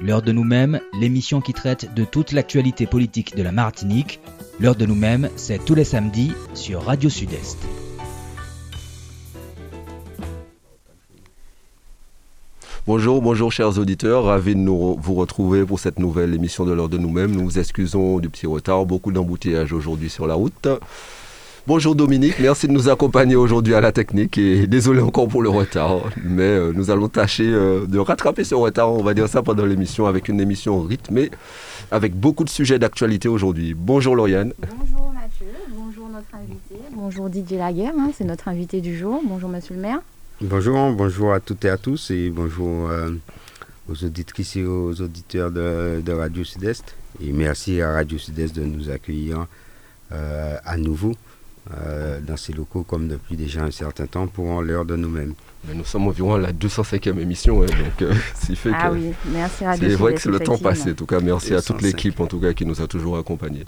L'heure 0.00 0.22
de 0.22 0.30
nous-mêmes, 0.30 0.80
l'émission 1.00 1.40
qui 1.40 1.52
traite 1.52 1.92
de 1.92 2.04
toute 2.04 2.30
l'actualité 2.30 2.86
politique 2.86 3.34
de 3.34 3.42
la 3.42 3.50
Martinique. 3.50 4.20
L'heure 4.60 4.76
de 4.76 4.86
nous-mêmes, 4.86 5.28
c'est 5.34 5.64
tous 5.64 5.74
les 5.74 5.82
samedis 5.82 6.30
sur 6.54 6.84
Radio 6.84 7.10
Sud-Est. 7.10 7.58
Bonjour, 12.86 13.20
bonjour 13.20 13.50
chers 13.50 13.76
auditeurs, 13.76 14.24
ravi 14.24 14.54
de 14.54 14.60
nous 14.60 14.96
vous 15.00 15.14
retrouver 15.14 15.64
pour 15.64 15.80
cette 15.80 15.98
nouvelle 15.98 16.32
émission 16.32 16.64
de 16.64 16.72
l'heure 16.72 16.88
de 16.88 16.96
nous-mêmes. 16.96 17.32
Nous 17.32 17.44
vous 17.44 17.58
excusons 17.58 18.20
du 18.20 18.30
petit 18.30 18.46
retard, 18.46 18.86
beaucoup 18.86 19.10
d'embouteillages 19.10 19.72
aujourd'hui 19.72 20.10
sur 20.10 20.28
la 20.28 20.34
route. 20.34 20.68
Bonjour 21.68 21.94
Dominique, 21.94 22.36
merci 22.40 22.66
de 22.66 22.72
nous 22.72 22.88
accompagner 22.88 23.36
aujourd'hui 23.36 23.74
à 23.74 23.82
la 23.82 23.92
technique 23.92 24.38
et 24.38 24.66
désolé 24.66 25.02
encore 25.02 25.28
pour 25.28 25.42
le 25.42 25.50
retard, 25.50 25.98
mais 26.24 26.40
euh, 26.40 26.72
nous 26.74 26.90
allons 26.90 27.10
tâcher 27.10 27.44
euh, 27.46 27.84
de 27.86 27.98
rattraper 27.98 28.42
ce 28.42 28.54
retard, 28.54 28.90
on 28.90 29.02
va 29.02 29.12
dire 29.12 29.28
ça 29.28 29.42
pendant 29.42 29.66
l'émission, 29.66 30.06
avec 30.06 30.28
une 30.28 30.40
émission 30.40 30.80
rythmée, 30.80 31.30
avec 31.90 32.14
beaucoup 32.18 32.44
de 32.44 32.48
sujets 32.48 32.78
d'actualité 32.78 33.28
aujourd'hui. 33.28 33.74
Bonjour 33.74 34.16
Lauriane. 34.16 34.54
Bonjour 34.60 35.12
Mathieu, 35.12 35.52
bonjour 35.68 36.08
notre 36.08 36.34
invité, 36.34 36.82
bonjour 36.94 37.28
Didier 37.28 37.58
Laguerre, 37.58 37.92
hein, 37.98 38.12
c'est 38.16 38.24
notre 38.24 38.48
invité 38.48 38.80
du 38.80 38.96
jour. 38.96 39.20
Bonjour 39.28 39.50
Monsieur 39.50 39.74
le 39.74 39.82
maire. 39.82 40.00
Bonjour, 40.40 40.90
bonjour 40.92 41.34
à 41.34 41.40
toutes 41.40 41.66
et 41.66 41.68
à 41.68 41.76
tous 41.76 42.10
et 42.10 42.30
bonjour 42.30 42.88
euh, 42.88 43.10
aux 43.90 44.04
auditrices 44.06 44.56
et 44.56 44.64
aux 44.64 44.98
auditeurs 45.02 45.50
de, 45.50 46.12
Radio 46.12 46.44
Sud-Est. 46.44 46.96
Et 47.22 47.30
merci 47.30 47.82
à 47.82 47.92
Radio 47.92 48.16
Sud-Est 48.16 48.56
de 48.56 48.64
nous 48.64 48.88
accueillir 48.88 49.46
à 50.10 50.78
nouveau 50.78 51.12
euh, 51.76 52.20
dans 52.20 52.36
ces 52.36 52.52
locaux 52.52 52.82
comme 52.82 53.08
depuis 53.08 53.36
déjà 53.36 53.62
un 53.62 53.70
certain 53.70 54.06
temps 54.06 54.26
pour 54.26 54.62
l'heure 54.62 54.86
de 54.86 54.96
nous-mêmes. 54.96 55.34
nous 55.74 55.84
sommes 55.84 56.08
environ 56.08 56.34
à 56.34 56.38
la 56.38 56.52
205e 56.52 57.18
émission, 57.18 57.62
hein, 57.62 57.66
donc 57.66 58.02
euh, 58.02 58.14
fait 58.54 58.70
ah 58.74 58.90
oui, 58.90 59.12
merci 59.32 59.64
à 59.64 59.76
C'est 59.76 59.88
vrai 59.88 60.14
que 60.14 60.20
c'est 60.20 60.30
le 60.30 60.40
temps 60.40 60.56
passé, 60.56 60.92
en 60.92 60.94
tout 60.94 61.04
cas. 61.06 61.20
Merci 61.20 61.54
à 61.54 61.60
toute 61.60 61.82
l'équipe, 61.82 62.18
en 62.20 62.26
tout 62.26 62.40
cas, 62.40 62.54
qui 62.54 62.64
nous 62.64 62.80
a 62.80 62.86
toujours 62.86 63.18
accompagnés. 63.18 63.64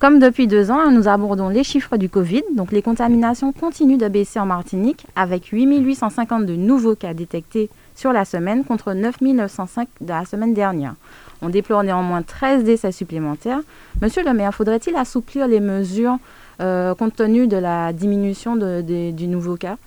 Comme 0.00 0.18
depuis 0.18 0.46
deux 0.46 0.70
ans, 0.70 0.90
nous 0.90 1.08
abordons 1.08 1.50
les 1.50 1.62
chiffres 1.62 1.96
du 1.98 2.08
Covid. 2.08 2.42
Donc, 2.54 2.72
les 2.72 2.80
contaminations 2.80 3.52
continuent 3.52 3.98
de 3.98 4.08
baisser 4.08 4.38
en 4.40 4.46
Martinique, 4.46 5.06
avec 5.14 5.48
8852 5.48 6.56
nouveaux 6.56 6.94
cas 6.94 7.12
détectés 7.14 7.68
sur 7.94 8.12
la 8.12 8.24
semaine 8.24 8.64
contre 8.64 8.94
9905 8.94 9.88
de 10.00 10.08
la 10.08 10.24
semaine 10.24 10.54
dernière. 10.54 10.94
On 11.42 11.48
déplore 11.48 11.84
néanmoins 11.84 12.22
13 12.22 12.64
décès 12.64 12.92
supplémentaires. 12.92 13.60
Monsieur 14.00 14.24
le 14.24 14.32
maire, 14.32 14.54
faudrait-il 14.54 14.96
assouplir 14.96 15.46
les 15.46 15.60
mesures 15.60 16.18
compte 16.60 17.16
tenu 17.16 17.46
de 17.46 17.56
la 17.56 17.92
diminution 17.92 18.56
du 18.56 19.26
nouveau 19.26 19.56
cas. 19.56 19.78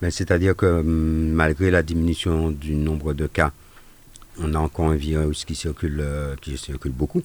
Ben, 0.00 0.10
C'est-à-dire 0.10 0.54
que 0.54 0.66
hum, 0.66 1.32
malgré 1.32 1.70
la 1.70 1.82
diminution 1.82 2.50
du 2.50 2.74
nombre 2.74 3.14
de 3.14 3.26
cas, 3.26 3.52
on 4.38 4.54
a 4.54 4.58
encore 4.58 4.88
un 4.90 4.96
virus 4.96 5.44
qui 5.44 5.54
circule, 5.54 6.00
euh, 6.00 6.36
beaucoup 6.88 7.22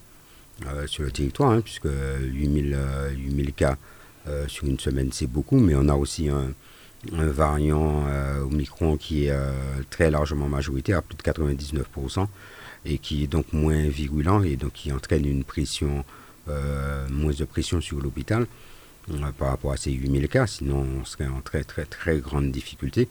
euh, 0.65 0.87
sur 0.87 1.03
le 1.03 1.11
territoire, 1.11 1.51
hein, 1.51 1.61
puisque 1.61 1.87
8000, 2.21 2.77
8000 3.15 3.53
cas 3.53 3.77
sur 4.47 4.67
une 4.67 4.79
semaine, 4.79 5.09
c'est 5.11 5.25
beaucoup, 5.25 5.59
mais 5.59 5.73
on 5.75 5.89
a 5.89 5.95
aussi 5.95 6.29
un, 6.29 6.53
variant 7.11 8.05
Omicron 8.43 8.95
qui 8.95 9.25
est 9.25 9.33
très 9.89 10.11
largement 10.11 10.47
majoritaire, 10.47 10.99
à 10.99 11.01
plus 11.01 11.15
de 11.15 11.23
99%, 11.23 12.27
et 12.85 12.99
qui 12.99 13.23
est 13.23 13.27
donc 13.27 13.51
moins 13.53 13.87
virulent, 13.87 14.43
et 14.43 14.55
donc 14.55 14.73
qui 14.73 14.91
entraîne 14.91 15.25
une 15.25 15.43
pression, 15.43 16.05
moins 16.47 17.33
de 17.33 17.45
pression 17.45 17.81
sur 17.81 17.99
l'hôpital 17.99 18.45
par 19.37 19.49
rapport 19.49 19.71
à 19.71 19.77
ces 19.77 19.91
8000 19.91 20.27
cas, 20.27 20.47
sinon 20.47 20.85
on 21.01 21.05
serait 21.05 21.27
en 21.27 21.41
très 21.41 21.63
très 21.63 21.85
très 21.85 22.19
grande 22.19 22.51
difficulté. 22.51 23.07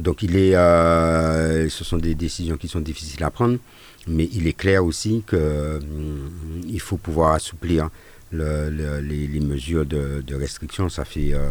Donc 0.00 0.22
il 0.22 0.36
est, 0.36 0.56
euh, 0.56 1.68
ce 1.68 1.84
sont 1.84 1.98
des 1.98 2.14
décisions 2.14 2.56
qui 2.56 2.68
sont 2.68 2.80
difficiles 2.80 3.22
à 3.22 3.30
prendre, 3.30 3.58
mais 4.06 4.28
il 4.32 4.46
est 4.46 4.54
clair 4.54 4.84
aussi 4.84 5.22
qu'il 5.28 5.38
hum, 5.38 6.78
faut 6.78 6.96
pouvoir 6.96 7.32
assouplir 7.32 7.90
les, 8.32 9.40
mesures 9.40 9.84
de, 9.84 10.34
restriction. 10.34 10.88
Ça 10.88 11.04
fait, 11.04 11.34
euh, 11.34 11.50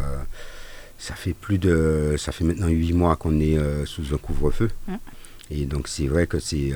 ça 0.98 1.14
fait 1.14 1.34
plus 1.34 1.58
de, 1.58 2.16
ça 2.18 2.32
fait 2.32 2.44
maintenant 2.44 2.68
8 2.68 2.92
mois 2.92 3.16
qu'on 3.16 3.38
est 3.40 3.56
euh, 3.56 3.86
sous 3.86 4.14
un 4.14 4.18
couvre-feu. 4.18 4.68
Mmh. 4.88 4.94
Et 5.52 5.66
donc 5.66 5.88
c'est 5.88 6.06
vrai 6.06 6.26
que 6.26 6.38
c'est 6.38 6.74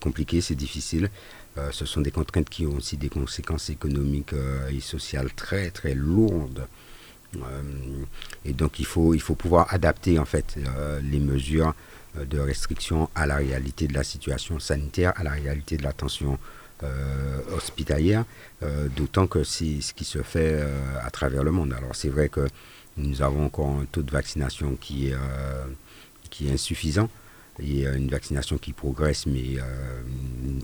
compliqué, 0.00 0.40
c'est 0.40 0.54
difficile. 0.54 1.10
Euh, 1.56 1.70
ce 1.70 1.86
sont 1.86 2.00
des 2.00 2.10
contraintes 2.10 2.48
qui 2.48 2.66
ont 2.66 2.76
aussi 2.76 2.96
des 2.96 3.08
conséquences 3.08 3.70
économiques 3.70 4.32
euh, 4.32 4.68
et 4.70 4.80
sociales 4.80 5.32
très 5.34 5.70
très 5.70 5.94
lourdes. 5.94 6.66
Euh, 7.36 7.62
et 8.44 8.52
donc 8.52 8.78
il 8.80 8.86
faut, 8.86 9.14
pouvoir 9.36 9.72
adapter 9.72 10.18
en 10.18 10.24
fait 10.24 10.56
les 11.02 11.18
mesures 11.18 11.74
de 12.16 12.38
restriction 12.38 13.10
à 13.16 13.26
la 13.26 13.36
réalité 13.36 13.88
de 13.88 13.94
la 13.94 14.04
situation 14.04 14.60
sanitaire, 14.60 15.12
à 15.16 15.24
la 15.24 15.32
réalité 15.32 15.76
de 15.76 15.82
la 15.82 15.92
tension 15.92 16.38
hospitalière, 17.56 18.24
d'autant 18.94 19.26
que 19.26 19.42
c'est 19.42 19.80
ce 19.80 19.94
qui 19.94 20.04
se 20.04 20.22
fait 20.22 20.62
à 21.02 21.10
travers 21.10 21.42
le 21.42 21.50
monde. 21.50 21.72
Alors 21.72 21.96
c'est 21.96 22.10
vrai 22.10 22.28
que 22.28 22.46
nous 22.98 23.22
avons 23.22 23.46
encore 23.46 23.70
un 23.70 23.86
taux 23.90 24.02
de 24.02 24.10
vaccination 24.10 24.76
qui 24.80 25.10
qui 26.30 26.48
est 26.48 26.52
insuffisant 26.52 27.08
et 27.60 27.84
une 27.84 28.08
vaccination 28.08 28.58
qui 28.58 28.72
progresse, 28.72 29.26
mais 29.26 29.58
euh, 29.58 30.02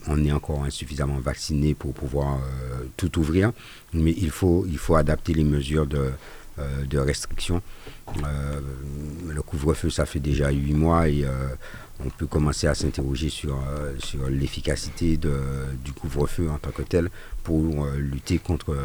on 0.09 0.25
est 0.25 0.33
encore 0.33 0.65
insuffisamment 0.65 1.19
vacciné 1.21 1.75
pour 1.75 1.93
pouvoir 1.93 2.39
euh, 2.39 2.85
tout 2.97 3.19
ouvrir. 3.19 3.53
Mais 3.93 4.13
il 4.17 4.31
faut, 4.31 4.67
il 4.69 4.79
faut 4.79 4.97
adapter 4.97 5.33
les 5.33 5.45
mesures 5.45 5.87
de, 5.87 6.11
euh, 6.59 6.85
de 6.85 6.99
restriction. 6.99 7.63
le 8.17 9.43
couvre-feu, 9.43 9.91
ça 9.91 10.05
fait 10.05 10.21
déjà 10.21 10.51
huit 10.51 10.75
mois 10.75 11.09
et 11.09 11.25
on 12.05 12.11
peut 12.11 12.27
commencer 12.27 12.67
à 12.67 12.75
s'interroger 12.75 13.29
sur, 13.29 13.63
sur 13.99 14.29
l'efficacité 14.29 15.17
du 15.17 15.93
couvre-feu 15.93 16.51
en 16.51 16.59
tant 16.59 16.71
que 16.71 16.83
tel 16.83 17.09
pour 17.45 17.87
lutter 17.97 18.39
contre 18.39 18.77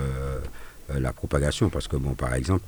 la 0.94 1.12
propagation. 1.12 1.70
Parce 1.70 1.88
que, 1.88 1.98
bon, 1.98 2.14
par 2.14 2.36
exemple, 2.36 2.64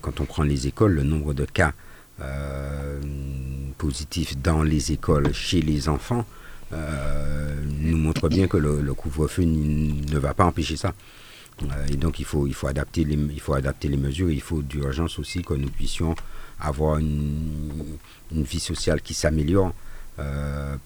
quand 0.00 0.20
on 0.20 0.24
prend 0.24 0.42
les 0.42 0.66
écoles, 0.66 0.94
le 0.94 1.02
nombre 1.02 1.34
de 1.34 1.44
cas 1.44 1.74
euh, 2.20 3.00
positif 3.76 4.38
dans 4.38 4.62
les 4.62 4.92
écoles, 4.92 5.32
chez 5.32 5.60
les 5.60 5.88
enfants, 5.88 6.24
euh, 6.72 7.54
nous 7.80 7.96
montre 7.96 8.28
bien 8.28 8.46
que 8.46 8.56
le, 8.56 8.94
couvre-feu 8.94 9.42
ne 9.44 10.18
va 10.18 10.32
pas 10.32 10.44
empêcher 10.44 10.76
ça. 10.76 10.94
Euh, 11.62 11.86
et 11.88 11.96
donc 11.96 12.18
il 12.20 12.24
faut, 12.24 12.46
il, 12.46 12.54
faut 12.54 12.68
adapter 12.68 13.04
les, 13.04 13.14
il 13.14 13.40
faut 13.40 13.54
adapter 13.54 13.88
les 13.88 13.96
mesures. 13.96 14.30
Il 14.30 14.40
faut 14.40 14.62
d'urgence 14.62 15.18
aussi 15.18 15.42
que 15.42 15.54
nous 15.54 15.68
puissions 15.68 16.14
avoir 16.60 16.98
une, 16.98 17.98
vie 18.30 18.60
sociale 18.60 19.02
qui 19.02 19.14
s'améliore. 19.14 19.72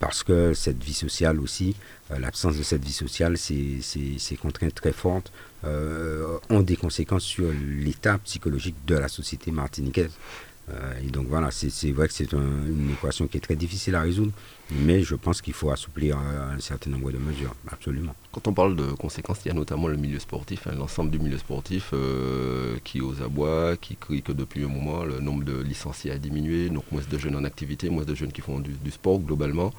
parce 0.01 0.23
que 0.23 0.55
cette 0.55 0.83
vie 0.83 0.95
sociale 0.95 1.39
aussi, 1.41 1.77
l'absence 2.19 2.57
de 2.57 2.63
cette 2.63 2.83
vie 2.83 2.93
sociale, 2.93 3.37
ces, 3.37 4.39
contraintes 4.41 4.75
très 4.75 4.93
fortes 4.93 5.31
ont 5.65 6.63
des 6.63 6.77
conséquences 6.77 7.25
sur 7.25 7.51
l'état 7.53 8.19
psychologique 8.19 8.77
de 8.87 8.97
la 8.97 9.09
société 9.09 9.51
martiniquaise. 9.51 10.13
Euh, 10.71 10.93
et 11.03 11.11
donc 11.11 11.27
voilà, 11.29 11.51
c'est 11.51 11.93
vrai 11.93 12.09
que 12.09 12.15
c'est 12.15 12.33
une 12.33 12.91
équation 12.93 13.27
qui 13.27 13.39
est 13.39 13.41
très 13.41 13.57
difficile 13.57 13.95
à 13.95 14.03
résoudre, 14.03 14.33
mais 14.71 15.03
je 15.03 15.15
pense 15.15 15.41
qu'il 15.41 15.55
faut 15.55 15.71
assouplir 15.71 16.19
un, 16.19 16.59
certain 16.61 16.91
nombre 16.91 17.11
de 17.11 17.19
mesures, 17.19 17.55
absolument. 17.71 18.15
Quand 18.33 18.47
on 18.49 18.53
parle 18.53 18.77
de 18.77 18.87
conséquences, 18.93 19.39
il 19.45 19.49
y 19.49 19.51
a 19.51 19.55
notamment 19.55 19.89
le 19.89 19.97
milieu 19.97 20.19
sportif, 20.19 20.67
hein, 20.67 20.73
l'ensemble 20.77 21.11
du 21.11 21.19
milieu 21.19 21.39
sportif 21.39 21.91
euh, 21.95 22.77
qui 22.85 23.01
aux 23.01 23.23
abois, 23.23 23.77
qui 23.81 23.97
crie 23.97 24.23
que 24.23 24.33
depuis 24.33 24.65
un 24.65 24.69
moment 24.69 25.05
le 25.05 25.21
nombre 25.21 25.45
de 25.45 25.59
licenciés 25.63 26.11
a 26.11 26.19
diminué, 26.19 26.69
donc 26.69 26.85
moins 26.93 27.03
de 27.11 27.19
jeunes 27.19 27.37
en 27.37 27.45
activité, 27.45 27.89
moins 27.89 28.05
de 28.05 28.15
jeunes 28.15 28.33
qui 28.33 28.43
font 28.43 28.61
du, 28.61 28.75
sport 28.91 29.21
globalement. 29.21 29.73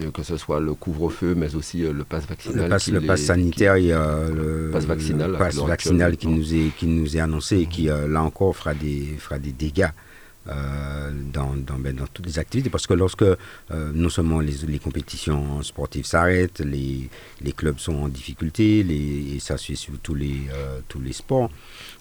Euh, 0.00 0.12
que 0.12 0.22
ce 0.22 0.36
soit 0.36 0.60
le 0.60 0.74
couvre-feu, 0.74 1.34
mais 1.36 1.56
aussi 1.56 1.78
le 1.78 2.04
pass 2.04 2.24
vaccinal. 2.24 2.70
Le 2.70 3.00
pass, 3.00 3.22
sanitaire, 3.22 3.72
a 3.72 3.78
le, 4.28 4.70
pass 4.72 4.84
vaccinal, 4.84 5.32
vaccinal 5.32 6.16
qui, 6.16 6.28
nous 6.28 6.54
est, 6.54 6.70
qui 6.76 6.86
nous 6.86 7.16
est 7.16 7.20
annoncé 7.20 7.58
et 7.58 7.66
qui, 7.66 7.86
là 7.86 8.22
encore, 8.22 8.54
fera 8.54 8.72
des, 8.72 9.16
fera 9.18 9.40
des 9.40 9.50
dégâts 9.50 9.88
euh, 10.50 11.10
dans, 11.32 11.54
dans, 11.54 11.78
ben, 11.78 11.94
dans, 11.94 12.06
toutes 12.08 12.26
les 12.26 12.38
activités. 12.38 12.70
Parce 12.70 12.86
que 12.86 12.94
lorsque 12.94 13.22
euh, 13.22 13.36
non 13.94 14.08
seulement 14.08 14.40
les, 14.40 14.54
les 14.66 14.78
compétitions 14.80 15.62
sportives 15.62 16.06
s'arrêtent, 16.06 16.58
les, 16.60 17.08
les, 17.40 17.52
clubs 17.52 17.78
sont 17.78 17.94
en 17.94 18.08
difficulté, 18.08 18.82
les, 18.82 19.36
et 19.36 19.38
ça 19.40 19.56
suit 19.56 19.76
sur 19.76 19.96
tous 20.02 20.14
les, 20.14 20.36
euh, 20.52 20.80
tous 20.88 21.00
les 21.00 21.12
sports, 21.12 21.50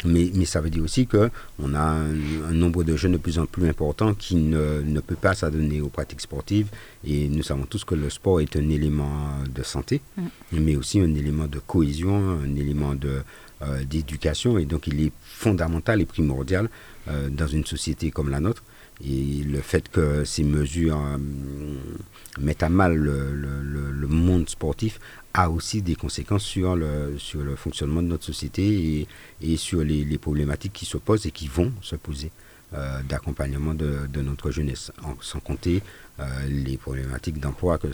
mais, 0.04 0.32
mais, 0.34 0.46
ça 0.46 0.62
veut 0.62 0.72
dire 0.72 0.84
aussi 0.84 1.06
qu'on 1.06 1.74
a 1.76 1.80
un, 1.80 2.52
nombre 2.54 2.84
de 2.84 2.96
jeunes 2.96 3.12
de 3.14 3.18
plus 3.18 3.38
en 3.38 3.46
plus 3.46 3.68
important 3.70 4.16
qui 4.16 4.36
ne, 4.36 4.82
ne 4.82 5.00
peut 5.00 5.16
pas 5.16 5.36
s'adonner 5.36 5.82
aux 5.82 5.90
pratiques 5.90 6.22
sportives. 6.22 6.70
Et 7.06 7.28
nous 7.28 7.44
savons 7.44 7.66
tous 7.66 7.84
que 7.84 7.94
le 7.96 8.10
sport 8.10 8.42
est 8.42 8.56
un 8.56 8.68
élément 8.70 9.34
de 9.54 9.62
santé, 9.62 10.02
mm. 10.18 10.24
mais 10.54 10.76
aussi 10.76 11.00
un 11.00 11.14
élément 11.14 11.46
de 11.46 11.60
cohésion, 11.60 12.40
un 12.44 12.56
élément 12.56 12.96
de 12.96 13.22
d'éducation 13.90 14.58
et 14.58 14.64
donc 14.64 14.88
il 14.88 15.04
est 15.08 15.12
fondamental 15.22 16.00
et 16.00 16.06
primordial 16.06 16.70
euh, 17.10 17.30
dans 17.30 17.48
une 17.48 17.66
société 17.66 18.12
comme 18.12 18.30
la 18.30 18.40
nôtre. 18.40 18.64
Et 19.04 19.44
le 19.44 19.62
fait 19.62 19.90
que 19.90 20.26
ces 20.26 20.44
mesures 20.44 21.00
euh, 21.00 21.18
mettent 22.40 22.64
à 22.64 22.70
mal 22.70 22.96
le, 22.96 24.08
monde 24.08 24.50
sportif 24.50 25.00
a 25.34 25.50
aussi 25.50 25.82
des 25.82 25.96
conséquences 25.96 26.44
sur 26.44 26.76
le, 26.76 27.16
sur 27.18 27.42
le 27.42 27.56
fonctionnement 27.56 28.02
de 28.02 28.08
notre 28.08 28.26
société 28.26 29.08
et, 29.42 29.58
sur 29.58 29.82
les, 29.84 30.18
problématiques 30.18 30.74
qui 30.74 30.86
se 30.86 30.98
posent 30.98 31.26
et 31.26 31.32
qui 31.32 31.48
vont 31.48 31.72
se 31.82 31.96
poser 31.96 32.32
d'accompagnement 33.08 33.74
de, 33.74 34.22
notre 34.22 34.52
jeunesse, 34.52 34.92
sans 35.22 35.40
compter 35.40 35.82
les 36.48 36.78
problématiques 36.78 37.40
d'emploi 37.40 37.78
que, 37.78 37.88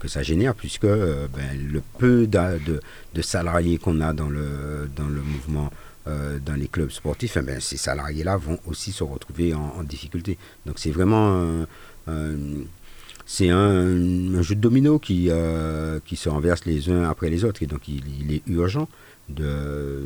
que 0.00 0.08
ça 0.08 0.22
génère, 0.22 0.54
puisque 0.54 0.86
ben, 0.86 1.70
le 1.72 1.80
peu 1.98 2.26
de, 2.26 2.80
de 3.14 3.22
salariés 3.22 3.78
qu'on 3.78 4.00
a 4.00 4.12
dans 4.12 4.28
le, 4.28 4.90
dans 4.96 5.08
le 5.08 5.22
mouvement 5.22 5.70
dans 6.06 6.54
les 6.56 6.66
clubs 6.66 6.90
sportifs, 6.90 7.36
eh 7.36 7.42
ben, 7.42 7.60
ces 7.60 7.76
salariés-là 7.76 8.36
vont 8.36 8.58
aussi 8.66 8.90
se 8.90 9.04
retrouver 9.04 9.54
en, 9.54 9.84
difficulté. 9.84 10.38
Donc 10.66 10.78
c'est 10.78 10.90
vraiment 10.90 11.66
c'est 13.32 13.48
un, 13.48 14.42
jeu 14.42 14.56
de 14.56 14.60
domino 14.60 14.98
qui, 14.98 15.28
euh, 15.30 16.00
qui 16.04 16.16
se 16.16 16.28
renverse 16.28 16.64
les 16.64 16.90
uns 16.90 17.08
après 17.08 17.30
les 17.30 17.44
autres. 17.44 17.62
Et 17.62 17.66
donc 17.66 17.86
il, 17.86 18.34
est 18.34 18.42
urgent 18.48 18.88
de, 19.28 20.02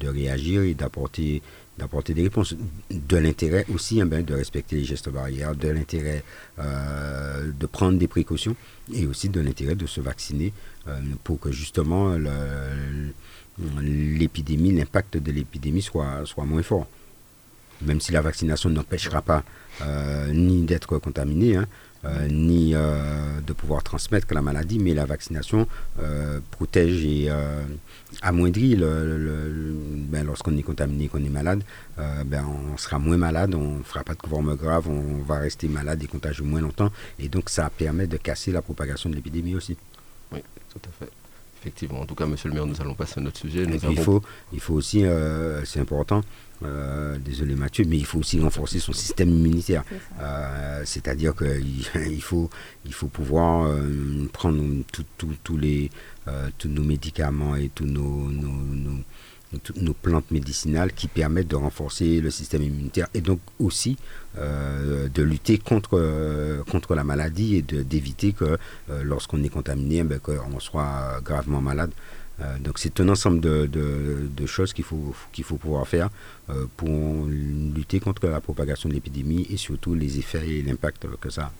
de 0.00 0.08
réagir 0.08 0.62
et 0.62 0.72
d'apporter 0.72 1.42
d'apporter 1.76 2.14
des 2.14 2.22
réponses. 2.22 2.54
De 2.90 3.16
l'intérêt 3.18 3.66
aussi 3.68 4.00
hein, 4.00 4.06
ben, 4.06 4.24
de 4.24 4.32
respecter 4.32 4.76
les 4.76 4.84
gestes 4.84 5.10
barrières, 5.10 5.54
de 5.54 5.68
l'intérêt 5.68 6.24
euh, 6.58 7.52
de 7.52 7.66
prendre 7.66 7.98
des 7.98 8.08
précautions 8.08 8.56
et 8.94 9.06
aussi 9.06 9.28
de 9.28 9.40
l'intérêt 9.40 9.74
de 9.74 9.86
se 9.86 10.00
vacciner 10.00 10.54
euh, 10.88 10.98
pour 11.22 11.38
que 11.38 11.52
justement 11.52 12.16
l'épidémie, 13.58 14.72
l'impact 14.72 15.16
de 15.18 15.32
l'épidémie 15.32 15.82
soit, 15.82 16.22
soit 16.24 16.44
moins 16.44 16.62
fort. 16.62 16.86
Même 17.82 18.00
si 18.00 18.12
la 18.12 18.20
vaccination 18.20 18.70
n'empêchera 18.70 19.22
pas 19.22 19.44
ni 20.32 20.62
d'être 20.62 20.98
contaminé, 20.98 21.56
hein, 21.56 21.66
euh, 22.06 22.28
ni 22.28 22.72
euh, 22.74 23.40
de 23.40 23.52
pouvoir 23.54 23.82
transmettre 23.82 24.34
la 24.34 24.42
maladie, 24.42 24.78
mais 24.78 24.92
la 24.92 25.06
vaccination 25.06 25.66
euh, 26.02 26.40
protège 26.50 27.02
et 27.02 27.30
amoindrit 28.20 28.76
le, 28.76 29.74
ben, 30.10 30.26
lorsqu'on 30.26 30.56
est 30.56 30.62
contaminé, 30.62 31.08
qu'on 31.08 31.24
est 31.24 31.30
malade, 31.30 31.62
ben, 31.96 32.44
on 32.44 32.76
sera 32.76 32.98
moins 32.98 33.16
malade, 33.16 33.54
on 33.54 33.78
ne 33.78 33.82
fera 33.82 34.04
pas 34.04 34.14
de 34.14 34.28
forme 34.28 34.54
grave, 34.54 34.88
on 34.88 35.22
va 35.22 35.38
rester 35.38 35.66
malade 35.68 36.02
et 36.02 36.06
contagieux 36.06 36.44
moins 36.44 36.60
longtemps, 36.60 36.90
et 37.18 37.28
donc 37.28 37.48
ça 37.48 37.70
permet 37.70 38.06
de 38.06 38.18
casser 38.18 38.52
la 38.52 38.60
propagation 38.60 39.08
de 39.08 39.14
l'épidémie 39.14 39.54
aussi. 39.54 39.76
Oui, 40.32 40.40
tout 40.70 40.80
à 40.86 41.04
fait. 41.04 41.10
Effectivement. 41.64 42.00
En 42.00 42.06
tout 42.06 42.14
cas, 42.14 42.26
monsieur 42.26 42.50
le 42.50 42.54
maire, 42.54 42.66
nous 42.66 42.78
allons 42.80 42.94
passer 42.94 43.20
à 43.20 43.22
notre 43.22 43.38
sujet. 43.38 43.64
il, 43.90 43.98
faut, 43.98 44.20
il 44.52 44.60
faut 44.60 44.74
aussi, 44.74 45.02
c'est 45.64 45.80
important, 45.80 46.20
euh, 46.64 47.18
désolé 47.18 47.56
Mathieu, 47.56 47.84
mais 47.86 47.96
il 47.96 48.04
faut 48.06 48.18
aussi 48.20 48.40
renforcer 48.40 48.78
son 48.78 48.92
système 48.92 49.28
immunitaire. 49.28 49.82
Euh, 50.20 50.82
c'est-à-dire 50.84 51.34
qu'il 51.34 51.84
il 52.10 52.22
faut, 52.22 52.48
il 52.84 52.94
faut 52.94 53.08
pouvoir 53.08 53.66
euh, 53.66 54.28
prendre 54.32 54.62
tous 55.16 55.56
les, 55.56 55.90
tous 56.58 56.68
nos 56.68 56.82
médicaments 56.82 57.56
et 57.56 57.70
tous 57.74 57.86
nos, 57.86 58.30
nos, 58.30 58.98
plantes 60.02 60.30
médicinales 60.30 60.92
qui 60.92 61.08
permettent 61.08 61.48
de 61.48 61.56
renforcer 61.56 62.20
le 62.20 62.30
système 62.30 62.62
immunitaire 62.62 63.08
et 63.14 63.20
donc 63.20 63.40
aussi 63.58 63.96
de 64.36 65.22
lutter 65.22 65.58
contre, 65.58 66.62
contre 66.68 66.96
la 66.96 67.04
maladie 67.04 67.56
et 67.56 67.62
d'éviter 67.62 68.32
que 68.32 68.58
lorsqu'on 69.02 69.42
est 69.44 69.48
contaminé, 69.48 70.02
ben, 70.02 70.18
qu'on 70.18 70.58
soit 70.58 71.20
gravement 71.22 71.60
malade. 71.60 71.92
Euh, 72.40 72.58
donc 72.58 72.78
c'est 72.78 72.98
un 73.00 73.08
ensemble 73.08 73.40
de, 73.40 74.46
choses 74.46 74.72
qu'il 74.72 74.84
faut, 74.84 75.14
qu'il 75.32 75.44
faut 75.44 75.56
pouvoir 75.56 75.86
faire 75.86 76.10
euh, 76.50 76.66
pour 76.76 77.26
lutter 77.26 78.00
contre 78.00 78.26
la 78.26 78.40
propagation 78.40 78.88
de 78.88 78.94
l'épidémie 78.94 79.46
et 79.50 79.56
surtout 79.56 79.94
les 79.94 80.18
effets 80.18 80.48
et 80.48 80.62
l'impact 80.62 81.06
que 81.20 81.30
ça 81.30 81.42
a. 81.42 81.52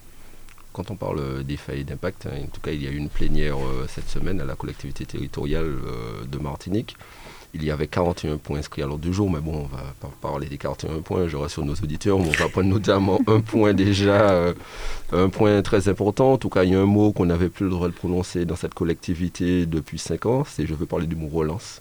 Quand 0.73 0.91
on 0.91 0.97
parle 0.97 1.45
d'effets 1.45 1.81
et 1.81 1.85
d'impact, 1.85 2.27
en 2.27 2.49
tout 2.49 2.61
cas 2.61 2.73
il 2.73 2.83
y 2.83 2.89
a 2.89 2.91
eu 2.91 2.97
une 2.97 3.09
plénière 3.09 3.57
euh, 3.57 3.87
cette 3.89 4.09
semaine 4.09 4.41
à 4.41 4.45
la 4.45 4.57
collectivité 4.57 5.07
territoriale 5.07 5.77
de 6.29 6.39
Martinique 6.39 6.97
il 7.55 7.65
y 7.65 7.71
avait 7.71 7.87
41 7.87 8.37
points 8.39 8.59
inscrits 8.59 8.83
à 8.83 8.87
l'ordre 8.87 9.05
du 9.05 9.13
jour, 9.13 9.31
mais 9.31 9.41
bon, 9.41 9.55
on 9.71 9.77
va 9.77 9.83
pas 10.01 10.11
parler 10.21 10.49
des 10.49 10.59
41 10.59 11.01
points, 11.01 11.29
je 11.29 11.37
rassure 11.37 11.65
nos 11.65 11.75
auditeurs, 11.75 12.19
on 12.19 12.23
va 12.23 12.49
prendre 12.49 12.69
notamment 12.69 13.21
un 13.27 13.41
point 13.41 13.73
déjà, 13.73 14.31
euh, 14.31 14.55
un 15.13 15.29
point 15.29 15.63
très 15.63 15.89
important. 15.89 16.33
En 16.33 16.39
tout 16.39 16.49
cas, 16.49 16.65
il 16.65 16.73
y 16.73 16.75
a 16.75 16.81
un 16.81 16.87
mot 16.87 17.13
qu'on 17.13 17.27
n'avait 17.27 17.49
plus 17.49 17.65
le 17.65 17.71
droit 17.71 17.89
de 17.89 17.93
prononcer 17.93 18.45
dans 18.45 18.57
cette 18.57 18.75
collectivité 18.75 19.67
depuis 19.67 19.99
5 19.99 20.27
ans, 20.27 20.45
c'est 20.45 20.67
je 20.67 20.75
veux 20.75 20.87
parler 20.87 21.07
du 21.07 21.17
mot 21.17 21.29
relance. 21.29 21.81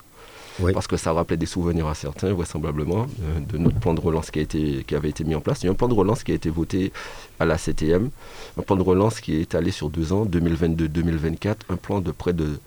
Parce 0.74 0.86
que 0.86 0.98
ça 0.98 1.12
rappelait 1.14 1.38
des 1.38 1.48
souvenirs 1.48 1.88
à 1.88 1.96
certains, 1.96 2.32
vraisemblablement, 2.32 3.08
euh, 3.24 3.40
de 3.40 3.58
notre 3.58 3.80
plan 3.80 3.96
de 3.96 4.00
relance 4.00 4.30
qui, 4.30 4.38
a 4.38 4.44
été, 4.44 4.84
qui 4.86 4.96
avait 4.96 5.10
été 5.10 5.24
mis 5.24 5.34
en 5.34 5.42
place. 5.42 5.64
Il 5.64 5.66
y 5.66 5.70
a 5.70 5.72
un 5.72 5.76
plan 5.76 5.88
de 5.88 5.96
relance 5.96 6.24
qui 6.24 6.32
a 6.32 6.36
été 6.36 6.52
voté 6.52 6.94
à 7.40 7.46
la 7.46 7.58
CTM, 7.58 8.12
un 8.58 8.62
plan 8.62 8.76
de 8.76 8.84
relance 8.84 9.20
qui 9.20 9.38
est 9.38 9.56
allé 9.56 9.72
sur 9.72 9.90
deux 9.90 10.14
ans, 10.14 10.26
2022-2024, 10.26 11.56
un 11.70 11.76
plan 11.76 12.02
de 12.02 12.12
près 12.12 12.34
de 12.34 12.60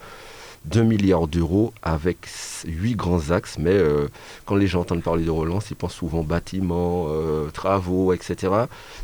2 0.70 0.82
milliards 0.82 1.28
d'euros 1.28 1.72
avec 1.82 2.18
8 2.66 2.94
grands 2.94 3.30
axes. 3.30 3.56
Mais 3.58 3.72
euh, 3.72 4.08
quand 4.44 4.56
les 4.56 4.66
gens 4.66 4.80
entendent 4.80 5.02
parler 5.02 5.24
de 5.24 5.30
relance, 5.30 5.70
ils 5.70 5.76
pensent 5.76 5.94
souvent 5.94 6.22
bâtiments, 6.22 7.06
euh, 7.08 7.50
travaux, 7.50 8.12
etc. 8.12 8.52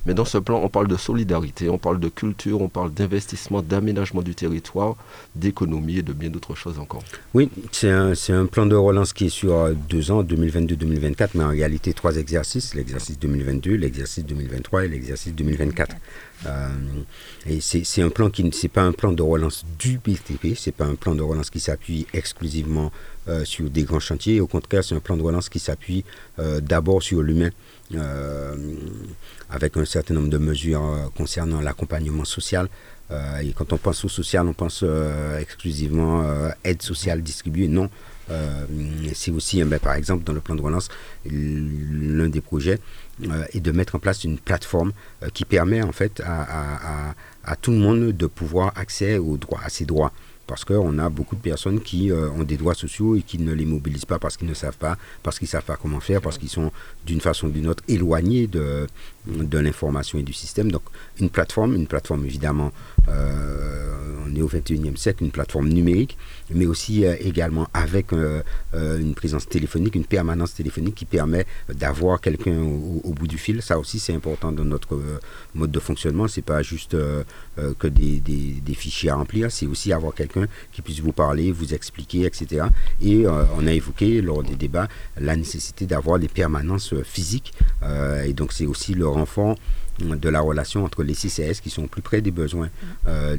Mais 0.07 0.15
dans 0.15 0.25
ce 0.25 0.39
plan, 0.39 0.61
on 0.63 0.69
parle 0.69 0.89
de 0.89 0.97
solidarité, 0.97 1.69
on 1.69 1.79
parle 1.79 2.01
de 2.01 2.09
culture, 2.09 2.61
on 2.61 2.69
parle 2.69 2.93
d'investissement, 2.93 3.63
d'aménagement 3.63 4.23
du 4.23 4.35
territoire, 4.35 4.97
d'économie 5.35 5.99
et 5.99 6.03
de 6.03 6.13
bien 6.13 6.31
d'autres 6.31 6.55
choses 6.55 6.79
encore. 6.79 7.03
Oui, 7.35 7.49
c'est 7.71 7.91
un, 7.91 8.13
un, 8.29 8.47
plan 8.47 8.67
de 8.67 8.77
relance 8.77 9.13
qui 9.13 9.27
est 9.27 9.31
sur 9.31 9.55
euh, 9.55 9.73
deux 9.89 10.11
ans, 10.11 10.23
2022-2024, 10.23 11.31
mais 11.35 11.45
en 11.45 11.49
réalité 11.51 11.93
trois 11.93 12.17
exercices, 12.17 12.75
l'exercice 12.75 13.19
2022, 13.19 13.75
l'exercice 13.75 14.25
2023 14.25 14.85
et 14.85 14.89
l'exercice 14.89 15.35
2024. 15.35 15.97
Euh, 16.47 16.69
et 17.47 17.61
c'est 17.61 18.03
un 18.03 18.09
plan 18.09 18.31
qui 18.31 18.49
c'est 18.53 18.69
pas 18.69 18.83
un 18.83 18.93
plan 18.93 19.13
de 19.13 19.23
relance 19.23 19.65
du 19.79 19.99
BTP, 19.99 20.57
c'est 20.57 20.75
pas 20.75 20.85
un 20.85 20.95
plan 20.95 21.15
de 21.15 21.23
relance 21.23 21.51
qui 21.51 21.61
s'appuie 21.61 22.07
exclusivement 22.13 22.91
euh, 23.29 23.45
sur 23.45 23.71
des 23.71 23.85
grands 23.85 24.01
chantiers. 24.01 24.41
Au 24.41 24.47
contraire, 24.47 24.83
c'est 24.85 24.95
un 24.95 25.01
plan 25.01 25.17
de 25.17 25.23
relance 25.23 25.49
qui 25.49 25.59
s'appuie 25.59 26.05
euh, 26.39 26.61
d'abord 26.61 27.03
sur 27.03 27.23
l'humain, 27.23 27.51
avec 29.51 29.77
un 29.77 29.85
certain 29.85 30.15
nombre 30.15 30.31
de 30.31 30.39
mesures 30.39 31.11
concernant 31.17 31.61
l'accompagnement 31.61 32.25
social. 32.25 32.69
et 33.43 33.53
quand 33.53 33.71
on 33.75 33.77
pense 33.77 34.03
au 34.07 34.09
social, 34.09 34.49
on 34.49 34.55
pense 34.55 34.83
exclusivement 35.39 36.25
aide 36.65 36.81
sociale 36.81 37.23
distribuée. 37.23 37.69
Non, 37.69 37.91
c'est 39.15 39.31
aussi, 39.31 39.63
ben, 39.65 39.79
par 39.79 39.95
exemple, 39.95 40.25
dans 40.25 40.33
le 40.33 40.41
plan 40.41 40.55
de 40.55 40.63
relance, 40.63 40.89
l'un 41.27 42.29
des 42.29 42.41
projets 42.41 42.79
euh, 43.31 43.45
et 43.53 43.61
de 43.61 43.73
mettre 43.73 43.95
en 43.95 43.99
place 43.99 44.25
une 44.25 44.39
plateforme 44.39 44.93
euh, 45.23 45.29
qui 45.33 45.45
permet 45.45 45.83
en 45.83 45.93
fait 45.93 46.23
à, 46.25 47.15
tout 47.61 47.71
le 47.71 47.79
monde 47.79 48.13
de 48.13 48.27
pouvoir 48.27 48.73
accéder 48.77 49.19
aux 49.19 49.37
droits, 49.37 49.61
à 49.65 49.69
ses 49.69 49.85
droits 49.85 50.13
parce 50.47 50.65
qu'on 50.65 50.99
a 50.99 51.09
beaucoup 51.09 51.37
de 51.37 51.41
personnes 51.41 51.81
qui 51.81 52.11
euh, 52.11 52.29
ont 52.31 52.43
des 52.43 52.57
droits 52.57 52.75
sociaux 52.75 53.17
et 53.17 53.23
qui 53.23 53.39
ne 53.39 53.53
les 53.53 53.65
mobilisent 53.65 54.05
pas 54.05 54.19
parce 54.19 54.37
qu'ils 54.37 54.49
ne 54.49 54.55
savent 54.55 54.77
pas, 54.77 54.99
parce 55.23 55.39
qu'ils 55.39 55.49
savent 55.49 55.65
pas 55.65 55.77
comment 55.77 56.01
faire, 56.01 56.21
parce 56.21 56.37
qu'ils 56.37 56.49
sont 56.51 56.71
d'une 57.07 57.21
façon 57.21 57.47
ou 57.47 57.51
d'une 57.51 57.69
autre 57.69 57.83
éloignés 57.89 58.47
de, 58.49 58.87
de 59.27 59.59
l'information 59.59 60.19
et 60.19 60.23
du 60.23 60.33
système. 60.33 60.71
Donc 60.71 60.83
une 61.21 61.31
plateforme, 61.31 61.75
une 61.75 61.87
plateforme 61.87 62.25
évidemment, 62.27 62.73
on 63.09 64.35
est 64.35 64.43
au 64.43 64.49
21e 64.49 64.97
siècle, 64.97 65.25
une 65.25 65.31
plateforme 65.31 65.69
numérique, 65.69 66.17
mais 66.51 66.67
aussi 66.67 67.05
euh, 67.05 67.15
également 67.21 67.69
avec 67.75 68.13
une 68.13 69.15
présence 69.15 69.49
téléphonique, 69.49 69.95
une 69.95 70.05
permanence 70.05 70.55
téléphonique 70.55 70.95
qui 70.95 71.05
permet 71.05 71.47
d'avoir 71.69 72.21
quelqu'un 72.21 72.59
au, 72.61 73.13
bout 73.13 73.27
du 73.27 73.39
fil. 73.39 73.63
Ça 73.63 73.79
aussi 73.79 73.99
c'est 73.99 74.15
important 74.15 74.53
dans 74.53 74.65
notre 74.65 74.99
mode 75.55 75.71
de 75.71 75.81
fonctionnement. 75.81 76.29
C'est 76.29 76.43
pas 76.43 76.63
juste 76.63 76.97
que 77.57 77.87
des, 77.89 78.21
des, 78.21 78.75
fichiers 78.75 79.11
à 79.11 79.17
remplir, 79.17 79.51
c'est 79.53 79.67
aussi 79.67 79.93
avoir 79.93 80.15
quelqu'un 80.15 80.47
qui 80.73 80.83
puisse 80.83 81.01
vous 81.01 81.13
parler, 81.13 81.53
vous 81.53 81.75
expliquer, 81.75 82.25
etc. 82.25 82.67
Et 83.01 83.27
euh, 83.27 83.45
on 83.57 83.67
a 83.67 83.73
évoqué 83.73 84.21
lors 84.21 84.43
des 84.43 84.55
débats 84.55 84.89
la 85.19 85.37
nécessité 85.37 85.87
d'avoir 85.87 86.19
des 86.19 86.29
permanences 86.29 86.93
euh, 86.93 87.03
physiques. 87.03 87.53
Euh, 87.83 88.25
et 88.25 88.33
donc 88.33 88.53
c'est 88.53 88.67
aussi 88.67 88.95
le 88.95 89.07
renfort 89.07 89.57
de 90.01 90.29
la 90.29 90.41
relation 90.41 90.85
entre 90.85 91.03
les 91.03 91.15
CCS 91.15 91.61
qui 91.63 91.71
sont 91.71 91.87
plus 91.87 92.03
près 92.03 92.21
des 92.21 92.31
besoins 92.31 92.71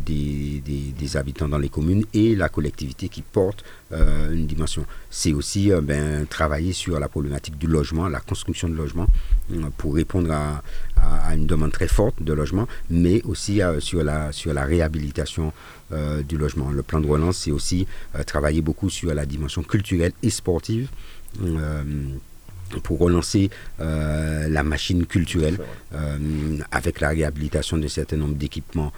des, 0.06 0.62
des, 0.66 1.18
habitants 1.18 1.50
dans 1.50 1.58
les 1.58 1.70
communes 1.70 2.06
et 2.14 2.36
la 2.36 2.50
collectivité 2.50 3.10
qui 3.10 3.22
porte 3.22 3.64
une 3.92 4.46
dimension. 4.48 4.86
C'est 5.10 5.34
aussi 5.34 5.72
ben, 5.82 6.26
travailler 6.28 6.74
sur 6.74 7.00
la 7.00 7.10
problématique 7.10 7.58
du 7.58 7.68
logement, 7.68 8.08
la 8.08 8.20
construction 8.20 8.70
de 8.70 8.76
logements 8.76 9.08
pour 9.78 9.96
répondre 9.96 10.32
à, 10.32 10.64
à, 10.96 11.36
une 11.36 11.46
demande 11.48 11.72
très 11.72 11.88
forte 11.88 12.22
de 12.22 12.34
logement, 12.34 12.68
mais 12.90 13.22
aussi 13.24 13.62
sur, 13.80 14.04
la, 14.04 14.32
sur 14.32 14.54
la 14.54 14.64
réhabilitation 14.64 15.52
euh, 15.94 16.24
du 16.24 16.38
logement. 16.38 16.72
Le 16.72 16.82
plan 16.82 17.02
de 17.02 17.08
relance, 17.08 17.38
c'est 17.38 17.52
aussi 17.52 17.86
euh, 18.16 18.24
travailler 18.24 18.62
beaucoup 18.62 18.90
sur 18.90 19.14
la 19.14 19.26
dimension 19.26 19.62
culturelle 19.62 20.14
et 20.24 20.30
sportive 20.30 20.88
euh, 21.44 21.84
pour 22.80 23.00
relancer 23.00 23.50
la 23.80 24.64
machine 24.64 25.06
culturelle 25.06 25.58
avec 26.72 27.00
la 27.00 27.10
réhabilitation 27.10 27.78
d'un 27.78 27.88
certain 27.88 28.18
nombre 28.18 28.36
d'équipements 28.36 28.92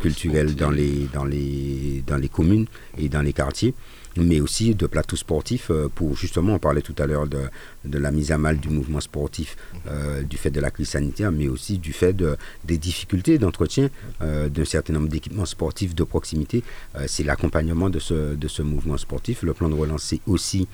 culturels 0.00 0.54
dans 0.54 0.70
les, 0.70 1.08
dans, 1.12 1.24
les, 1.24 2.02
dans 2.06 2.16
les 2.16 2.28
communes 2.28 2.66
et 2.96 3.08
dans 3.08 3.22
les 3.22 3.32
quartiers 3.32 3.74
mais 4.18 4.40
aussi 4.40 4.74
de 4.74 4.86
plateaux 4.86 5.16
sportifs 5.16 5.70
euh, 5.70 5.88
pour 5.94 6.16
justement, 6.16 6.54
on 6.54 6.58
parlait 6.58 6.82
tout 6.82 6.94
à 6.98 7.06
l'heure 7.06 7.26
de, 7.26 7.40
de, 7.84 7.98
la 7.98 8.10
mise 8.10 8.32
à 8.32 8.38
mal 8.38 8.58
du 8.58 8.68
mouvement 8.68 9.00
sportif 9.00 9.56
euh, 9.86 10.22
du 10.22 10.36
fait 10.36 10.50
de 10.50 10.60
la 10.60 10.70
crise 10.70 10.88
sanitaire, 10.90 11.32
mais 11.32 11.48
aussi 11.48 11.78
du 11.78 11.92
fait 11.92 12.12
de, 12.12 12.36
des 12.64 12.78
difficultés 12.78 13.38
d'entretien 13.38 13.88
euh, 14.22 14.48
d'un 14.48 14.64
certain 14.64 14.92
nombre 14.94 15.08
d'équipements 15.08 15.46
sportifs 15.46 15.94
de 15.94 16.04
proximité. 16.04 16.62
c'est 17.06 17.22
l'accompagnement 17.22 17.90
de 17.90 17.98
ce, 17.98 18.34
de 18.34 18.48
ce 18.48 18.62
mouvement 18.62 18.96
sportif. 18.96 19.42
Le 19.42 19.54
plan 19.54 19.68
de 19.68 19.74
relance, 19.74 20.02
c'est 20.02 20.20
aussi 20.26 20.68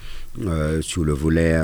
sur 0.81 1.05
le 1.05 1.13
volet 1.13 1.55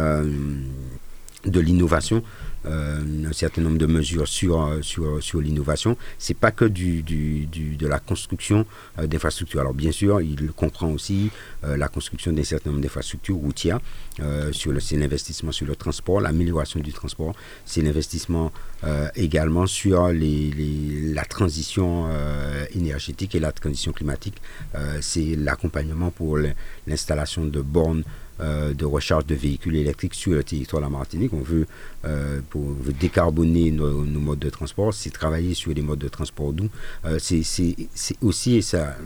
de 1.44 1.60
l'innovation 1.60 2.22
un 2.64 3.32
certain 3.32 3.62
nombre 3.62 3.78
de 3.78 3.86
mesures 3.86 4.28
sur, 4.28 4.60
euh, 4.60 4.82
sur, 4.82 5.22
sur 5.22 5.40
l'innovation. 5.40 5.96
Ce 6.18 6.32
n'est 6.32 6.38
pas 6.38 6.50
que 6.50 6.64
du, 6.64 7.02
du, 7.02 7.46
de 7.46 7.86
la 7.86 7.98
construction 7.98 8.66
euh, 8.98 9.06
d'infrastructures. 9.06 9.60
Alors 9.60 9.74
bien 9.74 9.92
sûr, 9.92 10.20
il 10.20 10.52
comprend 10.52 10.90
aussi 10.90 11.30
la 11.62 11.88
construction 11.88 12.32
d'un 12.32 12.44
certain 12.44 12.70
nombre 12.70 12.82
d'infrastructures 12.82 13.36
routières. 13.36 13.80
c'est 14.18 14.96
l'investissement 14.96 15.52
sur 15.52 15.66
le 15.66 15.76
transport, 15.76 16.20
l'amélioration 16.20 16.80
du 16.80 16.92
transport. 16.92 17.34
C'est 17.64 17.82
l'investissement 17.82 18.50
également 19.14 19.66
sur 19.66 20.08
les, 20.08 20.50
la 21.14 21.24
transition 21.24 22.08
énergétique 22.74 23.34
et 23.34 23.40
la 23.40 23.52
transition 23.52 23.92
climatique. 23.92 24.36
c'est 25.00 25.36
l'accompagnement 25.36 26.10
pour 26.10 26.38
l'installation 26.86 27.44
de 27.44 27.60
bornes 27.60 28.04
euh, 28.40 28.72
de 28.72 28.84
recharge 28.84 29.26
de 29.26 29.34
véhicules 29.34 29.76
électriques 29.76 30.14
sur 30.14 30.32
le 30.32 30.42
territoire 30.42 30.80
de 30.80 30.86
la 30.86 30.90
Martinique. 30.90 31.32
On 31.34 31.42
veut, 31.42 31.66
euh, 32.04 32.40
pour, 32.48 32.74
décarboner 32.98 33.70
nos, 33.70 34.02
modes 34.04 34.38
de 34.38 34.48
transport, 34.50 34.94
c'est 34.94 35.10
travailler 35.10 35.54
sur 35.54 35.72
les 35.74 35.82
modes 35.82 35.98
de 35.98 36.08
transport 36.08 36.52
doux. 36.52 36.70
Euh, 37.04 37.18
c'est 37.18 37.42
aussi, 38.22 38.62
ça, 38.62 38.96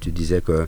tu 0.00 0.10
disais 0.10 0.40
que 0.40 0.66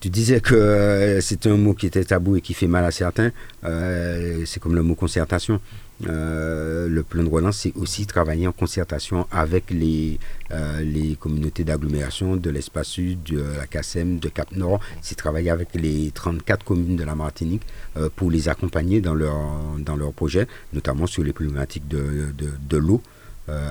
tu 0.00 0.08
disais 0.08 0.40
que 0.40 1.18
c'est 1.20 1.46
un 1.46 1.56
mot 1.56 1.74
qui 1.74 1.86
était 1.86 2.04
tabou 2.04 2.36
et 2.36 2.40
qui 2.40 2.54
fait 2.54 2.66
mal 2.66 2.84
à 2.84 2.90
certains. 2.90 3.30
c'est 3.62 4.60
comme 4.60 4.74
le 4.74 4.82
mot 4.82 4.94
concertation. 4.94 5.60
Euh, 6.08 6.88
le 6.88 7.02
plan 7.02 7.22
de 7.22 7.28
relance, 7.28 7.58
c'est 7.58 7.76
aussi 7.76 8.06
travailler 8.06 8.46
en 8.46 8.52
concertation 8.52 9.26
avec 9.30 9.70
les, 9.70 10.18
euh, 10.50 10.80
les 10.80 11.16
communautés 11.16 11.64
d'agglomération 11.64 12.36
de 12.36 12.50
l'espace 12.50 12.88
sud, 12.88 13.22
de 13.24 13.42
la 13.56 13.66
CASEM, 13.66 14.18
de 14.18 14.28
Cap 14.28 14.52
Nord. 14.52 14.80
C'est 15.02 15.14
travailler 15.14 15.50
avec 15.50 15.74
les 15.74 16.10
34 16.10 16.64
communes 16.64 16.96
de 16.96 17.04
la 17.04 17.14
Martinique 17.14 17.62
euh, 17.96 18.08
pour 18.14 18.30
les 18.30 18.48
accompagner 18.48 19.00
dans 19.00 19.14
leur, 19.14 19.38
dans 19.78 19.96
projet, 20.12 20.46
notamment 20.72 21.06
sur 21.06 21.22
les 21.22 21.32
problématiques 21.32 21.86
de, 21.88 22.32
de, 22.36 22.50
de 22.68 22.76
l'eau. 22.76 23.02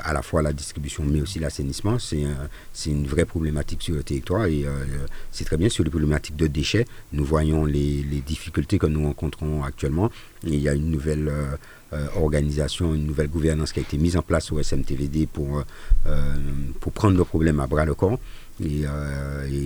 À 0.04 0.14
la 0.14 0.22
fois 0.22 0.42
la 0.42 0.54
distribution 0.54 1.04
mais 1.06 1.22
aussi 1.22 1.40
l'assainissement. 1.40 1.98
C'est 2.00 2.90
une 2.92 3.08
vraie 3.08 3.26
problématique 3.26 3.82
sur 3.84 3.96
le 3.96 4.04
territoire 4.04 4.46
et 4.46 4.66
c'est 5.32 5.46
très 5.46 5.58
bien 5.58 5.70
sur 5.70 5.84
les 5.84 5.90
problématiques 5.90 6.36
de 6.36 6.48
déchets. 6.48 6.86
Nous 7.14 7.26
voyons 7.26 7.66
les, 7.66 8.04
difficultés 8.26 8.78
que 8.78 8.88
nous 8.88 9.04
rencontrons 9.06 9.64
actuellement. 9.64 10.10
il 10.44 10.56
y 10.56 10.70
a 10.70 10.74
une 10.74 10.92
nouvelle 10.92 11.32
euh, 11.92 12.06
organisation, 12.18 12.94
une 12.94 13.08
nouvelle 13.08 13.30
gouvernance 13.30 13.72
qui 13.74 13.80
a 13.80 13.82
été 13.82 13.98
mise 13.98 14.16
en 14.16 14.22
place 14.22 14.52
au 14.52 14.62
SMTVD 14.62 15.26
pour, 15.26 15.58
euh, 15.58 15.64
euh, 16.06 16.36
pour 16.80 16.92
prendre 16.92 17.18
le 17.18 17.24
problème 17.26 17.60
à 17.60 17.66
bras 17.66 17.84
le 17.84 17.96
corps. 17.96 18.20
Et, 18.64 18.86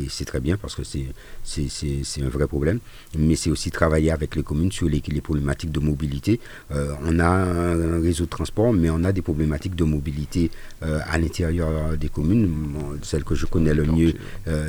c'est 0.09 0.25
très 0.25 0.39
bien 0.39 0.57
parce 0.57 0.75
que 0.75 0.83
c'est, 0.83 2.21
un 2.21 2.29
vrai 2.29 2.47
problème. 2.47 2.79
Mais 3.17 3.35
c'est 3.35 3.49
aussi 3.49 3.71
travailler 3.71 4.11
avec 4.11 4.35
les 4.35 4.43
communes 4.43 4.71
sur 4.71 4.87
les, 4.87 5.01
les 5.07 5.21
problématiques 5.21 5.71
de 5.71 5.79
mobilité. 5.79 6.39
on 6.71 7.19
a 7.19 7.27
un 7.27 8.01
réseau 8.01 8.25
de 8.25 8.29
transport, 8.29 8.73
mais 8.73 8.89
on 8.89 9.03
a 9.03 9.11
des 9.11 9.21
problématiques 9.21 9.75
de 9.75 9.83
mobilité 9.83 10.51
à 10.81 11.17
l'intérieur 11.17 11.97
des 11.97 12.09
communes. 12.09 12.49
celle 13.01 13.23
que 13.23 13.35
je 13.35 13.45
connais 13.45 13.73
le 13.73 13.85
mieux, 13.85 14.13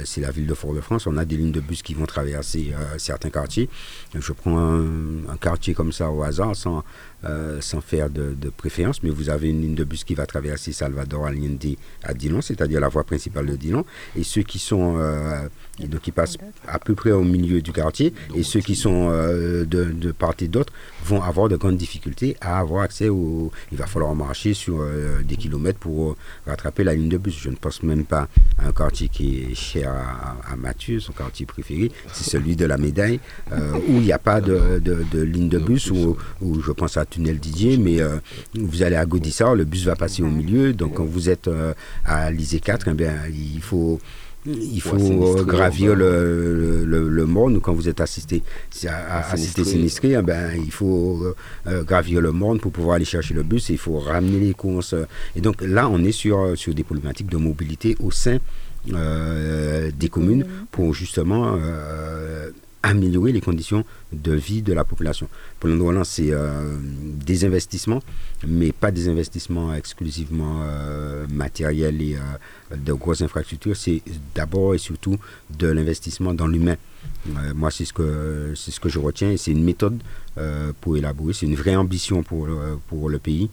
c'est 0.04 0.20
la 0.20 0.30
ville 0.30 0.46
de 0.46 0.54
Fort-de-France. 0.54 1.06
On 1.06 1.16
a 1.16 1.24
des 1.24 1.36
lignes 1.36 1.52
de 1.52 1.60
bus 1.60 1.82
qui 1.82 1.94
vont 1.94 2.06
traverser 2.06 2.72
certains 2.98 3.30
quartiers. 3.30 3.68
Je 4.14 4.32
prends 4.32 4.58
un, 4.58 4.84
un, 5.28 5.36
quartier 5.40 5.74
comme 5.74 5.92
ça 5.92 6.10
au 6.10 6.22
hasard, 6.22 6.54
sans, 6.56 6.84
euh, 7.26 7.58
sans 7.60 7.80
faire 7.80 8.10
de, 8.10 8.34
préférence, 8.56 9.02
mais 9.02 9.08
vous 9.08 9.30
avez 9.30 9.48
une 9.48 9.62
ligne 9.62 9.74
de 9.74 9.84
bus 9.84 10.04
qui 10.04 10.14
va 10.14 10.26
traverser 10.26 10.72
Salvador 10.72 11.26
Allende 11.26 11.76
à 12.02 12.12
Dillon, 12.12 12.42
c'est-à-dire 12.42 12.80
la 12.80 12.88
voie 12.88 13.04
principale 13.04 13.46
de 13.46 13.56
Dillon, 13.56 13.84
et 14.16 14.22
ceux 14.22 14.42
qui 14.42 14.58
sont 14.58 14.96
euh, 14.98 15.48
donc 15.80 16.02
qui 16.02 16.12
passent 16.12 16.36
à 16.68 16.78
peu 16.78 16.94
près 16.94 17.12
au 17.12 17.22
milieu 17.22 17.62
du 17.62 17.72
quartier, 17.72 18.12
et 18.34 18.42
ceux 18.42 18.60
qui 18.60 18.76
sont 18.76 19.08
euh, 19.10 19.64
de, 19.64 20.12
part 20.12 20.34
et 20.40 20.48
d'autre 20.48 20.72
vont 21.04 21.22
avoir 21.22 21.48
de 21.48 21.56
grandes 21.56 21.78
difficultés 21.78 22.36
à 22.40 22.58
avoir 22.58 22.82
accès 22.82 23.08
au. 23.08 23.50
Il 23.72 23.78
va 23.78 23.86
falloir 23.86 24.14
marcher 24.14 24.52
sur 24.52 24.84
des 25.24 25.36
kilomètres 25.36 25.78
pour 25.78 26.16
rattraper 26.46 26.84
la 26.84 26.94
ligne 26.94 27.08
de 27.08 27.18
bus. 27.18 27.38
Je 27.40 27.48
ne 27.50 27.56
pense 27.56 27.82
même 27.82 28.04
pas 28.04 28.28
à 28.58 28.68
un 28.68 28.72
quartier 28.72 29.08
qui 29.08 29.46
est 29.50 29.54
cher 29.54 29.90
à, 29.92 30.56
Mathieu, 30.56 31.00
son 31.00 31.12
quartier 31.12 31.46
préféré, 31.46 31.90
c'est 32.12 32.30
celui 32.30 32.54
de 32.54 32.64
la 32.66 32.76
Médaille, 32.76 33.18
où 33.52 33.92
il 33.96 34.02
n'y 34.02 34.12
a 34.12 34.18
pas 34.18 34.40
de, 34.40 34.80
ligne 35.14 35.48
de 35.48 35.58
bus, 35.58 35.90
où, 35.90 36.16
où 36.40 36.60
je 36.60 36.72
pense 36.72 36.96
à 36.96 37.04
tunnel 37.14 37.38
Didier, 37.38 37.76
mais 37.76 38.00
euh, 38.00 38.16
vous 38.54 38.82
allez 38.82 38.96
à 38.96 39.06
Godissart, 39.06 39.54
le 39.54 39.64
bus 39.64 39.84
va 39.84 39.94
passer 39.94 40.22
au 40.22 40.28
milieu. 40.28 40.72
Donc 40.72 40.94
quand 40.94 41.04
vous 41.04 41.28
êtes 41.30 41.48
euh, 41.48 41.72
à 42.04 42.30
l'Isée 42.30 42.60
4, 42.60 42.88
eh 42.90 42.94
bien, 42.94 43.12
il 43.28 43.62
faut 43.62 44.00
il 44.46 44.82
faut 44.82 45.42
gravir 45.46 45.94
le, 45.94 46.84
le, 46.84 47.08
le, 47.08 47.24
monde 47.24 47.62
quand 47.62 47.72
vous 47.72 47.88
êtes 47.88 48.02
assisté, 48.02 48.42
assisté 49.08 49.64
sinistré, 49.64 50.16
eh 50.18 50.20
ben, 50.20 50.50
il 50.62 50.70
faut 50.70 51.34
euh, 51.66 51.82
gravir 51.82 52.20
le 52.20 52.30
monde 52.30 52.60
pour 52.60 52.70
pouvoir 52.70 52.96
aller 52.96 53.06
chercher 53.06 53.32
le 53.32 53.42
bus 53.42 53.70
et 53.70 53.72
il 53.72 53.78
faut 53.78 53.98
ramener 53.98 54.38
les 54.38 54.52
courses. 54.52 54.94
Et 55.34 55.40
donc 55.40 55.62
là, 55.62 55.88
on 55.88 56.04
est 56.04 56.12
sur, 56.12 56.58
sur 56.58 56.74
des 56.74 56.84
problématiques 56.84 57.30
de 57.30 57.38
mobilité 57.38 57.96
au 58.00 58.10
sein 58.10 58.36
des 58.84 60.08
communes 60.10 60.44
pour 60.70 60.92
justement 60.92 61.56
améliorer 62.84 63.32
les 63.32 63.40
conditions 63.40 63.82
de 64.12 64.32
vie 64.34 64.60
de 64.60 64.74
la 64.74 64.84
population. 64.84 65.28
Pour 65.58 65.70
le 65.70 65.76
moment, 65.76 66.04
c'est 66.04 66.30
euh, 66.30 66.76
des 66.82 67.44
investissements, 67.46 68.02
mais 68.46 68.72
pas 68.72 68.90
des 68.90 69.08
investissements 69.08 69.74
exclusivement 69.74 70.60
euh, 70.62 71.26
matériels 71.28 72.02
et 72.02 72.16
euh, 72.16 72.76
de 72.76 72.92
grosses 72.92 73.22
infrastructures. 73.22 73.74
C'est 73.74 74.02
d'abord 74.34 74.74
et 74.74 74.78
surtout 74.78 75.16
de 75.58 75.66
l'investissement 75.68 76.34
dans 76.34 76.46
l'humain. 76.46 76.76
moi, 77.54 77.70
c'est 77.70 77.86
ce 77.86 77.92
que 77.94 78.52
ce 78.54 78.78
que 78.80 78.90
je 78.90 78.98
retiens 78.98 79.30
et 79.30 79.38
c'est 79.38 79.52
une 79.52 79.64
méthode 79.64 79.98
pour 80.80 80.96
élaborer. 80.96 81.32
C'est 81.32 81.46
une 81.46 81.56
vraie 81.56 81.76
ambition 81.76 82.22
pour 82.22 82.48
pour 82.88 83.08
le 83.08 83.18
pays. 83.18 83.48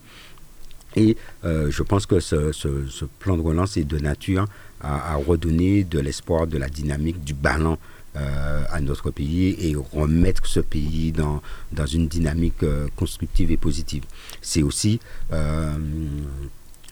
Et 0.96 1.16
je 1.42 1.82
pense 1.82 2.04
que 2.06 2.20
ce, 2.20 2.52
ce, 2.52 3.04
plan 3.18 3.36
de 3.38 3.42
relance 3.42 3.76
est 3.78 3.84
de 3.84 3.98
nature 3.98 4.46
à, 4.80 5.12
à 5.12 5.16
redonner 5.16 5.84
de 5.84 6.00
l'espoir, 6.00 6.46
de 6.46 6.58
la 6.58 6.68
dynamique, 6.68 7.22
du 7.24 7.34
ballon 7.34 7.78
euh, 8.14 8.64
à 8.70 8.82
notre 8.82 9.10
pays 9.10 9.56
et 9.58 9.74
remettre 9.74 10.44
ce 10.46 10.60
pays 10.60 11.12
dans, 11.12 11.40
dans 11.72 11.86
une 11.86 12.08
dynamique 12.08 12.62
euh, 12.62 12.86
constructive 12.94 13.50
et 13.50 13.56
positive. 13.56 14.04
C'est 14.42 14.62
aussi 14.62 15.00
euh, 15.32 15.72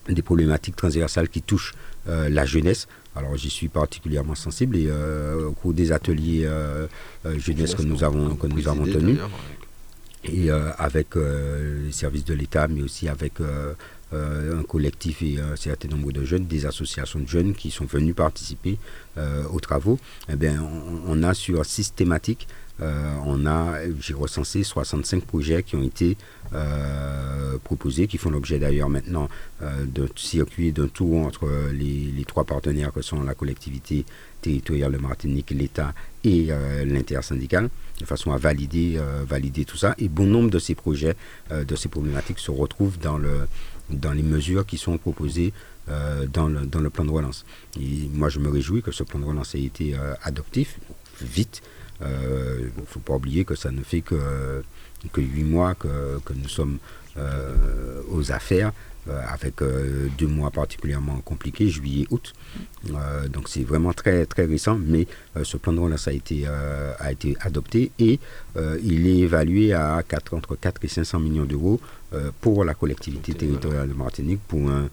des 0.08 0.22
problématiques 0.22 0.76
transversales 0.76 1.28
qui 1.28 1.42
touchent 1.42 1.74
la 2.06 2.46
jeunesse. 2.46 2.88
Alors 3.14 3.36
j'y 3.36 3.50
suis 3.50 3.68
particulièrement 3.68 4.34
sensible 4.34 4.76
et 4.76 4.90
au 4.90 5.52
cours 5.52 5.74
des 5.74 5.92
ateliers 5.92 6.48
jeunesse 7.36 7.74
que 7.74 7.82
nous 7.82 8.02
avons, 8.02 8.34
que 8.34 8.46
nous 8.46 8.66
avons 8.66 8.84
tenus, 8.84 9.18
et 10.24 10.50
avec 10.50 11.14
les 11.14 11.92
services 11.92 12.24
de 12.24 12.34
l'État, 12.34 12.66
mais 12.66 12.80
aussi 12.82 13.08
avec 13.08 13.34
un 14.12 14.62
collectif 14.62 15.22
et 15.22 15.38
un 15.40 15.56
certain 15.56 15.88
nombre 15.88 16.12
de 16.12 16.24
jeunes, 16.24 16.46
des 16.46 16.66
associations 16.66 17.20
de 17.20 17.28
jeunes 17.28 17.54
qui 17.54 17.70
sont 17.70 17.84
venus 17.84 18.14
participer 18.14 18.78
euh, 19.18 19.44
aux 19.52 19.60
travaux, 19.60 19.98
eh 20.32 20.36
bien, 20.36 20.64
on, 21.06 21.22
a 21.22 21.34
sur 21.34 21.64
systématique, 21.64 22.46
euh, 22.80 23.14
on 23.26 23.44
a, 23.46 23.78
j'ai 24.00 24.14
recensé 24.14 24.62
65 24.62 25.24
projets 25.24 25.62
qui 25.62 25.76
ont 25.76 25.82
été 25.82 26.16
proposés, 27.62 28.08
qui 28.08 28.18
font 28.18 28.30
l'objet 28.30 28.58
d'ailleurs 28.58 28.88
maintenant 28.88 29.28
d'un 29.60 30.06
circuit, 30.16 30.72
d'un 30.72 30.88
tour 30.88 31.26
entre 31.26 31.48
les, 31.72 32.10
les, 32.16 32.24
trois 32.24 32.42
partenaires 32.44 32.92
que 32.92 33.02
sont 33.02 33.22
la 33.22 33.34
collectivité 33.34 34.04
territoriale 34.40 34.92
de 34.92 34.98
Martinique, 34.98 35.50
l'État 35.50 35.94
et 36.24 36.48
l'intersyndicale, 36.84 37.68
de 38.00 38.04
façon 38.04 38.32
à 38.32 38.38
valider, 38.38 38.98
valider 39.28 39.64
tout 39.64 39.76
ça. 39.76 39.94
Et 39.98 40.08
bon 40.08 40.26
nombre 40.26 40.50
de 40.50 40.58
ces 40.58 40.74
projets, 40.74 41.14
de 41.50 41.76
ces 41.76 41.88
problématiques 41.88 42.40
se 42.40 42.50
retrouvent 42.50 42.98
dans 42.98 43.18
le 43.18 43.46
dans 43.90 44.12
les 44.12 44.22
mesures 44.22 44.66
qui 44.66 44.78
sont 44.78 44.98
proposées 44.98 45.52
euh, 45.88 46.26
dans, 46.26 46.48
le, 46.48 46.66
dans, 46.66 46.80
le, 46.80 46.90
plan 46.90 47.04
de 47.04 47.10
relance. 47.10 47.44
Et 47.80 48.08
moi, 48.12 48.28
je 48.28 48.38
me 48.38 48.48
réjouis 48.48 48.82
que 48.82 48.92
ce 48.92 49.02
plan 49.02 49.18
de 49.18 49.24
relance 49.24 49.54
ait 49.54 49.62
été 49.62 49.94
euh, 49.94 50.14
adoptif 50.22 50.78
vite. 51.20 51.62
Il 52.00 52.06
euh, 52.06 52.68
ne 52.78 52.84
faut 52.86 53.00
pas 53.00 53.14
oublier 53.14 53.44
que 53.44 53.54
ça 53.54 53.70
ne 53.70 53.82
fait 53.82 54.00
que, 54.00 54.62
que 55.12 55.20
8 55.20 55.42
mois 55.44 55.74
que, 55.74 55.88
nous 56.34 56.48
sommes 56.48 56.78
aux 58.10 58.32
affaires. 58.32 58.72
avec 59.34 59.54
deux 60.18 60.28
mois 60.28 60.50
particulièrement 60.50 61.20
compliqués, 61.20 61.68
juillet, 61.68 62.06
août. 62.10 62.32
donc 63.34 63.48
c'est 63.48 63.64
vraiment 63.64 63.92
très 63.92 64.24
très 64.26 64.44
récent, 64.46 64.78
mais 64.78 65.06
ce 65.42 65.56
plan 65.56 65.72
de 65.72 65.80
relance 65.80 66.06
a 66.06 66.12
été, 66.12 66.46
a 66.46 67.10
été 67.10 67.36
adopté 67.40 67.90
et 67.98 68.20
il 68.82 69.06
est 69.08 69.18
évalué 69.18 69.72
à 69.72 70.02
4, 70.06 70.34
entre 70.34 70.54
4 70.54 70.84
et 70.84 70.88
500 70.88 71.18
millions 71.18 71.44
d'euros 71.44 71.80
euh, 71.82 71.99
pour 72.40 72.64
la 72.64 72.74
collectivité 72.74 73.34
territoriale 73.34 73.88
de 73.88 73.94
Martinique 73.94 74.40
pour 74.48 74.70
un, 74.70 74.88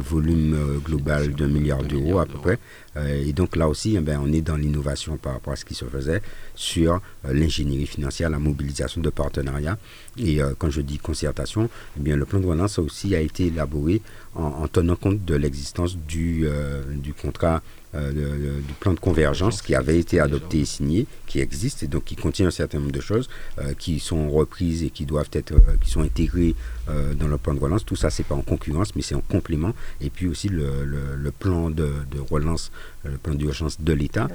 volume 0.00 0.54
euh, 0.54 0.78
global 0.80 1.32
d'un 1.32 1.48
milliard 1.48 1.82
d'euros 1.82 2.18
à 2.18 2.26
peu 2.26 2.38
près. 2.38 2.58
Euh, 2.96 3.24
et 3.24 3.32
donc 3.32 3.56
là 3.56 3.68
aussi, 3.68 3.96
eh 3.96 4.00
ben, 4.00 4.20
on 4.22 4.30
est 4.30 4.42
dans 4.42 4.56
l'innovation 4.56 5.16
par 5.16 5.32
rapport 5.32 5.54
à 5.54 5.56
ce 5.56 5.64
qui 5.64 5.74
se 5.74 5.86
faisait 5.86 6.20
sur 6.54 7.00
l'ingénierie 7.26 7.86
financière, 7.86 8.28
la 8.28 8.38
mobilisation 8.38 9.00
de 9.00 9.08
partenariats. 9.08 9.78
Et 10.18 10.40
quand 10.58 10.68
je 10.68 10.82
dis 10.82 10.98
concertation, 10.98 11.70
eh 11.96 12.00
bien, 12.00 12.16
le 12.16 12.26
plan 12.26 12.38
de 12.38 12.46
relance 12.46 12.78
aussi 12.78 13.14
a 13.16 13.20
été 13.20 13.46
élaboré 13.46 14.02
en, 14.34 14.68
tenant 14.68 14.96
compte 14.96 15.24
de 15.24 15.34
l'existence 15.34 15.96
du, 15.96 16.46
du 16.96 17.14
contrat 17.14 17.62
du 17.94 18.72
plan 18.80 18.92
de 18.92 19.00
convergence 19.00 19.62
qui 19.62 19.74
avait 19.74 19.98
été 19.98 20.20
adopté 20.20 20.60
et 20.60 20.64
signé, 20.64 21.06
qui 21.26 21.40
existe 21.40 21.82
et 21.82 21.86
donc 21.86 22.04
qui 22.04 22.16
contient 22.16 22.46
un 22.48 22.50
certain 22.50 22.78
nombre 22.78 22.92
de 22.92 23.00
choses 23.00 23.28
qui 23.78 24.00
sont 24.00 24.30
reprises 24.30 24.82
et 24.82 24.90
qui 24.90 25.06
doivent 25.06 25.30
être, 25.32 25.54
qui 25.80 25.90
sont 25.90 26.02
intégrées 26.02 26.54
dans 26.88 27.28
le 27.28 27.38
plan 27.38 27.54
de 27.54 27.60
relance. 27.60 27.84
Tout 27.84 27.96
ça, 27.96 28.10
c'est 28.10 28.24
pas 28.24 28.34
en 28.34 28.42
concurrence, 28.42 28.94
mais 28.96 29.02
c'est 29.02 29.14
en 29.14 29.20
complément. 29.20 29.72
Et 30.00 30.10
puis 30.10 30.26
aussi 30.26 30.48
le, 30.48 31.30
plan 31.38 31.70
de, 31.70 31.92
relance, 32.30 32.72
le 33.04 33.16
plan 33.18 33.34
d'urgence 33.34 33.80
de 33.80 33.92
l'État, 33.92 34.28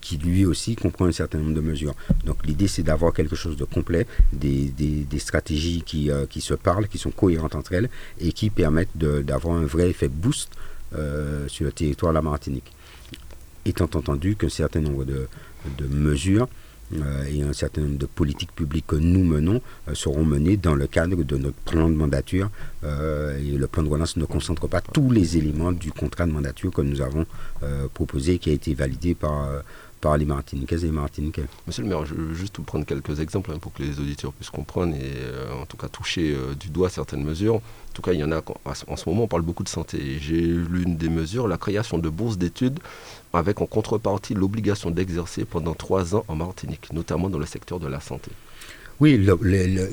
qui 0.00 0.18
lui 0.18 0.44
aussi 0.44 0.76
comprend 0.76 1.06
un 1.06 1.12
certain 1.12 1.38
nombre 1.38 1.54
de 1.54 1.60
mesures. 1.60 1.94
Donc 2.24 2.44
l'idée, 2.46 2.68
c'est 2.68 2.82
d'avoir 2.82 3.12
quelque 3.12 3.36
chose 3.36 3.56
de 3.56 3.64
complet, 3.64 4.06
des, 4.32 5.06
stratégies 5.18 5.82
qui, 5.84 6.10
qui 6.28 6.40
se 6.40 6.54
parlent, 6.54 6.88
qui 6.88 6.98
sont 6.98 7.10
cohérentes 7.10 7.54
entre 7.54 7.72
elles 7.72 7.88
et 8.20 8.32
qui 8.32 8.50
permettent 8.50 8.96
d'avoir 8.96 9.56
un 9.56 9.64
vrai 9.64 9.90
effet 9.90 10.08
boost 10.08 10.50
euh, 10.96 11.48
sur 11.48 11.64
le 11.64 11.72
territoire 11.72 12.12
de 12.12 12.16
la 12.16 12.22
Martinique. 12.22 12.72
Étant 13.64 13.84
entendu 13.94 14.36
qu'un 14.36 14.48
certain 14.48 14.80
nombre 14.80 15.04
de, 15.04 15.26
mesures 15.88 16.48
euh, 16.94 17.24
et 17.24 17.42
un 17.42 17.52
certain 17.54 17.80
nombre 17.82 17.96
de 17.98 18.06
politiques 18.06 18.52
publiques 18.54 18.86
que 18.86 18.96
nous 18.96 19.24
menons 19.24 19.62
euh, 19.88 19.94
seront 19.94 20.24
menées 20.24 20.56
dans 20.58 20.74
le 20.74 20.86
cadre 20.86 21.22
de 21.22 21.36
notre 21.36 21.56
plan 21.56 21.88
de 21.88 21.94
mandature. 21.94 22.50
et 22.82 23.56
le 23.56 23.66
plan 23.66 23.82
de 23.82 23.88
relance 23.88 24.16
ne 24.16 24.24
concentre 24.26 24.68
pas 24.68 24.80
tous 24.82 25.10
les 25.10 25.36
éléments 25.38 25.72
du 25.72 25.90
contrat 25.92 26.26
de 26.26 26.32
mandature 26.32 26.70
que 26.70 26.82
nous 26.82 27.00
avons 27.00 27.24
proposé 27.94 28.34
et 28.34 28.38
qui 28.38 28.50
a 28.50 28.52
été 28.52 28.74
validé 28.74 29.14
par 29.14 29.48
par 30.04 30.18
les 30.18 30.26
Martiniquaises 30.26 30.84
et 30.84 30.88
les 30.88 30.92
Martiniquais. 30.92 31.46
Monsieur 31.66 31.82
le 31.82 31.88
maire, 31.88 32.04
je 32.04 32.12
veux 32.12 32.34
juste 32.34 32.58
vous 32.58 32.62
prendre 32.62 32.84
quelques 32.84 33.20
exemples 33.20 33.52
hein, 33.52 33.58
pour 33.58 33.72
que 33.72 33.82
les 33.82 33.98
auditeurs 33.98 34.34
puissent 34.34 34.50
comprendre 34.50 34.94
et 34.94 35.00
euh, 35.00 35.62
en 35.62 35.64
tout 35.64 35.78
cas 35.78 35.88
toucher 35.88 36.34
euh, 36.34 36.54
du 36.54 36.68
doigt 36.68 36.90
certaines 36.90 37.24
mesures. 37.24 37.54
En 37.54 37.94
tout 37.94 38.02
cas, 38.02 38.12
il 38.12 38.20
y 38.20 38.24
en 38.24 38.30
a 38.30 38.42
en 38.86 38.96
ce 38.96 39.08
moment, 39.08 39.22
on 39.22 39.28
parle 39.28 39.40
beaucoup 39.40 39.62
de 39.64 39.68
santé. 39.70 40.18
J'ai 40.20 40.42
l'une 40.42 40.98
des 40.98 41.08
mesures, 41.08 41.48
la 41.48 41.56
création 41.56 41.96
de 41.96 42.10
bourses 42.10 42.36
d'études 42.36 42.80
avec 43.32 43.62
en 43.62 43.66
contrepartie 43.66 44.34
l'obligation 44.34 44.90
d'exercer 44.90 45.46
pendant 45.46 45.72
trois 45.72 46.14
ans 46.14 46.24
en 46.28 46.36
Martinique, 46.36 46.92
notamment 46.92 47.30
dans 47.30 47.38
le 47.38 47.46
secteur 47.46 47.80
de 47.80 47.88
la 47.88 48.00
santé. 48.00 48.30
Oui, 49.00 49.26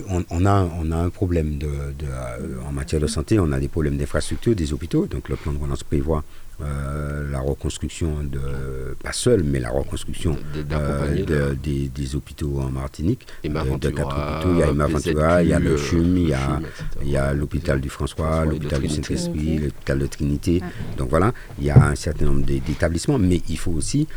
on, 0.10 0.46
a, 0.46 0.70
on 0.80 0.91
a 0.91 0.98
un 0.98 1.10
problème 1.10 1.58
de, 1.58 1.68
euh, 1.68 2.68
en 2.68 2.74
matière 2.74 3.00
de 3.01 3.08
santé, 3.08 3.39
on 3.39 3.51
a 3.53 3.60
des 3.62 3.70
problèmes 3.70 3.98
d'infrastructure 3.98 4.56
des 4.56 4.74
hôpitaux. 4.74 5.06
Donc 5.06 5.30
le 5.30 5.38
plan 5.38 5.53
de 5.53 5.58
relance 5.58 5.84
prévoit 5.84 6.24
euh, 6.63 7.32
la 7.32 7.39
reconstruction 7.39 8.24
de, 8.24 8.96
pas 9.03 9.13
seul, 9.13 9.44
mais 9.44 9.60
la 9.60 9.70
reconstruction 9.70 10.38
euh, 10.72 11.56
des, 11.56 12.15
hôpitaux 12.15 12.60
en 12.60 12.70
Martinique, 12.70 13.25
de, 13.44 13.50
quatre 13.89 14.08
hôpitaux. 14.08 14.53
Il 14.53 14.60
y 14.60 14.63
a 14.63 14.68
Emma 14.68 14.88
Ventura, 14.88 15.44
il 15.44 15.50
y 15.50 15.53
a 15.53 15.60
le 15.60 15.77
CHUM, 15.77 16.18
il 16.18 16.30
y 16.30 16.34
a, 16.34 16.60
il 17.01 17.10
y 17.10 17.18
a 17.18 17.34
l'hôpital 17.34 17.80
du 17.82 17.89
François, 17.89 18.46
l'hôpital 18.46 18.82
du 18.82 18.89
Saint-Esprit, 18.89 19.60
l'hôpital 19.60 20.00
de 20.00 20.06
Trinité. 20.08 20.62
Donc 20.98 21.10
voilà, 21.10 21.34
il 21.60 21.65
y 21.65 21.72
a 21.72 21.84
un 21.84 21.96
certain 21.96 22.25
nombre 22.25 22.46
d'établissements, 22.46 23.20
mais 23.20 23.41
il 23.50 23.58
faut 23.58 23.72
aussi 23.72 24.08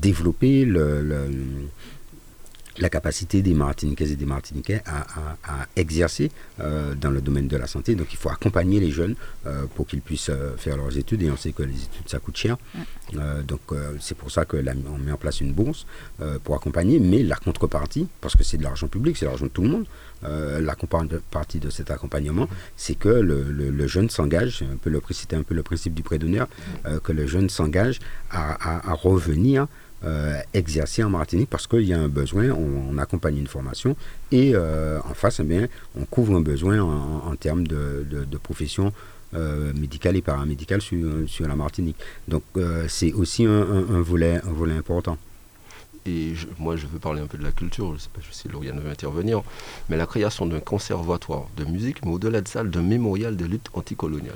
développer 0.00 0.64
le 0.64 1.38
la 2.78 2.88
capacité 2.88 3.42
des 3.42 3.54
Martiniquaises 3.54 4.12
et 4.12 4.16
des 4.16 4.26
Martiniquais 4.26 4.82
à, 4.86 5.66
exercer 5.76 6.30
euh, 6.60 6.94
dans 6.94 7.10
le 7.10 7.20
domaine 7.20 7.48
de 7.48 7.56
la 7.56 7.66
santé. 7.66 7.94
Donc 7.94 8.12
il 8.12 8.16
faut 8.16 8.30
accompagner 8.30 8.80
les 8.80 8.90
jeunes 8.90 9.14
euh, 9.46 9.64
pour 9.74 9.86
qu'ils 9.86 10.00
puissent 10.00 10.30
euh, 10.30 10.56
faire 10.56 10.76
leurs 10.76 10.96
études 10.96 11.22
et 11.22 11.30
on 11.30 11.36
sait 11.36 11.52
que 11.52 11.62
les 11.62 11.74
études 11.74 12.08
ça 12.08 12.18
coûte 12.18 12.36
cher. 12.36 12.56
donc 13.46 13.60
c'est 14.00 14.16
pour 14.16 14.30
ça 14.30 14.44
qu'on 14.44 14.62
met 14.98 15.12
en 15.12 15.16
place 15.16 15.40
une 15.40 15.52
bourse 15.52 15.86
pour 16.44 16.54
accompagner, 16.54 16.98
mais 16.98 17.22
la 17.22 17.36
contrepartie, 17.36 18.06
parce 18.20 18.36
que 18.36 18.44
c'est 18.44 18.56
de 18.56 18.62
l'argent 18.62 18.88
public, 18.88 19.16
c'est 19.16 19.26
l'argent 19.26 19.46
de 19.46 19.50
tout 19.50 19.62
le 19.62 19.68
monde, 19.68 19.86
la 20.22 20.74
contrepartie 20.74 21.58
de 21.58 21.70
cet 21.70 21.90
accompagnement, 21.90 22.48
c'est 22.76 22.94
que 22.94 23.08
le, 23.08 23.86
jeune 23.86 24.08
s'engage, 24.08 24.64
c'était 25.10 25.36
un 25.36 25.42
peu 25.42 25.54
le 25.54 25.62
principe 25.62 25.94
du 25.94 26.02
prêt 26.02 26.18
d'honneur, 26.18 26.48
que 27.04 27.12
le 27.12 27.26
jeune 27.26 27.48
s'engage 27.50 27.98
à, 28.30 28.94
revenir 28.94 29.66
euh, 30.04 30.40
exercer 30.52 31.04
en 31.04 31.10
Martinique 31.10 31.48
parce 31.48 31.68
qu'il 31.68 31.82
y 31.82 31.92
a 31.92 31.98
un 32.00 32.08
besoin, 32.08 32.50
on, 32.50 32.98
accompagne 32.98 33.38
une 33.38 33.46
formation 33.46 33.96
et 34.32 34.52
euh, 34.54 34.98
en 35.08 35.14
face, 35.14 35.38
eh 35.38 35.44
bien, 35.44 35.68
on 35.96 36.04
couvre 36.04 36.34
un 36.34 36.40
besoin 36.40 36.80
en, 36.82 37.36
termes 37.36 37.66
de, 37.66 38.04
profession 38.42 38.92
euh, 39.34 39.72
médicale 39.74 40.16
et 40.16 40.22
paramédicale 40.22 40.80
sur, 40.80 41.46
la 41.46 41.54
Martinique. 41.54 41.96
Donc 42.26 42.42
c'est 42.88 43.12
aussi 43.12 43.44
un, 43.46 44.00
volet, 44.00 44.40
un 44.44 44.52
volet 44.52 44.74
important. 44.74 45.18
Et 46.04 46.32
moi, 46.58 46.74
je 46.74 46.88
veux 46.88 46.98
parler 46.98 47.20
un 47.20 47.26
peu 47.26 47.38
de 47.38 47.44
la 47.44 47.52
culture, 47.52 47.90
je 47.90 47.92
ne 47.92 47.98
sais 47.98 48.08
pas 48.12 48.20
si 48.28 48.48
Lauriane 48.48 48.80
veut 48.80 48.90
intervenir, 48.90 49.42
mais 49.88 49.96
la 49.96 50.06
création 50.06 50.46
d'un 50.46 50.58
conservatoire 50.58 51.46
de 51.56 51.64
musique, 51.64 52.04
mais 52.04 52.10
au-delà 52.10 52.40
de 52.40 52.48
ça, 52.48 52.64
d'un 52.64 52.82
mémorial 52.82 53.36
de 53.36 53.44
lutte 53.44 53.68
anticoloniale. 53.72 54.34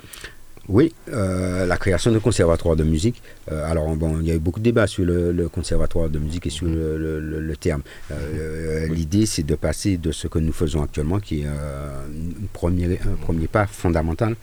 Oui, 0.69 0.93
euh, 1.13 1.65
la 1.65 1.77
création 1.77 2.11
d'un 2.11 2.19
conservatoire 2.19 2.75
de 2.75 2.83
musique. 2.83 3.21
Euh, 3.51 3.69
alors, 3.69 3.95
bon, 3.95 4.19
il 4.19 4.27
y 4.27 4.31
a 4.31 4.35
eu 4.35 4.39
beaucoup 4.39 4.59
de 4.59 4.65
débats 4.65 4.87
sur 4.87 5.05
le, 5.05 5.47
conservatoire 5.47 6.09
de 6.09 6.19
musique 6.19 6.47
et 6.47 6.49
sur 6.49 6.67
le, 6.67 7.55
terme. 7.57 7.83
Euh, 8.11 8.87
l'idée, 8.87 9.25
c'est 9.25 9.43
de 9.43 9.55
passer 9.55 9.97
de 9.97 10.11
ce 10.11 10.27
que 10.27 10.39
nous 10.39 10.51
faisons 10.51 10.83
actuellement, 10.83 11.19
qui 11.19 11.41
est 11.41 11.45
un 11.45 12.47
premier, 12.51 12.99
un 12.99 13.15
premier 13.21 13.47
pas 13.47 13.65
fondamental 13.65 14.35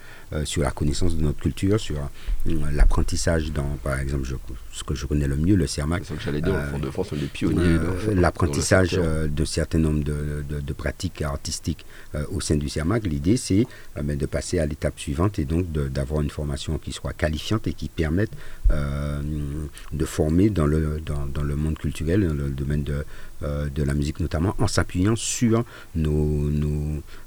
sur 0.45 0.63
la 0.63 0.71
connaissance 0.71 1.17
de 1.17 1.23
notre 1.23 1.41
culture, 1.41 1.79
sur 1.79 1.97
euh, 1.97 2.53
l'apprentissage 2.73 3.53
dans, 3.53 3.79
par 3.83 3.99
exemple, 3.99 4.27
ce 4.73 4.85
que 4.85 4.95
je 4.95 5.07
connais 5.07 5.27
le 5.27 5.37
mieux, 5.37 5.55
le 5.55 5.67
CERMAC. 5.67 6.05
C'est 6.05 6.15
que 6.15 6.23
j'allais 6.23 6.41
dire, 6.41 6.55
au 6.55 6.71
fond 6.73 6.79
de 6.79 6.91
France, 6.91 7.11
on 7.13 7.17
est 7.17 7.33
pionniers. 7.33 7.79
L'apprentissage 8.15 8.93
de 8.93 9.45
certain 9.45 9.79
nombre 9.79 10.05
de, 10.05 10.45
de, 10.49 10.73
pratiques 10.73 11.23
artistiques 11.23 11.87
euh, 12.15 12.25
au 12.31 12.41
sein 12.41 12.57
du 12.57 12.69
CERMAC. 12.69 13.05
L'idée, 13.05 13.37
c'est 13.37 13.67
de 13.97 14.27
passer 14.27 14.59
à 14.59 14.67
l'étape 14.67 14.99
suivante 14.99 15.39
et 15.39 15.45
donc 15.45 15.71
d'avoir 15.71 16.21
une 16.21 16.31
formation 16.31 16.79
qui 16.79 16.93
soit 16.93 17.13
qualifiante 17.13 17.67
et 17.67 17.73
qui 17.73 17.89
permette 17.89 18.31
de 18.71 20.05
former 20.05 20.51
dans 20.51 20.67
le, 20.67 21.01
dans, 21.05 21.27
dans, 21.27 21.43
le 21.43 21.57
monde 21.57 21.79
culturel, 21.79 22.27
dans 22.27 22.35
le 22.35 22.51
domaine 22.51 22.83
de, 22.83 23.05
de 23.43 23.83
la 23.83 23.95
musique 23.95 24.21
notamment, 24.21 24.55
en 24.59 24.67
s'appuyant 24.67 25.17
sur 25.17 25.65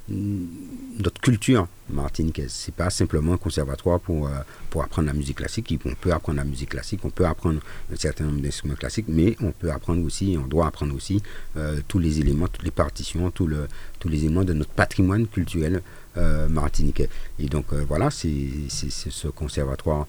notre 0.10 1.22
culture 1.22 1.68
martiniquaise. 1.90 2.52
C'est 2.52 2.74
pas 2.74 2.90
simplement 2.90 3.34
un 3.34 3.38
conservatoire 3.38 4.00
pour, 4.00 4.28
euh, 4.28 4.32
pour 4.70 4.84
apprendre 4.84 5.08
la 5.08 5.14
musique 5.14 5.38
classique. 5.38 5.80
On 5.86 5.94
peut 5.96 6.12
apprendre 6.12 6.38
la 6.38 6.46
musique 6.46 6.70
classique, 6.70 7.02
on 7.04 7.10
peut 7.10 7.26
apprendre 7.26 7.60
un 7.92 7.96
certain 7.96 8.26
nombre 8.26 8.42
d'instruments 8.42 8.76
classiques, 8.76 9.08
mais 9.08 9.36
on 9.42 9.52
peut 9.52 9.72
apprendre 9.72 10.04
aussi, 10.04 10.38
on 10.42 10.48
doit 10.48 10.68
apprendre 10.68 10.96
aussi 10.96 11.22
euh, 11.56 11.80
tous 11.88 12.00
les 12.00 12.20
éléments, 12.20 12.48
toutes 12.48 12.66
les 12.66 12.72
partitions, 12.72 13.32
tous 13.32 13.48
les 13.48 14.26
éléments 14.26 14.44
de 14.44 14.54
notre 14.54 14.72
patrimoine 14.72 15.28
culturel 15.28 15.82
euh, 16.18 16.48
martiniquais. 16.48 17.10
Et 17.40 17.48
donc 17.48 17.74
voilà, 17.74 18.10
c'est 18.10 18.30
ce 18.70 19.28
conservatoire 19.28 20.08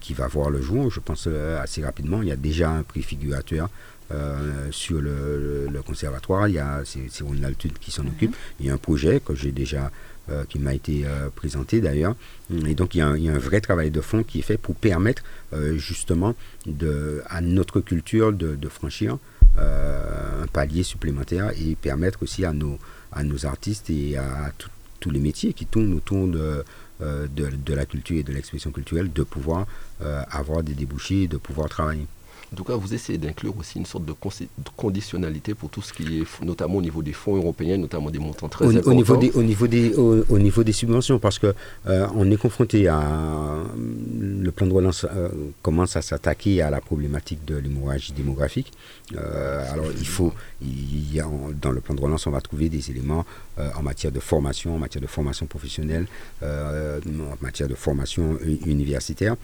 qui 0.00 0.12
va 0.12 0.26
voir 0.26 0.50
le 0.50 0.60
jour, 0.60 0.90
je 0.90 1.00
pense 1.00 1.26
assez 1.26 1.82
rapidement. 1.82 2.20
Il 2.20 2.28
y 2.28 2.32
a 2.32 2.36
déjà 2.36 2.70
un 2.70 2.82
préfigurateur 2.82 3.70
euh, 4.14 4.68
sur 4.70 5.00
le, 5.00 5.82
conservatoire. 5.86 6.48
Il 6.48 6.54
y 6.54 6.58
a 6.58 6.82
c'est 6.84 7.08
altitude 7.44 7.78
qui 7.78 7.90
s'en 7.90 8.04
mhm. 8.04 8.10
occupe. 8.10 8.36
Il 8.60 8.66
y 8.66 8.70
a 8.70 8.74
un 8.74 8.78
projet 8.78 9.20
que 9.20 9.34
j'ai 9.34 9.52
déjà 9.52 9.90
euh, 10.30 10.44
qui 10.48 10.58
m'a 10.58 10.72
été 10.72 11.02
euh, 11.04 11.28
présenté 11.34 11.80
d'ailleurs. 11.80 12.14
Et 12.66 12.74
donc 12.74 12.94
il 12.94 12.98
y, 12.98 13.00
a 13.02 13.08
un, 13.08 13.38
vrai 13.38 13.60
travail 13.60 13.90
de 13.90 14.00
fond 14.00 14.22
qui 14.22 14.38
est 14.38 14.42
fait 14.42 14.56
pour 14.56 14.74
permettre 14.76 15.22
justement 15.76 16.34
de, 16.66 17.22
à 17.28 17.40
notre 17.40 17.80
culture 17.80 18.32
de, 18.32 18.68
franchir 18.68 19.18
un 19.56 20.46
palier 20.52 20.82
supplémentaire 20.82 21.50
et 21.58 21.74
permettre 21.76 22.22
aussi 22.22 22.44
à 22.44 22.52
nos, 22.52 22.78
à 23.12 23.22
nos 23.22 23.46
artistes 23.46 23.88
et 23.90 24.16
à 24.16 24.52
tous 25.00 25.10
les 25.10 25.20
métiers 25.20 25.52
qui 25.52 25.66
tournent 25.66 25.94
autour 25.94 26.26
de, 26.28 26.64
de, 27.00 27.26
de 27.64 27.74
la 27.74 27.86
culture 27.86 28.18
et 28.18 28.22
de 28.22 28.32
l'expression 28.32 28.72
culturelle 28.72 29.12
de 29.12 29.22
pouvoir 29.22 29.66
avoir 30.30 30.62
des 30.62 30.74
débouchés, 30.74 31.28
de 31.28 31.36
pouvoir 31.36 31.68
travailler. 31.68 32.06
En 32.54 32.56
tout 32.56 32.62
cas, 32.62 32.76
vous 32.76 32.94
essayez 32.94 33.18
d'inclure 33.18 33.52
aussi 33.58 33.80
une 33.80 33.84
sorte 33.84 34.04
de, 34.04 34.14
conditionnalité 34.76 35.54
pour 35.54 35.70
tout 35.70 35.82
ce 35.82 35.92
qui 35.92 36.20
est, 36.20 36.44
notamment 36.44 36.76
au 36.76 36.82
niveau 36.82 37.02
des 37.02 37.12
fonds 37.12 37.34
européens, 37.34 37.76
notamment 37.78 38.12
des 38.12 38.20
montants 38.20 38.48
très 38.48 38.64
au, 38.64 38.68
importants. 38.70 38.92
Au 38.92 38.94
niveau 38.94 39.16
des, 39.16 39.30
au 39.32 39.42
niveau 39.42 39.66
des, 39.66 39.92
au, 39.96 40.38
niveau 40.38 40.62
des 40.62 40.70
subventions, 40.70 41.18
parce 41.18 41.40
que 41.40 41.52
euh, 41.88 42.06
on 42.14 42.30
est 42.30 42.36
confronté 42.36 42.86
à 42.86 43.02
le 44.20 44.50
plan 44.52 44.68
de 44.68 44.72
relance 44.72 45.04
euh, 45.04 45.30
commence 45.62 45.96
à 45.96 46.02
s'attaquer 46.02 46.62
à 46.62 46.70
la 46.70 46.80
problématique 46.80 47.44
de 47.44 47.56
l'hémorragie 47.56 48.12
démographique. 48.12 48.70
Euh, 49.16 49.72
alors 49.72 49.86
il 49.98 50.06
faut, 50.06 50.32
il 50.62 51.12
y 51.12 51.18
a, 51.18 51.26
dans 51.60 51.72
le 51.72 51.80
plan 51.80 51.96
de 51.96 52.00
relance, 52.02 52.24
on 52.28 52.30
va 52.30 52.40
trouver 52.40 52.68
des 52.68 52.88
éléments 52.88 53.26
en 53.58 53.82
matière 53.82 54.12
de 54.12 54.20
formation, 54.20 54.76
en 54.76 54.78
matière 54.78 55.02
de 55.02 55.08
formation 55.08 55.46
professionnelle, 55.46 56.06
en 56.40 57.36
matière 57.40 57.66
de 57.68 57.74
formation 57.74 58.38
universitaire. 58.64 59.34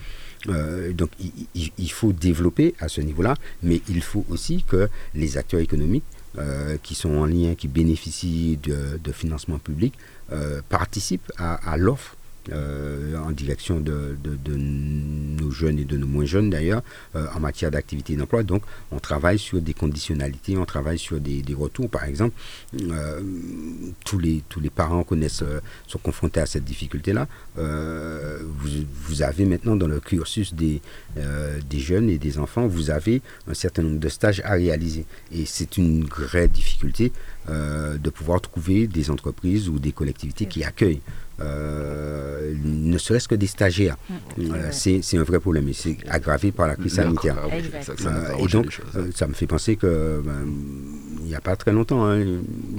Euh, 0.48 0.92
donc 0.92 1.10
il, 1.54 1.90
faut 1.92 2.12
développer 2.12 2.74
à 2.80 2.88
ce 2.88 3.00
niveau-là, 3.00 3.34
mais 3.62 3.80
il 3.88 4.02
faut 4.02 4.24
aussi 4.30 4.64
que 4.66 4.88
les 5.14 5.36
acteurs 5.36 5.60
économiques 5.60 6.04
euh, 6.38 6.76
qui 6.82 6.94
sont 6.94 7.16
en 7.16 7.26
lien, 7.26 7.54
qui 7.54 7.68
bénéficient 7.68 8.58
de, 8.62 9.12
financement 9.12 9.58
public, 9.58 9.94
euh, 10.32 10.62
participent 10.68 11.32
à, 11.36 11.76
l'offre 11.76 12.16
en 12.52 13.30
direction 13.30 13.80
de, 13.80 14.16
nos 14.24 15.44
nos 15.44 15.50
jeunes 15.50 15.78
et 15.78 15.84
de 15.84 15.96
nos 15.96 16.06
moins 16.06 16.24
jeunes 16.24 16.50
d'ailleurs 16.50 16.82
en 17.14 17.40
matière 17.40 17.70
d'activité 17.70 18.12
et 18.12 18.16
d'emploi. 18.16 18.42
Donc 18.42 18.62
on 18.90 18.98
travaille 18.98 19.38
sur 19.38 19.60
des 19.60 19.74
conditionnalités, 19.74 20.56
on 20.56 20.64
travaille 20.64 20.98
sur 20.98 21.20
des, 21.20 21.42
retours. 21.54 21.88
Par 21.88 22.04
exemple, 22.04 22.34
tous, 24.04 24.18
les, 24.18 24.42
tous 24.48 24.60
les 24.60 24.70
parents 24.70 25.02
connaissent, 25.02 25.44
sont 25.86 25.98
confrontés 25.98 26.40
à 26.40 26.46
cette 26.46 26.64
difficulté-là. 26.64 27.26
Vous, 27.56 28.68
vous, 29.04 29.22
avez 29.22 29.44
maintenant 29.44 29.76
dans 29.76 29.88
le 29.88 30.00
cursus 30.00 30.54
des, 30.54 30.80
des 31.16 31.78
jeunes 31.78 32.10
et 32.10 32.18
des 32.18 32.38
enfants, 32.38 32.66
vous 32.66 32.90
avez 32.90 33.22
un 33.48 33.54
certain 33.54 33.82
nombre 33.82 33.98
de 33.98 34.08
stages 34.08 34.40
à 34.44 34.52
réaliser. 34.52 35.06
Et 35.32 35.46
c'est 35.46 35.76
une 35.76 36.04
vraie 36.04 36.48
difficulté 36.48 37.12
euh, 37.48 37.96
de 37.98 38.10
pouvoir 38.10 38.40
trouver 38.40 38.86
des 38.86 39.10
entreprises 39.10 39.68
ou 39.68 39.78
des 39.78 39.92
collectivités 39.92 40.46
qui 40.46 40.62
accueillent 40.62 41.00
euh, 41.40 42.54
ne 42.62 42.98
serait-ce 42.98 43.28
que 43.28 43.34
des 43.34 43.46
stagiaires. 43.46 43.96
Mm. 44.36 44.42
Euh, 44.52 44.68
c'est 44.72 45.16
un 45.18 45.22
vrai 45.22 45.40
problème 45.40 45.68
et 45.68 45.72
c'est 45.72 45.96
aggravé 46.08 46.52
par 46.52 46.66
la 46.66 46.76
crise 46.76 46.94
sanitaire. 46.94 47.36
et 48.38 48.46
donc, 48.46 48.80
ça 49.14 49.26
me 49.26 49.32
fait 49.34 49.46
penser 49.46 49.76
que 49.76 50.22
ben, 50.24 50.46
il 51.20 51.26
n'y 51.26 51.34
a 51.34 51.40
pas 51.40 51.54
très 51.56 51.72
longtemps, 51.72 52.06
hein, 52.06 52.24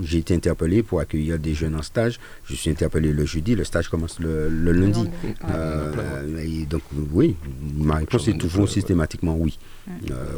j'ai 0.02 0.18
été 0.18 0.36
interpellé 0.36 0.84
pour 0.84 1.00
accueillir 1.00 1.40
des 1.40 1.54
jeunes 1.54 1.76
en 1.76 1.82
stage. 1.82 2.20
Je 2.46 2.56
suis 2.56 2.70
interpellé 2.70 3.14
le 3.14 3.26
jeudi, 3.26 3.56
le 3.56 3.64
stage 3.64 3.88
commence 3.90 4.20
le, 4.20 4.50
lundi. 4.50 5.10
et 6.40 6.66
donc, 6.66 6.82
oui, 7.14 7.36
ma 7.78 7.96
réponse 7.96 8.28
est 8.28 8.38
toujours 8.38 8.68
systématiquement 8.70 9.36
oui. 9.38 9.58
Mm. 9.88 9.92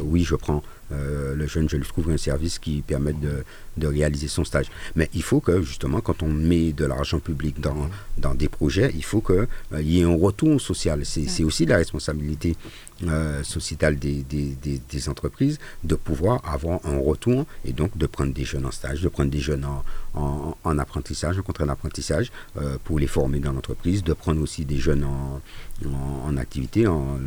oui, 0.04 0.24
je 0.24 0.36
prends 0.36 0.62
euh, 0.92 1.34
le 1.34 1.46
jeune, 1.46 1.68
je 1.68 1.76
lui 1.76 1.86
trouve 1.86 2.10
un 2.10 2.16
service 2.16 2.58
qui 2.58 2.82
permet 2.82 3.12
de, 3.12 3.44
de, 3.76 3.86
réaliser 3.86 4.28
son 4.28 4.44
stage. 4.44 4.66
Mais 4.94 5.08
il 5.14 5.22
faut 5.22 5.40
que, 5.40 5.62
justement, 5.62 6.00
quand 6.00 6.22
on 6.22 6.28
met 6.28 6.72
de 6.72 6.84
l'argent 6.84 7.20
public 7.20 7.60
dans, 7.60 7.88
dans 8.18 8.34
des 8.34 8.48
projets, 8.48 8.92
il 8.94 9.04
faut 9.04 9.20
qu'il 9.20 9.46
euh, 9.72 9.82
y 9.82 10.00
ait 10.00 10.04
un 10.04 10.16
retour 10.16 10.60
social. 10.60 11.00
C'est 11.04 11.44
aussi 11.44 11.66
la 11.66 11.76
responsabilité 11.76 12.56
euh, 13.02 13.42
sociétale 13.42 13.98
des, 13.98 14.22
des, 14.22 14.56
des, 14.62 15.08
entreprises 15.08 15.58
de 15.82 15.94
pouvoir 15.94 16.40
avoir 16.48 16.80
un 16.84 16.98
retour 16.98 17.44
et 17.64 17.72
donc 17.72 17.96
de 17.98 18.06
prendre 18.06 18.32
des 18.32 18.44
jeunes 18.44 18.66
en 18.66 18.70
stage, 18.70 19.02
de 19.02 19.08
prendre 19.08 19.30
des 19.30 19.40
jeunes 19.40 19.64
en, 19.64 19.82
en, 20.14 20.56
en 20.62 20.78
apprentissage, 20.78 21.38
en 21.38 21.42
contrat 21.42 21.66
d'apprentissage 21.66 22.30
pour 22.84 22.98
les 22.98 23.06
former 23.06 23.40
dans 23.40 23.52
l'entreprise, 23.52 24.04
de 24.04 24.12
prendre 24.12 24.40
aussi 24.40 24.64
des 24.64 24.78
jeunes 24.78 25.04
en, 25.04 25.40
en, 26.26 26.36
activité, 26.36 26.86
en, 26.86 27.18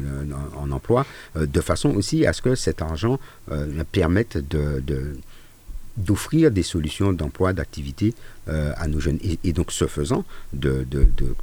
emploi, 0.71 1.06
de 1.36 1.62
façon 1.62 1.89
aussi 1.95 2.25
à 2.25 2.34
ce 2.34 2.41
que 2.41 2.56
cet 2.56 2.82
argent 2.82 3.19
euh, 3.51 3.84
permettent 3.91 4.38
de, 4.38 5.17
d'offrir 5.97 6.51
des 6.51 6.63
solutions 6.63 7.12
d'emploi, 7.12 7.53
d'activité 7.53 8.13
euh, 8.49 8.71
à 8.77 8.88
nos 8.88 8.99
jeunes. 8.99 9.19
Et, 9.43 9.51
donc, 9.51 9.71
ce 9.71 9.88
faisant, 9.88 10.23
de, 10.53 10.86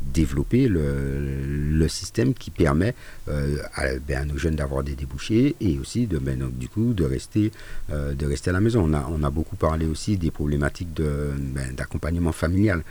développer 0.01 0.69
le, 0.69 1.87
système 1.88 2.33
qui 2.33 2.51
permet 2.51 2.95
euh, 3.29 3.59
ben, 4.09 4.17
à, 4.17 4.25
nos 4.25 4.38
jeunes 4.38 4.57
d'avoir 4.57 4.83
des 4.83 4.95
débouchés 4.95 5.55
et 5.61 5.79
aussi 5.79 6.07
de, 6.07 6.19
ben, 6.19 6.51
du 6.51 6.69
coup, 6.69 6.95
de 6.95 7.05
rester, 7.05 7.53
de 7.90 8.27
rester 8.27 8.51
à 8.51 8.53
la 8.55 8.61
maison. 8.61 8.88
On 8.90 9.23
a, 9.23 9.31
beaucoup 9.31 9.57
parlé 9.57 9.87
aussi 9.87 10.17
des 10.17 10.31
problématiques 10.31 10.95
ben, 10.95 11.75
d'accompagnement 11.77 12.33
familial, 12.33 12.83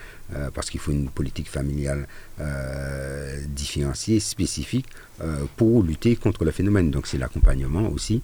parce 0.54 0.69
qu'il 0.69 0.80
faut 0.80 0.91
une 0.91 1.10
politique 1.10 1.49
familiale 1.49 2.08
différenciée, 3.47 4.19
spécifique, 4.19 4.88
pour 5.56 5.82
lutter 5.82 6.15
contre 6.15 6.45
le 6.45 6.52
phénomène. 6.52 6.91
Donc, 6.91 7.08
c'est 7.08 7.17
l'accompagnement 7.17 7.89
aussi. 7.89 8.21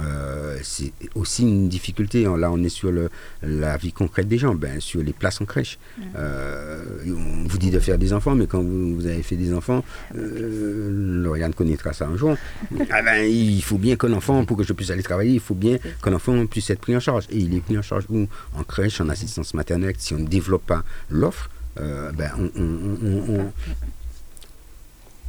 Euh, 0.00 0.58
c'est 0.62 0.92
aussi 1.14 1.42
une 1.42 1.68
difficulté. 1.68 2.24
Là, 2.24 2.50
on 2.52 2.62
est 2.62 2.68
sur 2.68 2.92
le, 2.92 3.10
la 3.42 3.76
vie 3.76 3.92
concrète 3.92 4.28
des 4.28 4.38
gens, 4.38 4.54
ben, 4.54 4.80
sur 4.80 5.02
les 5.02 5.12
places 5.12 5.40
en 5.40 5.44
crèche. 5.44 5.78
Euh, 6.16 6.84
on 7.06 7.48
vous 7.48 7.58
dit 7.58 7.70
de 7.70 7.78
faire 7.78 7.98
des 7.98 8.12
enfants, 8.12 8.34
mais 8.34 8.46
quand 8.46 8.62
vous, 8.62 9.06
avez 9.06 9.22
fait 9.22 9.36
des 9.36 9.52
enfants, 9.52 9.84
euh, 10.16 11.22
Lauriane 11.22 11.54
connaîtra 11.54 11.92
ça 11.92 12.06
un 12.06 12.16
jour. 12.16 12.36
Ah 12.92 13.02
ben, 13.02 13.24
il 13.24 13.62
faut 13.62 13.78
bien 13.78 13.96
qu'un 13.96 14.12
enfant, 14.12 14.44
pour 14.44 14.56
que 14.56 14.64
je 14.64 14.72
puisse 14.72 14.90
aller 14.90 15.02
travailler, 15.02 15.34
il 15.34 15.40
faut 15.40 15.54
bien 15.54 15.78
qu'un 16.02 16.12
enfant 16.12 16.44
puisse 16.46 16.70
être 16.70 16.80
pris 16.80 16.96
en 16.96 17.00
charge. 17.00 17.24
Et 17.30 17.38
il 17.38 17.54
est 17.54 17.60
pris 17.60 17.78
en 17.78 17.82
charge 17.82 18.04
où? 18.08 18.26
En 18.54 18.64
crèche, 18.64 19.00
en 19.00 19.08
assistance 19.08 19.54
maternelle. 19.54 19.94
Si 19.98 20.12
on 20.14 20.18
ne 20.18 20.26
développe 20.26 20.66
pas 20.66 20.82
l'offre, 21.08 21.50
ben, 21.76 22.30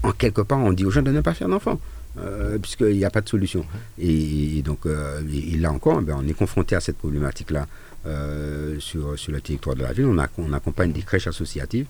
en 0.03 0.11
quelque 0.11 0.41
part, 0.41 0.59
on 0.59 0.73
dit 0.73 0.85
aux 0.85 0.91
gens 0.91 1.01
de 1.01 1.11
ne 1.11 1.21
pas 1.21 1.33
faire 1.33 1.47
d'enfants. 1.47 1.79
Euh, 2.19 2.57
puisqu'il 2.59 2.97
n'y 2.97 3.05
a 3.05 3.09
pas 3.09 3.21
de 3.21 3.29
solution. 3.29 3.65
Et, 3.97 4.61
donc, 4.63 4.85
euh, 4.85 5.21
là 5.57 5.71
encore, 5.71 6.01
ben, 6.01 6.17
on 6.19 6.27
est 6.27 6.33
confronté 6.33 6.75
à 6.75 6.81
cette 6.81 6.97
problématique-là 6.97 7.67
euh, 8.05 8.79
sur, 8.79 9.17
sur 9.17 9.31
le 9.31 9.39
territoire 9.39 9.75
de 9.75 9.83
la 9.83 9.93
ville. 9.93 10.05
On, 10.05 10.17
on 10.37 10.53
accompagne 10.53 10.91
des 10.91 11.03
crèches 11.03 11.27
associatives 11.27 11.85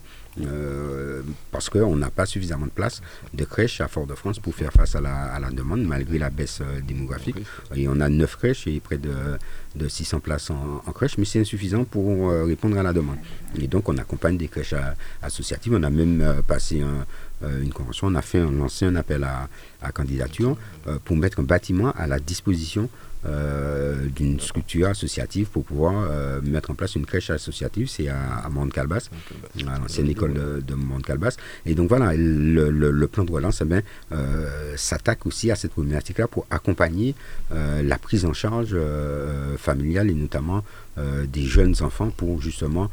parce 1.50 1.68
qu'on 1.68 1.96
n'a 1.96 2.10
pas 2.10 2.26
suffisamment 2.26 2.66
de 2.66 2.70
place 2.70 3.02
de 3.34 3.44
crèches 3.44 3.80
à 3.80 3.88
Fort-de-France 3.88 4.38
pour 4.38 4.54
faire 4.54 4.72
face 4.72 4.94
à 4.94 5.00
la, 5.00 5.50
demande, 5.50 5.82
malgré 5.82 6.18
la 6.18 6.30
baisse 6.30 6.62
démographique. 6.86 7.36
Et 7.74 7.88
on 7.88 8.00
a 8.00 8.08
neuf 8.08 8.36
crèches 8.36 8.66
et 8.66 8.80
près 8.80 8.98
de, 8.98 9.12
de 9.76 9.88
600 9.88 10.20
places 10.20 10.50
en, 10.50 10.92
crèche, 10.92 11.18
mais 11.18 11.24
c'est 11.24 11.40
insuffisant 11.40 11.84
pour 11.84 12.30
répondre 12.30 12.78
à 12.78 12.82
la 12.82 12.92
demande. 12.92 13.18
Et 13.58 13.66
donc, 13.66 13.88
on 13.88 13.98
accompagne 13.98 14.36
des 14.38 14.48
crèches 14.48 14.74
associatives. 15.22 15.74
On 15.74 15.82
a 15.82 15.90
même 15.90 16.42
passé 16.46 16.80
un 16.80 17.06
euh, 17.44 17.62
une 17.62 17.72
convention, 17.72 18.06
on 18.08 18.14
a 18.14 18.22
fait 18.22 18.40
lancé 18.40 18.84
un 18.86 18.96
appel 18.96 19.24
à, 19.24 19.48
candidature 19.92 20.56
euh, 20.86 20.98
pour 21.04 21.16
mettre 21.16 21.40
un 21.40 21.42
bâtiment 21.42 21.90
à 21.92 22.06
la 22.06 22.20
disposition 22.20 22.84
euh, 22.84 23.11
d'une 23.24 24.40
structure 24.40 24.88
associative 24.88 25.46
pour 25.46 25.64
pouvoir 25.64 26.10
mettre 26.42 26.70
en 26.70 26.74
place 26.74 26.96
une 26.96 27.06
crèche 27.06 27.30
associative. 27.30 27.88
C'est 27.88 28.08
à, 28.08 28.18
à 28.44 28.48
Mont-Calbas, 28.48 29.10
à 29.66 29.78
l'ancienne 29.78 30.08
école 30.08 30.34
de, 30.34 30.60
de 30.60 30.74
Mont-Calbas. 30.74 31.36
Et 31.64 31.74
donc 31.74 31.88
voilà, 31.88 32.12
le, 32.14 33.06
plan 33.06 33.24
de 33.24 33.32
relance 33.32 33.62
eh 33.62 34.16
s'attaque 34.76 35.26
aussi 35.26 35.50
à 35.50 35.56
cette 35.56 35.72
problématique-là 35.72 36.26
pour 36.26 36.46
accompagner 36.50 37.14
la 37.50 37.98
prise 37.98 38.24
en 38.24 38.32
charge 38.32 38.76
familiale 39.56 40.10
et 40.10 40.14
notamment 40.14 40.64
des 40.98 41.44
jeunes 41.44 41.76
enfants 41.82 42.10
pour 42.10 42.42
justement 42.42 42.90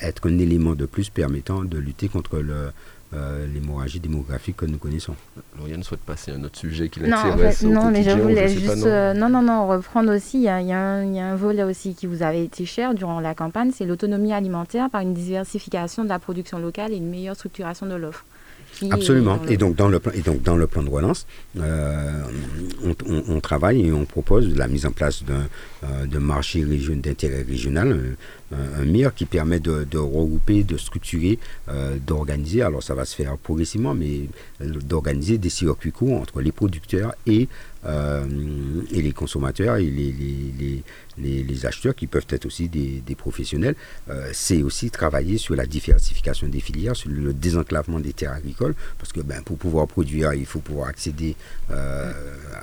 être 0.00 0.28
un 0.28 0.38
élément 0.38 0.74
de 0.74 0.86
plus 0.86 1.08
permettant 1.08 1.62
de 1.62 1.78
lutter 1.78 2.08
contre 2.08 2.38
le, 2.38 2.70
euh, 3.14 3.46
l'hémorragie 3.46 4.00
démographique 4.00 4.56
que 4.56 4.66
nous 4.66 4.78
connaissons. 4.78 5.14
Lauriane 5.56 5.82
souhaite 5.84 6.00
passer 6.00 6.32
à 6.32 6.34
un 6.34 6.42
autre 6.44 6.58
sujet 6.58 6.88
qui 6.88 7.00
l'intéresse. 7.00 7.62
Non, 7.62 7.84
non 7.84 7.90
mais 7.90 8.02
je 8.02 8.10
voulais 8.10 8.48
juste. 8.48 8.76
non. 8.76 8.86
Euh, 8.86 9.14
non. 9.14 9.28
non, 9.28 9.68
reprendre 9.68 10.14
aussi. 10.14 10.38
Il 10.38 10.42
y, 10.42 10.48
a 10.48 10.56
un 10.56 11.36
volet 11.36 11.62
aussi 11.62 11.94
qui 11.94 12.06
vous 12.06 12.22
avait 12.22 12.44
été 12.44 12.66
cher 12.66 12.94
durant 12.94 13.20
la 13.20 13.34
campagne 13.34 13.70
c'est 13.72 13.86
l'autonomie 13.86 14.32
alimentaire 14.32 14.90
par 14.90 15.02
une 15.02 15.14
diversification 15.14 16.02
de 16.02 16.08
la 16.08 16.18
production 16.18 16.58
locale 16.58 16.92
et 16.92 16.96
une 16.96 17.08
meilleure 17.08 17.36
structuration 17.36 17.86
de 17.86 17.94
l'offre. 17.94 18.24
Absolument. 18.90 19.40
Et 19.48 19.56
donc, 19.56 19.74
dans 19.76 19.88
le 19.88 19.98
plan, 20.00 20.12
et 20.12 20.20
donc 20.20 20.42
dans 20.42 20.56
le 20.56 20.66
plan 20.66 20.82
de 20.82 20.90
relance, 20.90 21.26
euh, 21.58 22.22
on, 23.28 23.40
travaille 23.40 23.86
et 23.86 23.92
on 23.92 24.04
propose 24.04 24.54
la 24.56 24.68
mise 24.68 24.84
en 24.86 24.92
place 24.92 25.24
d'un 25.24 25.48
euh, 25.84 26.20
marché 26.20 26.62
d'intérêt 26.62 27.42
régional, 27.42 28.16
un, 28.52 28.94
un, 28.94 29.10
qui 29.10 29.24
permet 29.24 29.60
de, 29.60 29.98
regrouper, 29.98 30.62
de 30.62 30.76
structurer, 30.76 31.38
euh, 31.68 31.96
d'organiser. 32.06 32.62
Alors 32.62 32.82
ça 32.82 32.94
va 32.94 33.04
se 33.04 33.14
faire 33.14 33.36
progressivement, 33.38 33.94
mais 33.94 34.28
d'organiser 34.60 35.38
des 35.38 35.50
circuits 35.50 35.92
courts 35.92 36.20
entre 36.20 36.40
les 36.40 36.52
producteurs 36.52 37.14
et 37.26 37.48
et 37.88 39.00
les 39.00 39.12
consommateurs 39.12 39.76
et 39.76 39.84
les, 39.84 40.10
les, 40.10 40.52
les, 40.58 40.82
les, 41.18 41.66
acheteurs 41.66 41.94
qui 41.94 42.06
peuvent 42.06 42.26
être 42.28 42.46
aussi 42.46 42.68
des, 42.68 43.14
professionnels, 43.16 43.74
euh, 44.10 44.30
c'est 44.32 44.62
aussi 44.62 44.90
travailler 44.90 45.38
sur 45.38 45.56
la 45.56 45.66
diversification 45.66 46.48
des 46.48 46.60
filières, 46.60 46.96
sur 46.96 47.10
le 47.10 47.32
désenclavement 47.32 47.98
des 48.00 48.12
terres 48.12 48.32
agricoles, 48.32 48.74
parce 48.98 49.12
que 49.12 49.20
ben, 49.20 49.42
pour 49.42 49.56
pouvoir 49.56 49.86
produire, 49.86 50.34
il 50.34 50.46
faut 50.46 50.60
pouvoir 50.60 50.88
accéder 50.88 51.34
euh, 51.70 52.12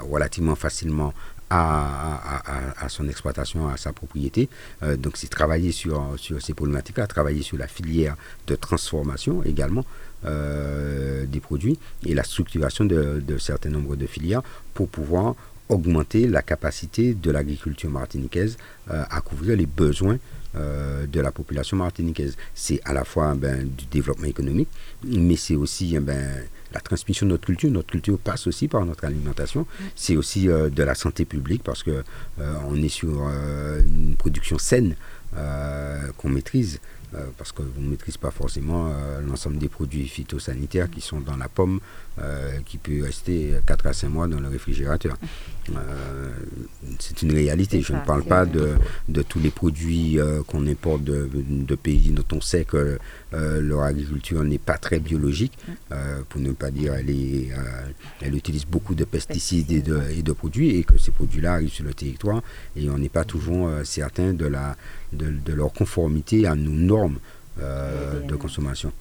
relativement 0.02 0.56
facilement 0.56 1.14
à, 1.50 2.88
son 2.88 3.08
exploitation, 3.08 3.68
à 3.68 3.78
sa 3.78 3.94
propriété. 3.94 4.50
Euh, 4.82 4.98
donc 4.98 5.18
c'est 5.18 5.30
travailler 5.30 5.72
sur, 5.72 6.16
ces 6.18 6.54
problématiques-là, 6.56 7.06
travailler 7.06 7.44
sur 7.44 7.58
la 7.58 7.68
filière 7.68 8.16
de 8.48 8.56
transformation 8.56 9.44
également 9.44 9.86
des 10.24 11.42
produits 11.42 11.78
et 12.06 12.14
la 12.14 12.24
structuration 12.24 12.86
de, 12.86 13.20
de 13.20 13.38
certains 13.38 13.70
nombres 13.72 13.98
de 13.98 14.08
filières 14.08 14.42
pour 14.74 14.88
pouvoir 14.88 15.36
augmenter 15.70 16.28
la 16.28 16.42
capacité 16.42 17.14
de 17.14 17.32
l'agriculture 17.32 17.90
martiniquaise 17.90 18.58
euh, 18.92 19.04
à 19.10 19.22
couvrir 19.22 19.56
les 19.56 19.66
besoins 19.66 20.18
euh, 20.56 21.08
de 21.08 21.20
la 21.20 21.32
population 21.32 21.78
martiniquaise. 21.78 22.36
C'est 22.54 22.80
à 22.86 22.94
la 22.94 23.04
fois 23.04 23.34
ben, 23.34 23.68
du 23.68 23.86
développement 23.86 24.28
économique, 24.28 24.70
mais 25.04 25.36
c'est 25.36 25.56
aussi 25.56 25.98
ben, 26.00 26.44
la 26.74 26.80
transmission 26.80 27.26
de 27.26 27.32
notre 27.32 27.46
culture. 27.46 27.72
Notre 27.72 27.92
culture 27.92 28.20
passe 28.20 28.48
aussi 28.48 28.68
par 28.68 28.86
notre 28.86 29.06
alimentation. 29.06 29.66
C'est 29.96 30.16
aussi 30.16 30.50
euh, 30.50 30.70
de 30.70 30.84
la 30.84 30.96
santé 30.96 31.26
publique 31.26 31.64
parce 31.64 31.84
que 31.84 32.04
on 32.68 32.76
est 32.82 32.90
sur 32.90 33.10
une 33.30 34.16
production 34.18 34.58
saine 34.58 34.96
qu'on 36.18 36.30
maîtrise 36.30 36.80
euh, 37.16 37.26
parce 37.38 37.52
que 37.52 37.62
vous 37.62 37.82
ne 37.82 37.90
maîtrisez 37.90 38.18
pas 38.18 38.32
forcément 38.32 38.88
euh, 38.88 39.22
l'ensemble 39.22 39.58
des 39.58 39.70
produits 39.70 40.08
phytosanitaires 40.08 40.90
qui 40.90 41.02
sont 41.02 41.20
dans 41.20 41.38
la 41.38 41.48
pomme, 41.48 41.80
euh, 42.20 42.58
qui 42.66 42.78
peut 42.78 43.04
rester 43.04 43.54
4 43.68 43.88
à 43.88 43.94
5 43.94 44.10
mois 44.10 44.28
dans 44.28 44.40
le 44.40 44.48
réfrigérateur. 44.48 45.16
c'est 47.00 47.22
une 47.22 47.32
réalité. 47.34 47.82
Je 47.82 47.94
ne 47.94 48.00
parle 48.00 48.24
pas 48.24 48.46
de, 48.46 48.76
tous 49.30 49.40
les 49.40 49.52
produits 49.52 50.18
qu'on 50.48 50.66
importe 50.68 51.04
de, 51.04 51.76
pays 51.76 52.12
dont 52.12 52.26
on 52.36 52.42
sait 52.42 52.66
que 52.66 52.98
leur 53.34 53.82
agriculture 53.82 54.44
n'est 54.44 54.60
pas 54.60 54.78
très 54.78 55.00
biologique, 55.00 55.58
pour 56.30 56.40
ne 56.40 56.52
pas 56.52 56.72
dire 56.72 56.94
elle, 56.94 57.10
elle 58.22 58.36
utilise 58.36 58.66
beaucoup 58.66 58.96
de 58.96 59.06
pesticides 59.06 59.72
et 59.72 59.82
de, 59.82 60.02
et 60.16 60.22
de 60.22 60.32
produits, 60.32 60.78
et 60.78 60.84
que 60.84 60.98
ces 60.98 61.12
produits-là 61.12 61.54
arrivent 61.54 61.74
sur 61.74 61.86
le 61.86 61.94
territoire, 61.94 62.42
et 62.76 62.90
on 62.90 62.98
n'est 62.98 63.10
pas 63.10 63.24
toujours 63.24 63.70
certain 63.84 64.34
de 64.34 64.46
la 64.46 64.76
de, 65.14 65.54
leur 65.54 65.72
conformité 65.74 66.46
à 66.48 66.56
nos 66.56 66.72
normes 66.72 67.20
euh, 67.60 68.22
de 68.22 68.36
consommation. 68.36 68.92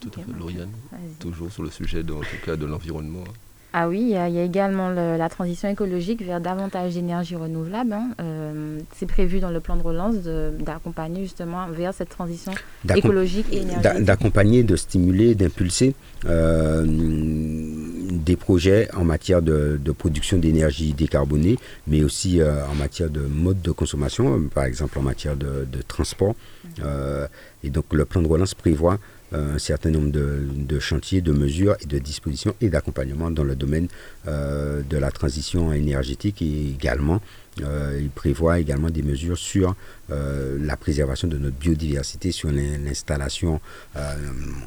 Tout 0.00 0.10
à 0.18 0.22
fait, 0.22 0.38
Lauriane, 0.38 0.70
toujours 1.20 1.52
sur 1.52 1.62
le 1.62 1.70
sujet 1.70 2.02
de, 2.02 2.12
en 2.12 2.20
tout 2.20 2.44
cas 2.44 2.56
de 2.56 2.66
l'environnement. 2.66 3.24
Ah 3.74 3.88
oui, 3.88 4.00
il 4.02 4.08
y, 4.10 4.16
a, 4.16 4.28
également 4.28 4.90
la 4.90 5.28
transition 5.30 5.68
écologique 5.68 6.22
vers 6.22 6.42
davantage 6.42 6.92
d'énergie 6.92 7.36
renouvelable. 7.36 7.94
Hein. 7.94 8.10
Euh, 8.20 8.78
c'est 8.94 9.06
prévu 9.06 9.40
dans 9.40 9.50
le 9.50 9.60
plan 9.60 9.76
de 9.76 9.82
relance 9.82 10.16
d'accompagner 10.58 11.22
justement 11.22 11.66
vers 11.68 11.94
cette 11.94 12.10
transition 12.10 12.52
écologique 12.94 13.46
et 13.50 13.62
énergétique. 13.62 14.04
D'accompagner, 14.04 14.62
de 14.62 14.76
stimuler, 14.76 15.34
d'impulser 15.34 15.94
euh, 16.26 16.84
des 16.86 18.36
projets 18.36 18.88
en 18.94 19.04
matière 19.04 19.40
de, 19.40 19.78
production 19.96 20.36
d'énergie 20.36 20.92
décarbonée, 20.92 21.56
mais 21.86 22.02
aussi 22.02 22.40
euh, 22.40 22.66
en 22.66 22.74
matière 22.74 23.08
de 23.08 23.20
mode 23.20 23.62
de 23.62 23.70
consommation, 23.70 24.48
par 24.54 24.64
exemple 24.64 24.98
en 24.98 25.02
matière 25.02 25.36
de, 25.36 25.66
transport. 25.88 26.34
Mmh. 26.78 26.84
et 27.64 27.70
donc 27.70 27.84
le 27.92 28.04
plan 28.04 28.22
de 28.22 28.28
relance 28.28 28.54
prévoit 28.54 28.98
un 29.32 29.58
certain 29.58 29.90
nombre 29.90 30.10
de, 30.10 30.78
chantiers, 30.78 31.20
de 31.20 31.32
mesures 31.32 31.76
et 31.80 31.86
de 31.86 31.98
dispositions 31.98 32.54
et 32.60 32.68
d'accompagnement 32.68 33.30
dans 33.30 33.44
le 33.44 33.56
domaine 33.56 33.88
euh, 34.28 34.82
de 34.88 34.96
la 34.96 35.10
transition 35.10 35.72
énergétique 35.72 36.42
et 36.42 36.70
également 36.70 37.20
euh, 37.60 37.98
il 38.00 38.08
prévoit 38.08 38.58
également 38.60 38.88
des 38.88 39.02
mesures 39.02 39.36
sur 39.36 39.76
euh, 40.12 40.58
la 40.60 40.76
préservation 40.76 41.28
de 41.28 41.38
notre 41.38 41.56
biodiversité, 41.56 42.32
sur 42.32 42.50
l'installation. 42.50 43.60
Euh, 43.96 44.14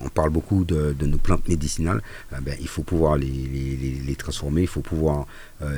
on 0.03 0.09
parle 0.09 0.29
beaucoup 0.29 0.63
de, 0.63 0.95
nos 1.05 1.17
plantes 1.17 1.47
médicinales. 1.47 2.01
Ben, 2.41 2.55
il 2.59 2.67
faut 2.67 2.83
pouvoir 2.83 3.17
les, 3.17 4.15
transformer, 4.17 4.61
il 4.61 4.67
faut 4.67 4.81
pouvoir 4.81 5.27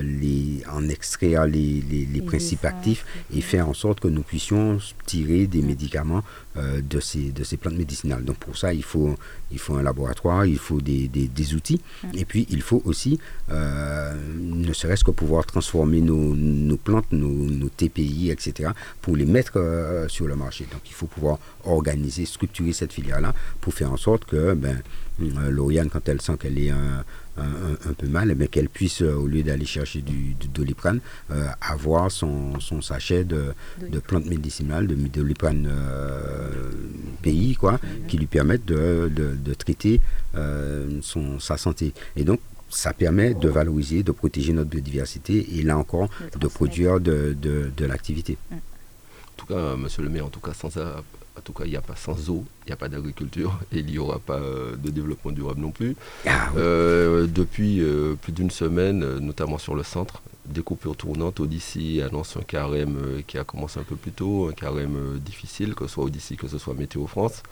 les, 0.02 0.64
en 0.72 0.88
extraire 0.90 1.46
les, 1.46 2.24
principes 2.26 2.66
actifs 2.66 3.06
et 3.36 3.42
faire 3.42 3.70
en 3.70 3.74
sorte 3.74 4.00
que 4.00 4.08
nous 4.08 4.22
puissions 4.22 4.80
tirer 5.06 5.48
des 5.48 5.62
médicaments 5.62 6.24
de, 6.56 7.00
ces, 7.00 7.32
de 7.32 7.44
ces 7.44 7.58
plantes 7.58 7.78
médicinales. 7.78 8.24
Donc 8.24 8.38
pour 8.38 8.58
ça, 8.58 8.74
il 8.74 8.84
faut, 8.84 9.16
il 9.52 9.60
faut 9.60 9.76
un 9.76 9.84
laboratoire, 9.84 10.46
il 10.46 10.58
faut 10.58 10.82
des, 10.82 11.10
outils 11.56 11.82
et 12.14 12.26
puis 12.26 12.48
il 12.50 12.62
faut 12.62 12.82
aussi, 12.86 13.20
ne 13.50 14.74
serait-ce 14.74 15.04
que 15.04 15.12
pouvoir 15.12 15.46
transformer 15.46 16.02
nos, 16.02 16.36
nos 16.36 16.78
plantes 16.78 17.12
nos, 17.12 17.70
TPI, 17.70 18.32
etc., 18.32 18.72
pour 19.02 19.16
les 19.16 19.26
mettre 19.26 19.57
euh, 19.58 20.08
sur 20.08 20.28
le 20.28 20.36
marché. 20.36 20.66
Donc 20.72 20.82
il 20.86 20.94
faut 20.94 21.08
pouvoir 21.08 21.40
organiser, 21.66 22.26
structurer 22.26 22.74
cette 22.74 22.94
filière-là 22.94 23.34
pour 23.62 23.74
faire 23.74 23.92
en 23.92 23.98
sorte 23.98 24.26
que 24.26 24.54
ben, 24.54 24.82
euh, 25.22 25.50
Lauriane, 25.50 25.90
quand 25.90 26.08
elle 26.08 26.22
sent 26.22 26.38
qu'elle 26.40 26.60
est 26.60 26.70
un, 26.70 27.04
un, 27.38 27.94
peu 27.94 28.08
mal, 28.08 28.36
eh 28.40 28.48
qu'elle 28.48 28.70
puisse, 28.70 29.02
euh, 29.02 29.14
au 29.14 29.28
lieu 29.28 29.44
d'aller 29.44 29.66
chercher 29.66 30.02
du, 30.02 30.36
doliprane, 30.54 31.00
avoir 31.62 32.12
son, 32.12 32.60
son 32.60 32.82
sachet 32.82 33.24
de, 33.24 33.54
de, 33.82 34.00
plantes 34.00 34.26
médicinales, 34.26 34.88
de 34.88 34.96
doliprane 34.96 35.70
pays, 37.22 37.56
quoi, 37.56 37.80
qui 38.08 38.18
lui 38.18 38.26
permettent 38.26 38.66
de, 38.66 39.12
de, 39.14 39.54
traiter 39.54 40.02
son, 41.02 41.40
sa 41.40 41.58
santé. 41.58 41.94
Et 42.16 42.24
donc, 42.24 42.40
ça 42.70 42.94
permet 42.94 43.34
de 43.34 43.50
valoriser, 43.50 44.04
de 44.04 44.12
protéger 44.12 44.54
notre 44.54 44.70
biodiversité 44.70 45.58
et 45.58 45.64
là 45.64 45.78
encore 45.78 46.10
de 46.40 46.48
produire 46.48 47.00
de, 47.00 47.36
de, 47.40 47.86
l'activité. 47.86 48.38
Mm. 48.52 48.56
En 49.38 49.46
tout 49.46 49.54
cas, 49.54 49.76
monsieur 49.76 50.02
le 50.02 50.10
maire, 50.10 50.26
en 50.26 50.30
tout 50.30 50.40
cas, 50.40 50.54
sans, 50.54 50.76
en 51.38 51.42
tout 51.42 51.54
cas, 51.54 51.66
il 51.66 51.70
n'y 51.70 51.78
a 51.78 51.82
pas 51.82 51.96
sans 51.96 52.30
eau, 52.30 52.44
il 52.66 52.70
n'y 52.70 52.74
a 52.74 52.76
pas 52.76 52.90
d'agriculture 52.90 53.60
et 53.72 53.80
il 53.80 53.86
n'y 53.86 54.00
aura 54.00 54.18
pas 54.20 54.40
euh, 54.40 54.76
de 54.76 54.90
développement 54.90 55.32
durable 55.32 55.62
non 55.62 55.72
plus. 55.72 55.96
Ah 56.26 56.50
euh, 56.58 57.28
depuis 57.28 57.82
euh, 57.82 58.16
plus 58.16 58.32
d'une 58.32 58.50
semaine, 58.50 59.20
notamment 59.20 59.60
sur 59.60 59.76
le 59.76 59.84
centre, 59.84 60.24
des 60.46 60.62
coupures 60.62 60.96
tournantes, 60.96 61.40
Odyssey 61.40 62.02
annonce 62.02 62.38
un 62.38 62.42
carême 62.42 63.22
qui 63.28 63.38
a 63.38 63.44
commencé 63.44 63.80
un 63.80 63.84
peu 63.84 63.96
plus 63.96 64.12
tôt, 64.12 64.48
un 64.50 64.54
carême 64.54 65.20
difficile, 65.20 65.76
que 65.76 65.86
ce 65.86 65.94
soit 65.94 66.06
Odyssey, 66.06 66.36
que 66.36 66.48
ce 66.48 66.58
soit 66.58 66.74
Météo 66.74 67.06
France. 67.06 67.44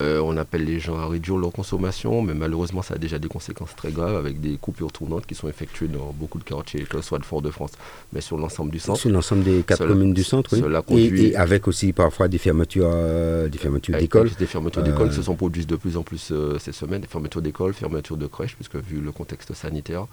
Euh, 0.00 0.20
on 0.20 0.36
appelle 0.38 0.64
les 0.64 0.80
gens 0.80 0.96
à 0.98 1.06
réduire 1.06 1.36
leur 1.36 1.52
consommation, 1.52 2.22
mais 2.22 2.32
malheureusement, 2.32 2.80
ça 2.80 2.94
a 2.94 2.98
déjà 2.98 3.18
des 3.18 3.28
conséquences 3.28 3.76
très 3.76 3.92
graves 3.92 4.16
avec 4.16 4.40
des 4.40 4.56
coupures 4.56 4.92
tournantes 4.92 5.26
qui 5.26 5.34
sont 5.34 5.48
effectuées 5.48 5.88
dans 5.88 6.14
beaucoup 6.18 6.38
de 6.38 6.44
quartiers, 6.44 6.84
que 6.84 7.00
ce 7.00 7.06
soit 7.06 7.18
de 7.18 7.24
Fort-de-France, 7.24 7.72
mais 8.12 8.22
sur 8.22 8.38
l'ensemble 8.38 8.70
du 8.70 8.78
centre. 8.78 8.98
Sur 8.98 9.10
l'ensemble 9.10 9.44
des 9.44 9.62
quatre 9.62 9.86
communes 9.86 10.14
du 10.14 10.24
centre, 10.24 10.56
oui. 10.88 11.12
et, 11.14 11.36
avec 11.36 11.68
aussi 11.68 11.92
parfois 11.92 12.28
des 12.28 12.38
fermetures, 12.38 12.90
euh, 12.90 13.48
des 13.48 13.58
fermetures 13.58 13.98
d'écoles. 13.98 14.30
Des 14.38 14.46
fermetures 14.46 14.82
d'écoles 14.82 15.08
euh, 15.08 15.12
se 15.12 15.22
sont 15.22 15.34
produites 15.34 15.68
de 15.68 15.76
plus 15.76 15.98
en 15.98 16.02
plus 16.02 16.32
ces 16.58 16.72
semaines, 16.72 17.02
des 17.02 17.08
fermetures 17.08 17.42
d'écoles, 17.42 17.74
fermetures 17.74 18.16
de 18.16 18.26
crèches, 18.26 18.54
puisque 18.54 18.76
vu 18.76 19.00
le 19.00 19.12
contexte 19.12 19.52
sanitaire, 19.52 20.06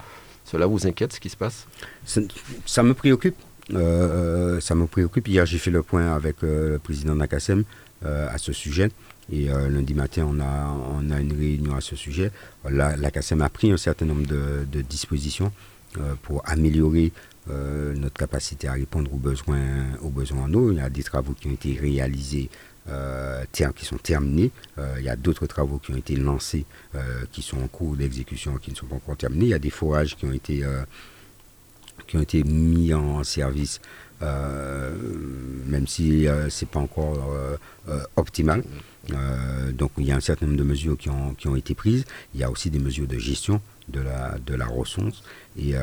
cela 0.43 0.65
vous 0.65 0.86
inquiète 0.86 1.13
ce 1.13 1.19
qui 1.21 1.30
se 1.30 1.38
passe? 1.38 1.65
Ça, 2.04 2.84
me 2.84 2.93
préoccupe. 2.93 3.38
ça 3.69 4.76
me 4.76 4.86
préoccupe. 4.86 5.28
Hier, 5.30 5.45
j'ai 5.45 5.60
fait 5.60 5.71
le 5.71 5.82
point 5.82 6.13
avec 6.13 6.41
le 6.41 6.78
président 6.84 7.15
Nakassem 7.15 7.63
à 8.04 8.38
ce 8.38 8.52
sujet. 8.52 8.89
Et 9.32 9.50
euh, 9.50 9.70
lundi 9.70 9.94
matin, 9.94 10.26
on 10.30 10.40
a, 10.40 10.76
on 10.94 11.12
a 11.12 11.20
une 11.20 11.34
réunion 11.34 11.76
à 11.76 11.82
ce 11.82 11.96
sujet. 11.96 12.32
La, 12.70 12.96
la 12.96 13.12
CACEM 13.12 13.42
a 13.42 13.50
pris 13.50 13.72
un 13.72 13.78
certain 13.78 14.06
nombre 14.06 14.26
de, 14.26 14.82
dispositions 14.82 15.52
euh, 15.98 16.16
pour 16.22 16.42
améliorer 16.46 17.12
euh, 17.50 17.94
notre 17.94 18.16
capacité 18.16 18.68
à 18.68 18.74
répondre 18.74 19.13
aux 19.13 19.18
besoins, 19.18 19.96
aux 20.02 20.10
besoins 20.10 20.44
en 20.44 20.54
eau. 20.54 20.72
Il 20.72 20.78
y 20.78 20.82
a 20.82 20.90
des 20.90 21.04
travaux 21.04 21.34
qui 21.34 21.48
ont 21.48 21.54
été 21.54 21.74
réalisés, 21.74 22.50
qui 23.52 23.86
sont 23.86 23.98
terminés. 23.98 24.50
il 24.98 25.04
y 25.04 25.10
a 25.10 25.18
d'autres 25.18 25.46
travaux 25.46 25.78
qui 25.78 25.92
ont 25.92 25.98
été 25.98 26.16
lancés, 26.16 26.66
qui 27.34 27.42
sont 27.42 27.62
en 27.62 27.68
cours 27.68 27.98
d'exécution, 27.98 28.56
qui 28.60 28.72
ne 28.72 28.78
sont 28.78 28.86
pas 28.86 28.96
encore 28.96 29.18
terminés. 29.18 29.48
Il 29.48 29.50
y 29.50 29.54
a 29.54 29.60
des 29.60 29.70
forages 29.70 30.16
qui 30.16 30.26
ont 30.26 30.32
été, 30.32 30.63
qui 32.08 32.16
ont 32.16 32.22
été 32.22 32.46
mis 32.46 32.94
en 32.94 33.26
service. 33.26 33.82
même 34.22 35.86
si 35.86 36.28
ce 36.28 36.63
n'est 36.63 36.72
pas 36.72 36.80
encore 36.80 37.20
optimal. 38.16 38.63
Euh, 39.13 39.72
donc 39.72 39.91
il 39.98 40.06
y 40.06 40.12
a 40.12 40.15
un 40.15 40.22
certain 40.22 40.46
nombre 40.46 40.58
de 40.58 40.63
mesures 40.63 40.98
qui 40.98 41.10
ont, 41.10 41.56
été 41.56 41.76
prises. 41.76 42.06
Il 42.34 42.39
y 42.39 42.43
a 42.43 42.52
aussi 42.52 42.70
des 42.70 42.80
mesures 42.80 43.08
de 43.08 43.17
gestion 43.17 43.62
de 43.88 44.02
la, 44.02 44.65
ressource. 44.65 45.24
Et 45.58 45.76
euh, 45.76 45.82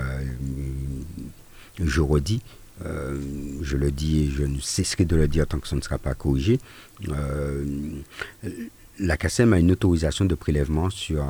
je 1.82 2.00
redis, 2.00 2.42
euh, 2.84 3.20
je 3.62 3.76
le 3.76 3.90
dis 3.90 4.24
et 4.24 4.30
je 4.30 4.44
ne 4.44 4.60
cesserai 4.60 5.04
de 5.04 5.16
le 5.16 5.28
dire 5.28 5.46
tant 5.46 5.58
que 5.58 5.68
ça 5.68 5.76
ne 5.76 5.80
sera 5.80 5.98
pas 5.98 6.14
corrigé. 6.14 6.60
la 9.00 9.16
CACEM 9.16 9.52
a 9.52 9.58
une 9.58 9.72
autorisation 9.72 10.24
de 10.24 10.34
prélèvement 10.34 10.90
sur 10.90 11.24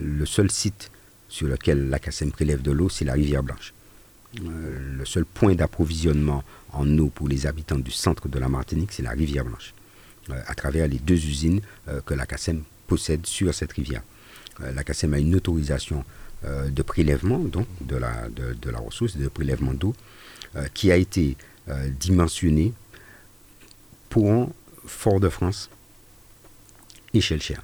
le 0.00 0.26
seul 0.26 0.50
site 0.50 0.90
sur 1.28 1.48
lequel 1.48 1.90
la 1.90 1.98
CACEM 1.98 2.30
prélève 2.30 2.62
de 2.62 2.70
l'eau, 2.70 2.88
c'est 2.88 3.04
la 3.04 3.12
rivière 3.14 3.42
Blanche. 3.42 3.74
le 4.40 5.04
seul 5.04 5.24
point 5.24 5.54
d'approvisionnement 5.54 6.42
en 6.72 6.98
eau 6.98 7.08
pour 7.08 7.28
les 7.28 7.46
habitants 7.46 7.78
du 7.78 7.90
centre 7.90 8.28
de 8.28 8.38
la 8.38 8.48
Martinique, 8.48 8.92
c'est 8.92 9.02
la 9.02 9.10
rivière 9.10 9.44
Blanche. 9.44 9.74
Euh, 10.30 10.42
à 10.46 10.54
travers 10.54 10.86
les 10.88 10.98
deux 10.98 11.14
usines 11.14 11.60
euh, 11.88 12.00
que 12.04 12.12
la 12.12 12.26
CACEM 12.26 12.62
possède 12.86 13.24
sur 13.26 13.54
cette 13.54 13.72
rivière. 13.72 14.02
Euh, 14.60 14.72
la 14.72 14.84
CACEM 14.84 15.14
a 15.14 15.18
une 15.18 15.34
autorisation 15.34 16.04
de 16.44 16.82
prélèvement 16.82 17.40
donc, 17.40 17.66
de, 17.80 17.96
la, 17.96 18.28
de, 18.28 18.70
la 18.70 18.78
ressource, 18.78 19.16
de 19.16 19.26
prélèvement 19.26 19.74
d'eau, 19.74 19.92
qui 20.72 20.92
a 20.92 20.96
été 20.96 21.36
dimensionnée 21.98 22.72
pour 24.08 24.52
Fort-de-France 24.86 25.68
et 27.12 27.20
Chelcher. 27.20 27.56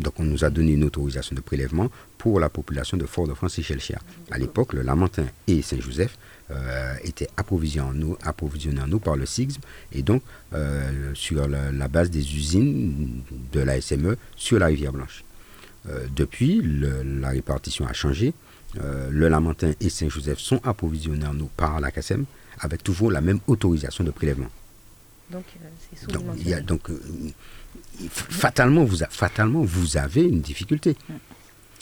Donc 0.00 0.18
on 0.18 0.24
nous 0.24 0.44
a 0.44 0.50
donné 0.50 0.72
une 0.72 0.82
autorisation 0.82 1.36
de 1.36 1.40
prélèvement 1.40 1.92
pour 2.18 2.40
la 2.40 2.48
population 2.48 2.96
de 2.96 3.06
Fort-de-France 3.06 3.58
et 3.58 3.62
Chelcher. 3.62 3.96
À 4.30 4.38
l'époque, 4.38 4.72
le 4.72 4.82
Lamentin 4.82 5.26
et 5.46 5.62
Saint-Joseph 5.62 6.16
euh, 6.50 6.94
était 7.02 7.28
approvisionné 7.36 8.04
en, 8.04 8.08
eau, 8.10 8.18
approvisionné 8.22 8.80
en 8.80 8.90
eau 8.92 8.98
par 8.98 9.16
le 9.16 9.26
SIGSM 9.26 9.60
et 9.92 10.02
donc 10.02 10.22
euh, 10.52 11.10
sur 11.14 11.48
la, 11.48 11.88
base 11.88 12.10
des 12.10 12.20
usines 12.36 13.22
de 13.52 13.60
la 13.60 13.80
SME 13.80 14.16
sur 14.36 14.58
la 14.58 14.66
rivière 14.66 14.92
Blanche. 14.92 15.24
Euh, 15.88 16.06
depuis, 16.14 16.62
la 16.62 17.30
répartition 17.30 17.86
a 17.86 17.92
changé. 17.92 18.32
le 18.74 19.28
Lamentin 19.28 19.72
et 19.80 19.88
Saint-Joseph 19.88 20.38
sont 20.38 20.60
approvisionnés 20.64 21.26
en 21.26 21.38
eau 21.40 21.50
par 21.56 21.80
la 21.80 21.90
CASEM 21.90 22.24
avec 22.60 22.82
toujours 22.82 23.10
la 23.10 23.20
même 23.20 23.40
autorisation 23.46 24.04
de 24.04 24.10
prélèvement. 24.10 24.50
Donc, 25.30 25.44
c'est 25.94 26.10
donc, 26.12 26.22
il 26.38 26.48
y 26.48 26.54
a, 26.54 26.60
donc 26.60 26.88
fatalement, 28.08 28.84
vous 28.84 28.98
fatalement, 29.10 29.62
vous 29.62 29.96
avez 29.96 30.22
une 30.22 30.40
difficulté. 30.40 30.96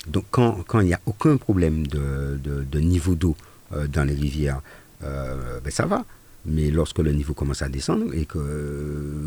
Donc, 0.07 0.25
quand, 0.31 0.63
quand 0.67 0.81
il 0.81 0.87
n'y 0.87 0.95
a 0.95 1.01
aucun 1.07 1.37
problème 1.37 1.87
de, 1.87 2.39
de 2.43 2.81
niveau 2.81 3.15
d'eau 3.15 3.37
euh, 3.73 3.87
dans 3.87 4.05
les 4.05 4.15
rivières, 4.15 4.61
euh, 5.03 5.61
ben 5.61 5.71
ça 5.71 5.87
va. 5.87 6.05
Mais 6.47 6.71
lorsque 6.71 6.99
le 6.99 7.13
niveau 7.13 7.33
commence 7.33 7.63
à 7.63 7.69
descendre 7.71 8.13
et 8.15 8.27
que 8.27 8.39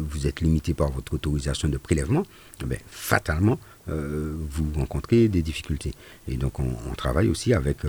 vous 0.08 0.28
êtes 0.28 0.42
limité 0.42 0.76
par 0.76 0.92
votre 0.92 1.16
autorisation 1.16 1.68
de 1.68 1.78
prélèvement, 1.78 2.24
eh 2.62 2.78
fatalement, 2.88 3.60
euh, 3.90 4.36
vous 4.52 4.68
rencontrez 4.76 5.28
des 5.28 5.42
difficultés. 5.42 5.94
Et 6.28 6.38
donc 6.38 6.60
on, 6.60 6.94
travaille 6.96 7.28
aussi 7.28 7.56
avec 7.56 7.80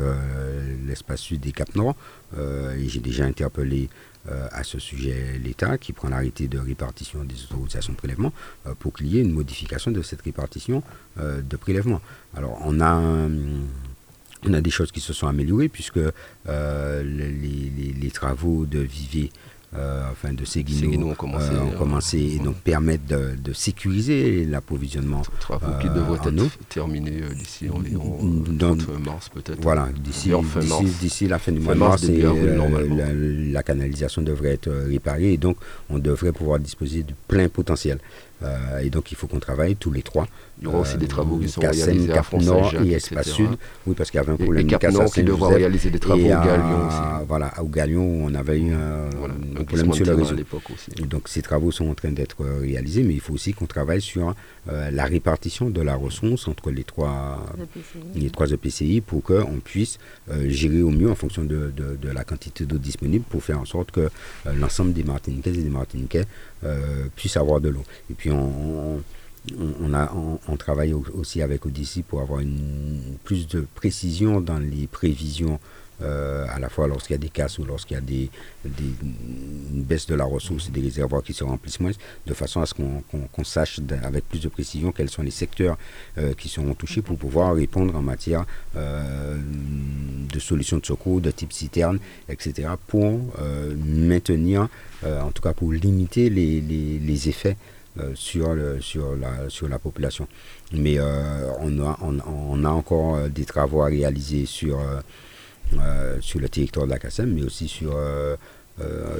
l'espace 0.86 1.20
sud 1.20 1.40
des 1.40 1.52
Cap 1.52 1.74
Nord. 1.74 1.94
J'ai 2.86 3.00
déjà 3.00 3.26
interpellé 3.26 3.90
à 4.52 4.64
ce 4.64 4.78
sujet 4.78 5.38
l'État 5.42 5.78
qui 5.78 5.92
prend 5.92 6.08
l'arrêté 6.08 6.48
de 6.48 6.58
répartition 6.58 7.24
des 7.24 7.42
autorisations 7.44 7.92
de 7.92 7.98
prélèvement 7.98 8.32
pour 8.78 8.92
qu'il 8.92 9.06
y 9.06 9.18
ait 9.18 9.22
une 9.22 9.32
modification 9.32 9.90
de 9.90 10.02
cette 10.02 10.22
répartition 10.22 10.82
de 11.16 11.56
prélèvement. 11.56 12.00
Alors 12.36 12.58
on 12.64 12.80
a... 12.80 12.96
on 14.44 14.52
a 14.54 14.60
des 14.60 14.70
choses 14.70 14.92
qui 14.92 15.00
se 15.00 15.12
sont 15.12 15.26
améliorées 15.26 15.68
puisque 15.68 16.00
les, 16.46 18.10
travaux 18.12 18.66
de 18.66 18.80
Vivier 18.80 19.30
euh, 19.34 19.47
enfin 19.74 20.32
de 20.32 20.44
ces 20.44 20.64
ont 20.96 21.14
commencé, 21.14 21.50
euh, 21.52 21.62
ont 21.62 21.78
commencé 21.78 22.18
et 22.18 22.38
donc 22.38 22.56
permettre 22.56 23.04
de, 23.06 23.52
sécuriser 23.52 24.44
l'approvisionnement. 24.46 25.22
Travaux 25.40 25.72
qui 25.80 25.88
devraient 25.88 26.18
euh, 26.26 26.44
être 26.44 26.68
terminés 26.68 27.22
d'ici 27.34 27.68
environ 27.68 28.18
mars 29.04 29.28
peut-être. 29.28 29.60
Voilà, 29.60 29.88
d'ici 30.02 31.28
la 31.28 31.38
fin 31.38 31.52
du 31.52 31.60
mois 31.60 31.74
de 31.74 31.78
mars, 31.78 32.04
la, 33.52 33.62
canalisation 33.62 34.22
devrait 34.22 34.54
être 34.54 34.70
réparée 34.70 35.32
et 35.34 35.36
donc 35.36 35.58
on 35.90 35.98
devrait 35.98 36.32
pouvoir 36.32 36.58
disposer 36.58 37.02
de 37.02 37.12
plein 37.26 37.48
potentiel. 37.48 37.98
et 38.82 38.88
donc 38.90 39.12
il 39.12 39.16
faut 39.16 39.26
qu'on 39.26 39.40
travaille 39.40 39.76
tous 39.76 39.90
les 39.90 40.02
trois 40.02 40.26
il 40.60 40.64
y 40.64 40.66
aura 40.66 40.80
aussi 40.80 40.96
des 40.96 41.06
travaux 41.06 41.38
qui 41.38 41.48
sont 41.48 41.60
réalisés 41.60 42.08
Cap 42.08 42.26
à 42.32 42.36
Nord 42.38 42.74
et 42.84 42.92
Espace 42.92 43.30
Sud. 43.30 43.50
Oui, 43.86 43.94
parce 43.96 44.10
qu'il 44.10 44.18
y 44.18 44.20
avait 44.22 44.32
un 44.32 44.36
problème. 44.36 44.66
Et, 44.66 44.68
Cap 44.70 44.82
Nord 44.92 45.12
qui 45.12 45.22
devra 45.22 45.48
réaliser 45.50 45.90
des 45.90 45.98
travaux 46.00 46.24
au 46.24 46.28
Galion 46.28 46.86
aussi. 46.86 46.98
Voilà, 47.28 47.52
au 47.62 47.66
Galion, 47.68 48.24
on 48.24 48.34
avait 48.34 48.58
eu 48.58 48.72
un, 48.72 49.08
problème 49.64 49.92
sur 49.92 50.06
le 50.06 50.14
réseau. 50.14 50.34
Aussi. 50.34 51.02
donc 51.06 51.28
ces 51.28 51.42
travaux 51.42 51.70
sont 51.70 51.88
en 51.88 51.94
train 51.94 52.10
d'être 52.10 52.42
euh, 52.42 52.60
réalisés, 52.60 53.02
mais 53.02 53.14
il 53.14 53.20
faut 53.20 53.34
aussi 53.34 53.52
qu'on 53.52 53.66
travaille 53.66 54.00
sur 54.00 54.34
euh, 54.68 54.90
la 54.90 55.04
répartition 55.04 55.70
de 55.70 55.80
la 55.80 55.94
ressource 55.94 56.48
entre 56.48 56.70
les 56.70 56.84
trois, 56.84 57.44
EPCI. 57.60 58.20
les 58.20 58.30
trois 58.30 58.50
EPCI 58.50 59.00
pour 59.00 59.22
qu'on 59.22 59.60
puisse 59.62 59.98
euh, 60.30 60.48
gérer 60.48 60.82
au 60.82 60.90
mieux 60.90 61.10
en 61.10 61.14
fonction 61.14 61.44
de, 61.44 61.72
de, 61.76 62.08
la 62.10 62.24
quantité 62.24 62.64
d'eau 62.64 62.78
disponible 62.78 63.24
pour 63.28 63.42
faire 63.42 63.60
en 63.60 63.64
sorte 63.64 63.90
que 63.90 64.08
l'ensemble 64.58 64.92
des 64.92 65.04
Martiniquais 65.04 65.50
et 65.50 65.62
des 65.62 65.68
Martiniquais 65.68 66.24
puissent 67.14 67.36
avoir 67.36 67.60
de 67.60 67.68
l'eau. 67.68 67.84
Et 68.10 68.14
puis 68.14 68.30
on 68.30 69.00
on, 69.80 69.94
a, 69.94 70.12
on, 70.48 70.56
travaille 70.56 70.92
aussi 70.92 71.42
avec 71.42 71.66
Odyssey 71.66 72.02
pour 72.02 72.20
avoir 72.20 72.40
une, 72.40 73.00
plus 73.24 73.46
de 73.48 73.66
précision 73.74 74.40
dans 74.40 74.58
les 74.58 74.86
prévisions, 74.86 75.60
euh, 76.00 76.46
à 76.48 76.60
la 76.60 76.68
fois 76.68 76.86
lorsqu'il 76.86 77.14
y 77.14 77.16
a 77.16 77.18
des 77.18 77.28
casses 77.28 77.58
ou 77.58 77.64
lorsqu'il 77.64 77.96
y 77.96 77.98
a 77.98 78.00
des, 78.00 78.30
une 78.64 79.82
baisse 79.82 80.06
de 80.06 80.14
la 80.14 80.24
ressource 80.24 80.68
et 80.68 80.70
des 80.70 80.80
réservoirs 80.80 81.24
qui 81.24 81.32
se 81.32 81.42
remplissent 81.42 81.80
moins, 81.80 81.90
de 82.26 82.34
façon 82.34 82.60
à 82.60 82.66
ce 82.66 82.74
qu'on 82.74 83.44
sache 83.44 83.80
avec 84.04 84.28
plus 84.28 84.40
de 84.40 84.48
précision 84.48 84.92
quels 84.92 85.10
sont 85.10 85.22
les 85.22 85.32
secteurs 85.32 85.76
euh, 86.18 86.34
qui 86.34 86.48
seront 86.48 86.74
touchés 86.74 87.02
pour 87.02 87.16
pouvoir 87.18 87.54
répondre 87.54 87.96
en 87.96 88.02
matière 88.02 88.44
euh, 88.76 89.36
de 90.32 90.38
solutions 90.38 90.78
de 90.78 90.86
secours 90.86 91.20
de 91.20 91.32
type 91.32 91.52
citerne, 91.52 91.98
etc., 92.28 92.68
pour 92.86 93.20
maintenir, 93.76 94.68
en 95.04 95.30
tout 95.32 95.42
cas 95.42 95.52
pour 95.52 95.72
limiter 95.72 96.30
les, 96.30 97.28
effets 97.28 97.56
sur, 98.14 98.54
le, 98.54 98.80
sur, 98.80 99.16
la, 99.16 99.48
sur 99.48 99.68
la 99.68 99.78
population. 99.78 100.28
Mais 100.72 100.98
euh, 100.98 101.50
on, 101.60 101.80
a, 101.80 101.98
on, 102.02 102.64
a 102.64 102.68
encore 102.68 103.16
euh, 103.16 103.28
des 103.28 103.44
travaux 103.44 103.82
à 103.82 103.86
réaliser 103.86 104.46
sur, 104.46 104.78
sur 106.20 106.40
le 106.40 106.48
territoire 106.48 106.86
de 106.86 106.92
la 106.92 107.26
mais 107.26 107.42
aussi 107.42 107.68
sur, 107.68 107.94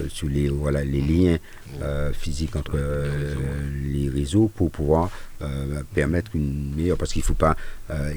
sur 0.09 0.29
les, 0.29 0.49
voilà, 0.49 0.85
les 0.85 1.01
liens 1.01 1.39
physiques 2.13 2.57
entre 2.57 2.79
les 3.83 4.09
réseaux 4.09 4.51
pour 4.55 4.71
pouvoir 4.71 5.11
permettre 5.95 6.31
une 6.35 6.75
meilleure... 6.75 6.97
Parce 6.97 7.13
qu'il 7.13 7.21
ne 7.21 7.27
faut, 7.27 7.35
pas, 7.35 7.57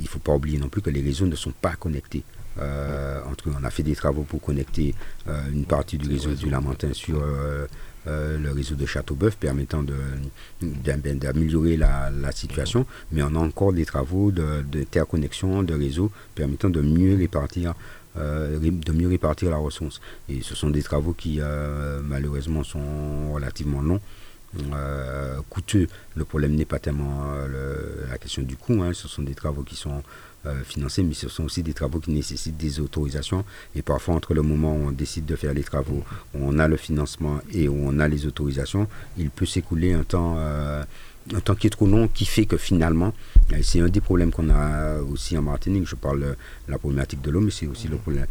faut 0.05 0.19
pas 0.19 0.33
oublier 0.33 0.57
non 0.57 0.69
plus 0.69 0.81
que 0.81 0.89
les 0.89 1.01
réseaux 1.01 1.25
ne 1.25 1.35
sont 1.35 1.51
pas 1.51 1.73
connectés. 1.73 2.23
entre, 2.57 3.49
on 3.59 3.63
a 3.63 3.69
fait 3.69 3.83
des 3.83 3.95
travaux 3.95 4.23
pour 4.23 4.41
connecter 4.41 4.95
une 5.51 5.65
partie 5.65 5.97
du 5.97 6.07
réseau 6.07 6.33
du 6.33 6.49
Lamentin 6.49 6.93
sur 6.93 7.21
euh, 8.07 8.37
le 8.39 8.51
réseau 8.51 8.73
de 8.73 8.85
Châteauboeuf 8.87 9.35
permettant 9.37 9.83
d'améliorer 10.61 11.77
la, 11.77 12.09
la, 12.09 12.31
situation, 12.31 12.87
mais 13.11 13.21
on 13.21 13.35
a 13.35 13.39
encore 13.39 13.73
des 13.73 13.85
travaux 13.85 14.31
d'interconnexion 14.31 15.61
de, 15.61 15.67
de, 15.67 15.79
réseaux 15.79 16.11
permettant 16.33 16.69
de 16.69 16.81
mieux 16.81 17.15
répartir 17.15 17.75
euh, 18.17 18.59
de 18.59 18.91
mieux 18.91 19.07
répartir 19.07 19.51
la 19.51 19.57
ressource. 19.57 20.01
Et 20.29 20.41
ce 20.41 20.55
sont 20.55 20.69
des 20.71 20.81
travaux 20.83 21.13
qui 21.13 21.37
euh, 21.39 22.01
malheureusement 22.03 22.63
sont 22.63 23.33
relativement 23.33 23.81
longs. 23.81 24.01
coûteux. 25.49 25.87
Le 26.15 26.25
problème 26.25 26.55
n'est 26.55 26.65
pas 26.65 26.79
tellement 26.79 27.23
la 28.09 28.17
question 28.17 28.41
du 28.41 28.57
coût, 28.57 28.81
hein. 28.83 28.91
ce 28.93 29.07
sont 29.07 29.21
des 29.23 29.35
travaux 29.35 29.63
qui 29.63 29.75
sont 29.75 30.03
euh, 30.45 30.63
financés, 30.63 31.03
mais 31.03 31.13
ce 31.13 31.29
sont 31.29 31.43
aussi 31.43 31.63
des 31.63 31.73
travaux 31.73 31.99
qui 31.99 32.11
nécessitent 32.11 32.57
des 32.57 32.79
autorisations. 32.79 33.45
Et 33.75 33.81
parfois, 33.81 34.15
entre 34.15 34.33
le 34.33 34.41
moment 34.41 34.75
où 34.75 34.87
on 34.87 34.91
décide 34.91 35.25
de 35.25 35.35
faire 35.35 35.53
les 35.53 35.63
travaux, 35.63 36.03
où 36.33 36.39
on 36.39 36.57
a 36.59 36.67
le 36.67 36.77
financement 36.77 37.39
et 37.53 37.67
où 37.67 37.77
on 37.77 37.99
a 37.99 38.07
les 38.07 38.25
autorisations, 38.25 38.87
il 39.17 39.29
peut 39.29 39.45
s'écouler 39.45 39.93
un 39.93 40.03
temps 40.03 40.35
euh, 40.37 40.83
un 41.33 41.39
temps 41.39 41.55
qui 41.55 41.67
est 41.67 41.71
trop 41.71 41.87
long, 41.87 42.07
qui 42.07 42.25
fait 42.25 42.45
que 42.45 42.57
finalement, 42.57 43.13
euh, 43.53 43.57
c'est 43.61 43.79
un 43.79 43.89
des 43.89 44.01
problèmes 44.01 44.31
qu'on 44.31 44.49
a 44.49 44.99
aussi 44.99 45.37
en 45.37 45.41
Martinique. 45.41 45.87
Je 45.87 45.95
parle 45.95 46.21
de 46.21 46.35
la 46.67 46.77
problématique 46.77 47.21
de 47.21 47.31
l'eau, 47.31 47.41
mais 47.41 47.51
c'est 47.51 47.67
aussi 47.67 47.87
le 47.87 47.97
problème, 47.97 48.25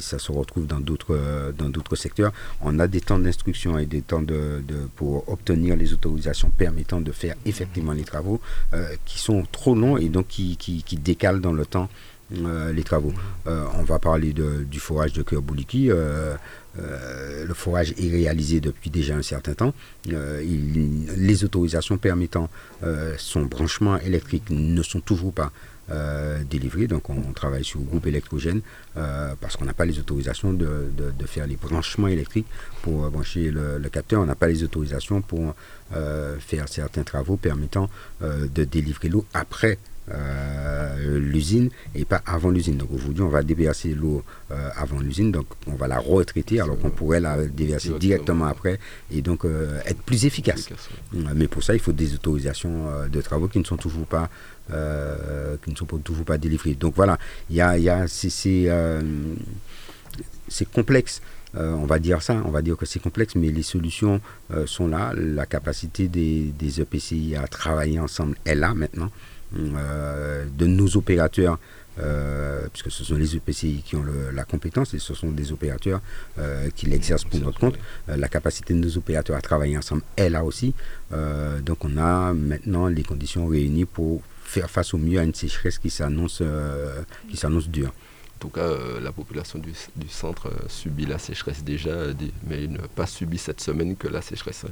ça 0.00 0.18
se 0.18 0.32
retrouve 0.32 0.66
dans 0.66 0.80
d'autres 0.80 1.14
euh, 1.14 1.52
dans 1.52 1.68
d'autres 1.68 1.96
secteurs. 1.96 2.32
On 2.60 2.78
a 2.78 2.88
des 2.88 3.00
temps 3.00 3.18
d'instruction 3.18 3.78
et 3.78 3.86
des 3.86 4.02
temps 4.02 4.22
de, 4.22 4.62
pour 4.96 5.28
obtenir 5.28 5.76
les 5.76 5.92
autorisations 5.92 6.50
permettant 6.50 7.00
de 7.00 7.12
faire 7.12 7.34
effectivement 7.46 7.92
les 7.92 8.04
travaux 8.04 8.40
euh, 8.72 8.94
qui 9.04 9.18
sont 9.18 9.44
trop 9.50 9.74
longs 9.74 9.96
et 9.96 10.08
donc 10.08 10.28
qui, 10.28 10.56
qui, 10.56 10.82
qui 10.82 10.96
décalent 10.96 11.40
dans 11.40 11.52
le 11.52 11.66
temps 11.66 11.88
les 12.30 12.82
travaux. 12.84 13.12
on 13.46 13.82
va 13.82 13.98
parler 13.98 14.32
du 14.32 14.80
forage 14.80 15.12
de 15.12 15.22
Cœur 15.22 15.42
Bouliki. 15.42 15.90
Euh, 16.80 17.44
le 17.46 17.54
forage 17.54 17.92
est 17.98 18.10
réalisé 18.10 18.60
depuis 18.60 18.90
déjà 18.90 19.16
un 19.16 19.22
certain 19.22 19.54
temps. 19.54 19.74
Euh, 20.12 20.42
les 21.16 21.44
autorisations 21.44 21.98
permettant 21.98 22.48
euh, 22.84 23.14
son 23.18 23.42
branchement 23.42 23.98
électrique 23.98 24.44
ne 24.50 24.82
sont 24.82 25.00
toujours 25.00 25.32
pas 25.32 25.52
délivrées. 26.50 26.86
Donc 26.86 27.08
on, 27.08 27.32
travaille 27.32 27.64
sur 27.64 27.80
le 27.80 27.86
groupe 27.86 28.06
électrogène 28.06 28.60
parce 28.94 29.56
qu'on 29.56 29.64
n'a 29.64 29.72
pas 29.72 29.86
les 29.86 29.98
autorisations 29.98 30.52
de, 30.52 30.90
faire 31.24 31.46
les 31.46 31.56
branchements 31.56 32.08
électriques 32.08 32.44
pour 32.82 33.08
brancher 33.08 33.50
le 33.50 33.88
capteur. 33.88 34.20
On 34.20 34.26
n'a 34.26 34.34
pas 34.34 34.48
les 34.48 34.62
autorisations 34.62 35.22
pour 35.22 35.54
faire 35.90 36.68
certains 36.68 37.04
travaux 37.04 37.38
permettant 37.38 37.88
de 38.20 38.64
délivrer 38.64 39.08
l'eau 39.08 39.24
après 39.32 39.78
euh, 40.10 41.18
l'usine 41.18 41.70
et 41.94 42.04
pas 42.04 42.22
avant 42.24 42.50
l'usine. 42.50 42.76
Donc 42.76 42.90
aujourd'hui, 42.92 43.22
on 43.22 43.28
va 43.28 43.42
déverser 43.42 43.94
l'eau 43.94 44.22
euh, 44.50 44.68
avant 44.76 45.00
l'usine, 45.00 45.32
donc 45.32 45.46
on 45.66 45.74
va 45.74 45.86
la 45.86 45.98
retraiter 45.98 46.60
alors 46.60 46.78
qu'on 46.78 46.90
pourrait 46.90 47.20
la 47.20 47.44
déverser 47.44 47.90
directement 47.98 48.46
après 48.46 48.78
et 49.10 49.20
donc 49.20 49.44
euh, 49.44 49.80
être 49.84 50.00
plus 50.02 50.24
efficace. 50.24 50.68
Mais 51.12 51.48
pour 51.48 51.62
ça, 51.62 51.74
il 51.74 51.80
faut 51.80 51.92
des 51.92 52.14
autorisations 52.14 52.86
de 53.10 53.20
travaux 53.20 53.48
qui 53.48 53.58
ne 53.58 53.64
sont 53.64 53.76
toujours 53.76 54.06
pas 54.06 54.30
qui 54.68 55.70
ne 55.70 55.76
sont 55.76 55.86
toujours 55.86 56.24
pas 56.24 56.38
délivrées. 56.38 56.74
Donc 56.74 56.94
voilà, 56.94 57.18
il 57.50 57.56
y 57.56 57.60
a, 57.60 57.78
y 57.78 57.88
a 57.88 58.06
c'est 58.08 58.70
complexe. 60.72 61.20
on 61.54 61.86
va 61.86 61.98
dire 61.98 62.22
ça, 62.22 62.42
on 62.44 62.50
va 62.50 62.62
dire 62.62 62.76
que 62.76 62.86
c'est 62.86 63.00
complexe, 63.00 63.34
mais 63.34 63.48
les 63.48 63.62
solutions 63.62 64.20
sont 64.66 64.88
là. 64.88 65.12
La 65.14 65.46
capacité 65.46 66.08
des, 66.08 66.52
des 66.58 66.80
EPCI 66.80 67.36
à 67.36 67.46
travailler 67.46 67.98
ensemble 67.98 68.36
est 68.44 68.54
là 68.54 68.74
maintenant. 68.74 69.10
Euh, 69.56 70.44
de 70.58 70.66
nos 70.66 70.96
opérateurs, 70.98 71.58
euh, 72.00 72.66
puisque 72.70 72.90
ce 72.90 73.02
sont 73.02 73.16
les 73.16 73.34
EPCI 73.34 73.82
qui 73.84 73.96
ont 73.96 74.04
la 74.32 74.44
compétence 74.44 74.92
et 74.92 74.98
ce 74.98 75.14
sont 75.14 75.30
des 75.30 75.52
opérateurs 75.52 76.00
euh, 76.38 76.68
qui 76.76 76.84
l'exercent 76.86 77.24
pour 77.24 77.40
notre 77.40 77.58
compte. 77.58 77.78
la 78.08 78.28
capacité 78.28 78.74
de 78.74 78.78
nos 78.78 78.96
opérateurs 78.98 79.36
à 79.36 79.40
travailler 79.40 79.78
ensemble 79.78 80.02
est 80.16 80.28
là 80.28 80.44
aussi. 80.44 80.74
donc 81.64 81.84
on 81.84 81.96
a 81.96 82.34
maintenant 82.34 82.88
les 82.88 83.02
conditions 83.02 83.46
réunies 83.46 83.86
pour 83.86 84.20
faire 84.44 84.70
face 84.70 84.92
au 84.92 84.98
mieux 84.98 85.18
à 85.18 85.24
une 85.24 85.34
sécheresse 85.34 85.78
qui 85.78 85.90
s'annonce 85.90 86.42
qui 87.30 87.36
s'annonce 87.36 87.68
dure. 87.68 87.92
En 88.38 88.40
tout 88.40 88.50
cas, 88.50 88.60
euh, 88.60 89.00
la 89.00 89.10
population 89.10 89.58
du, 89.58 90.08
centre 90.08 90.46
euh, 90.46 90.68
subit 90.68 91.06
la 91.06 91.18
sécheresse 91.18 91.64
déjà, 91.64 91.90
euh, 91.90 92.14
mais 92.46 92.68
n'a 92.68 92.86
pas 92.94 93.06
subi 93.06 93.36
cette 93.36 93.60
semaine 93.60 93.96
que 93.96 94.06
la 94.06 94.22
sécheresse. 94.22 94.64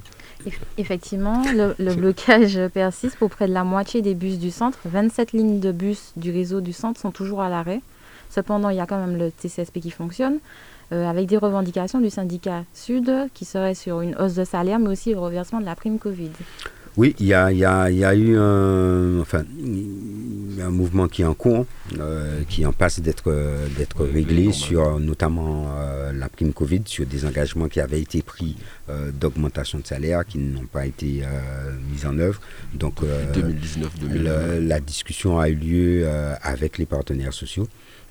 Effectivement, 0.78 1.42
le, 1.52 1.94
blocage 1.96 2.60
persiste 2.72 3.16
pour 3.16 3.28
près 3.28 3.48
de 3.48 3.52
la 3.52 3.64
moitié 3.64 4.02
des 4.02 4.14
bus 4.14 4.38
du 4.38 4.52
centre. 4.52 4.78
27 4.84 5.32
lignes 5.32 5.58
de 5.58 5.72
bus 5.72 6.12
du 6.14 6.30
réseau 6.30 6.60
du 6.60 6.72
centre 6.72 7.00
sont 7.00 7.10
toujours 7.10 7.42
à 7.42 7.48
l'arrêt. 7.48 7.80
Cependant, 8.30 8.70
il 8.70 8.76
y 8.76 8.80
a 8.80 8.86
quand 8.86 9.04
même 9.04 9.16
le 9.16 9.32
TCSP 9.32 9.80
qui 9.80 9.90
fonctionne, 9.90 10.38
avec 10.92 11.26
des 11.26 11.36
revendications 11.36 12.00
du 12.00 12.10
syndicat 12.10 12.62
Sud 12.72 13.12
qui 13.34 13.44
serait 13.44 13.74
sur 13.74 14.00
une 14.00 14.14
hausse 14.14 14.34
de 14.34 14.44
salaire, 14.44 14.78
mais 14.78 14.90
aussi 14.90 15.10
le 15.10 15.18
reversement 15.18 15.60
de 15.60 15.64
la 15.64 15.74
prime 15.74 15.98
Covid. 15.98 16.30
Oui, 16.96 17.14
il 17.20 17.26
y 17.26 17.34
a, 17.34 17.52
y, 17.52 17.64
a, 17.64 17.90
y 17.90 18.04
a, 18.04 18.14
eu 18.14 18.38
un, 18.38 19.20
enfin, 19.20 19.44
un 20.60 20.70
mouvement 20.70 21.08
qui 21.08 21.22
est 21.22 21.26
en 21.26 21.34
cours, 21.34 21.66
euh, 21.98 22.42
qui 22.48 22.64
en 22.64 22.72
passe 22.72 23.00
d'être 23.00 23.30
d'être 23.76 24.04
réglé 24.04 24.50
sur 24.52 24.98
notamment 24.98 25.66
euh, 25.76 26.12
la 26.12 26.30
prime 26.30 26.54
Covid, 26.54 26.82
sur 26.86 27.04
des 27.04 27.26
engagements 27.26 27.68
qui 27.68 27.80
avaient 27.80 28.00
été 28.00 28.22
pris 28.22 28.56
euh, 28.88 29.10
d'augmentation 29.12 29.78
de 29.78 29.86
salaire 29.86 30.24
qui 30.24 30.38
n'ont 30.38 30.64
pas 30.66 30.86
été 30.86 31.22
mis 31.92 32.06
en 32.06 32.18
œuvre. 32.18 32.40
Donc 32.72 33.00
2019 33.34 33.98
2020 34.00 34.60
la 34.60 34.80
discussion 34.80 35.38
a 35.38 35.48
eu 35.48 35.54
lieu 35.54 36.08
avec 36.42 36.78
les 36.78 36.86
partenaires 36.86 37.34
sociaux. 37.34 37.68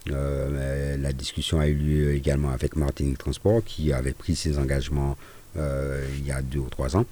la 0.07 1.13
discussion 1.13 1.59
a 1.59 1.67
eu 1.67 1.73
lieu 1.75 2.13
également 2.13 2.51
avec 2.51 2.75
Martinique 2.75 3.17
Transport 3.17 3.63
qui 3.65 3.91
avait 3.93 4.13
pris 4.13 4.35
ses 4.35 4.59
engagements 4.59 5.17
il 5.55 6.25
y 6.25 6.31
a 6.31 6.41
deux 6.43 6.59
ou 6.59 6.69
trois 6.69 6.95
ans. 6.95 7.05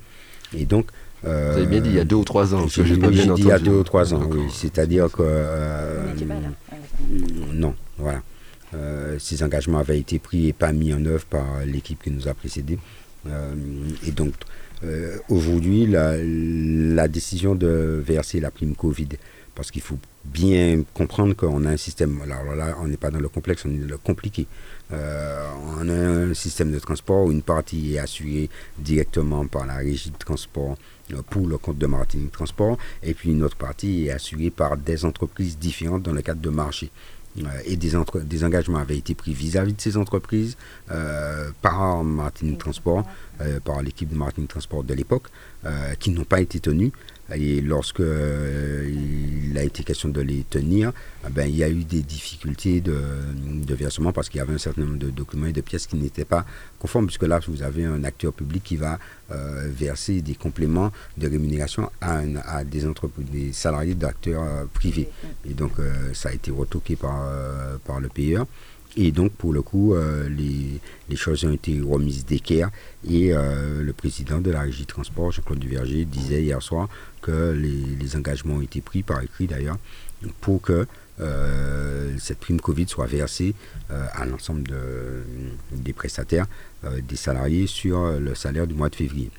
Et 0.56 0.66
donc, 0.66 0.88
vous 1.24 1.30
avez 1.30 1.66
bien 1.66 1.80
dit 1.80 1.90
il 1.90 1.96
y 1.96 2.00
a 2.00 2.04
deux 2.06 2.18
ou 2.18 2.24
trois 2.24 2.54
ans. 2.54 2.68
J'ai 2.68 2.84
bien 2.84 3.10
dit 3.10 3.22
il 3.38 3.48
y 3.48 3.52
a 3.52 3.60
deux 3.60 3.72
ou 3.72 3.84
trois 3.84 4.14
ans, 4.14 4.22
oui. 4.30 4.42
C'est-à-dire 4.52 5.10
que... 5.12 5.22
Euh, 5.24 6.14
non, 7.54 7.76
voilà. 7.98 8.22
Euh, 8.74 9.18
ces 9.20 9.44
engagements 9.44 9.78
avaient 9.78 10.00
été 10.00 10.20
pris 10.20 10.50
et 10.50 10.54
pas 10.54 10.72
mis 10.74 10.94
en 10.94 11.06
œuvre 11.06 11.26
par 11.26 11.46
l'équipe 11.66 12.02
qui 12.02 12.12
nous 12.12 12.28
a 12.28 12.34
précédés. 12.34 12.80
Euh, 13.28 13.54
et 14.06 14.12
donc, 14.12 14.34
aujourd'hui, 15.30 15.86
la, 15.86 16.18
la, 16.18 17.08
décision 17.08 17.56
de 17.56 18.04
verser 18.06 18.42
la 18.42 18.52
prime 18.52 18.76
Covid, 18.76 19.08
parce 19.56 19.72
qu'il 19.72 19.82
faut 19.82 19.98
bien 20.26 20.84
comprendre 20.94 21.34
qu'on 21.36 21.64
a 21.64 21.70
un 21.70 21.78
système, 21.78 22.20
alors 22.24 22.54
là, 22.56 22.76
on 22.82 22.88
n'est 22.88 22.98
pas 22.98 23.10
dans 23.12 23.20
le 23.22 23.30
complexe, 23.30 23.64
on 23.66 23.70
est 23.70 23.78
dans 23.78 23.88
le 23.88 23.98
compliqué. 23.98 24.46
on 24.92 25.88
a 25.88 25.94
un 25.94 26.34
système 26.34 26.72
de 26.72 26.80
transport 26.80 27.26
où 27.26 27.32
une 27.32 27.44
partie 27.44 27.96
est 27.96 28.00
assurée 28.00 28.50
directement 28.78 29.46
par 29.46 29.66
la 29.66 29.78
régie 29.78 30.10
de 30.10 30.18
transport 30.18 30.76
pour 31.30 31.48
le 31.48 31.58
compte 31.58 31.78
de 31.78 31.86
Martinique 31.86 32.32
Transport, 32.32 32.78
et 33.02 33.14
puis 33.14 33.32
une 33.32 33.44
autre 33.44 33.58
partie 33.58 34.08
est 34.08 34.12
assurée 34.12 34.50
par 34.50 34.78
des 34.78 35.06
entreprises 35.06 35.58
différentes 35.58 36.04
dans 36.04 36.14
le 36.14 36.22
cadre 36.22 36.42
de 36.42 36.50
marché. 36.50 36.92
Euh, 37.40 37.48
et 37.66 37.76
des, 37.78 37.96
engagements 38.44 38.78
avaient 38.78 38.98
été 38.98 39.16
pris 39.16 39.34
vis-à-vis 39.34 39.74
de 39.74 39.82
ces 39.82 39.98
entreprises 39.98 40.58
euh, 40.92 41.50
par 41.62 42.04
Martinique 42.04 42.60
Transport, 42.60 43.06
euh, 43.42 43.60
par 43.60 43.82
l'équipe 43.82 44.10
de 44.10 44.16
Martinique 44.16 44.50
Transport 44.50 44.84
de 44.84 44.94
l'époque, 44.94 45.28
qui 46.00 46.12
n'ont 46.12 46.26
pas 46.26 46.42
été 46.42 46.60
tenus. 46.60 46.92
Et 47.34 47.62
lorsque 47.62 48.02
il 48.02 49.58
a 49.58 49.64
été 49.64 49.86
question 49.86 50.10
de 50.10 50.20
les 50.20 50.44
tenir, 50.44 50.92
eh 51.26 51.30
ben, 51.32 51.48
il 51.48 51.56
y 51.56 51.64
a 51.64 51.70
eu 51.70 51.86
des 51.86 52.02
difficultés 52.02 52.82
de, 52.82 52.94
versement 53.74 54.12
parce 54.12 54.28
qu'il 54.28 54.40
y 54.40 54.42
avait 54.42 54.54
un 54.54 54.58
certain 54.58 54.82
nombre 54.82 54.98
de 54.98 55.10
documents 55.10 55.46
et 55.46 55.54
de 55.54 55.62
pièces 55.62 55.88
qui 55.88 55.96
n'étaient 55.96 56.26
pas 56.26 56.46
conformes, 56.80 57.06
puisque 57.06 57.24
là, 57.24 57.40
vous 57.48 57.64
avez 57.64 57.86
un 57.86 58.04
acteur 58.04 58.34
public 58.34 58.62
qui 58.62 58.76
va 58.76 59.00
verser 59.30 60.22
des 60.22 60.36
compléments 60.36 60.92
de 61.18 61.30
rémunération 61.30 61.90
à, 62.02 62.66
des, 62.66 62.84
des 63.32 63.54
salariés 63.54 63.96
d'acteurs 63.96 64.68
privés. 64.74 65.08
Et 65.50 65.54
donc, 65.54 65.72
ça 66.12 66.28
a 66.28 66.34
été 66.34 66.52
retoqué 66.52 66.98
par, 66.98 67.23
par 67.86 68.00
le 68.00 68.10
payeur. 68.10 68.46
Et 68.96 69.12
donc, 69.12 69.32
pour 69.34 69.54
le 69.54 69.62
coup, 69.62 69.96
euh, 69.96 70.30
les, 70.30 71.16
choses 71.16 71.46
ont 71.46 71.52
été 71.52 71.80
remises 71.80 72.26
d'équerre. 72.26 72.70
Et 73.08 73.34
euh, 73.34 73.82
le 73.82 73.94
président 73.94 74.40
de 74.40 74.52
la 74.52 74.62
régie 74.62 74.86
transport, 74.86 75.32
Jean-Claude 75.32 75.60
Duverger, 75.60 76.06
disait 76.06 76.42
hier 76.42 76.62
soir 76.62 76.90
que 77.22 77.52
les, 77.52 78.16
engagements 78.16 78.56
ont 78.56 78.62
été 78.62 78.82
pris 78.82 79.02
par 79.04 79.22
écrit 79.22 79.48
d'ailleurs 79.48 79.78
pour 80.42 80.62
que 80.62 80.86
euh, 81.20 82.16
cette 82.20 82.40
prime 82.40 82.60
Covid 82.60 82.88
soit 82.88 83.08
versée 83.08 83.56
à 83.90 84.26
l'ensemble 84.26 84.64
de, 84.64 85.24
des 85.72 85.94
prestataires, 85.94 86.46
des 86.84 87.16
salariés 87.16 87.68
sur 87.68 88.20
le 88.20 88.36
salaire 88.36 88.68
du 88.68 88.74
mois 88.74 88.90
de 88.90 88.96
février 88.96 89.32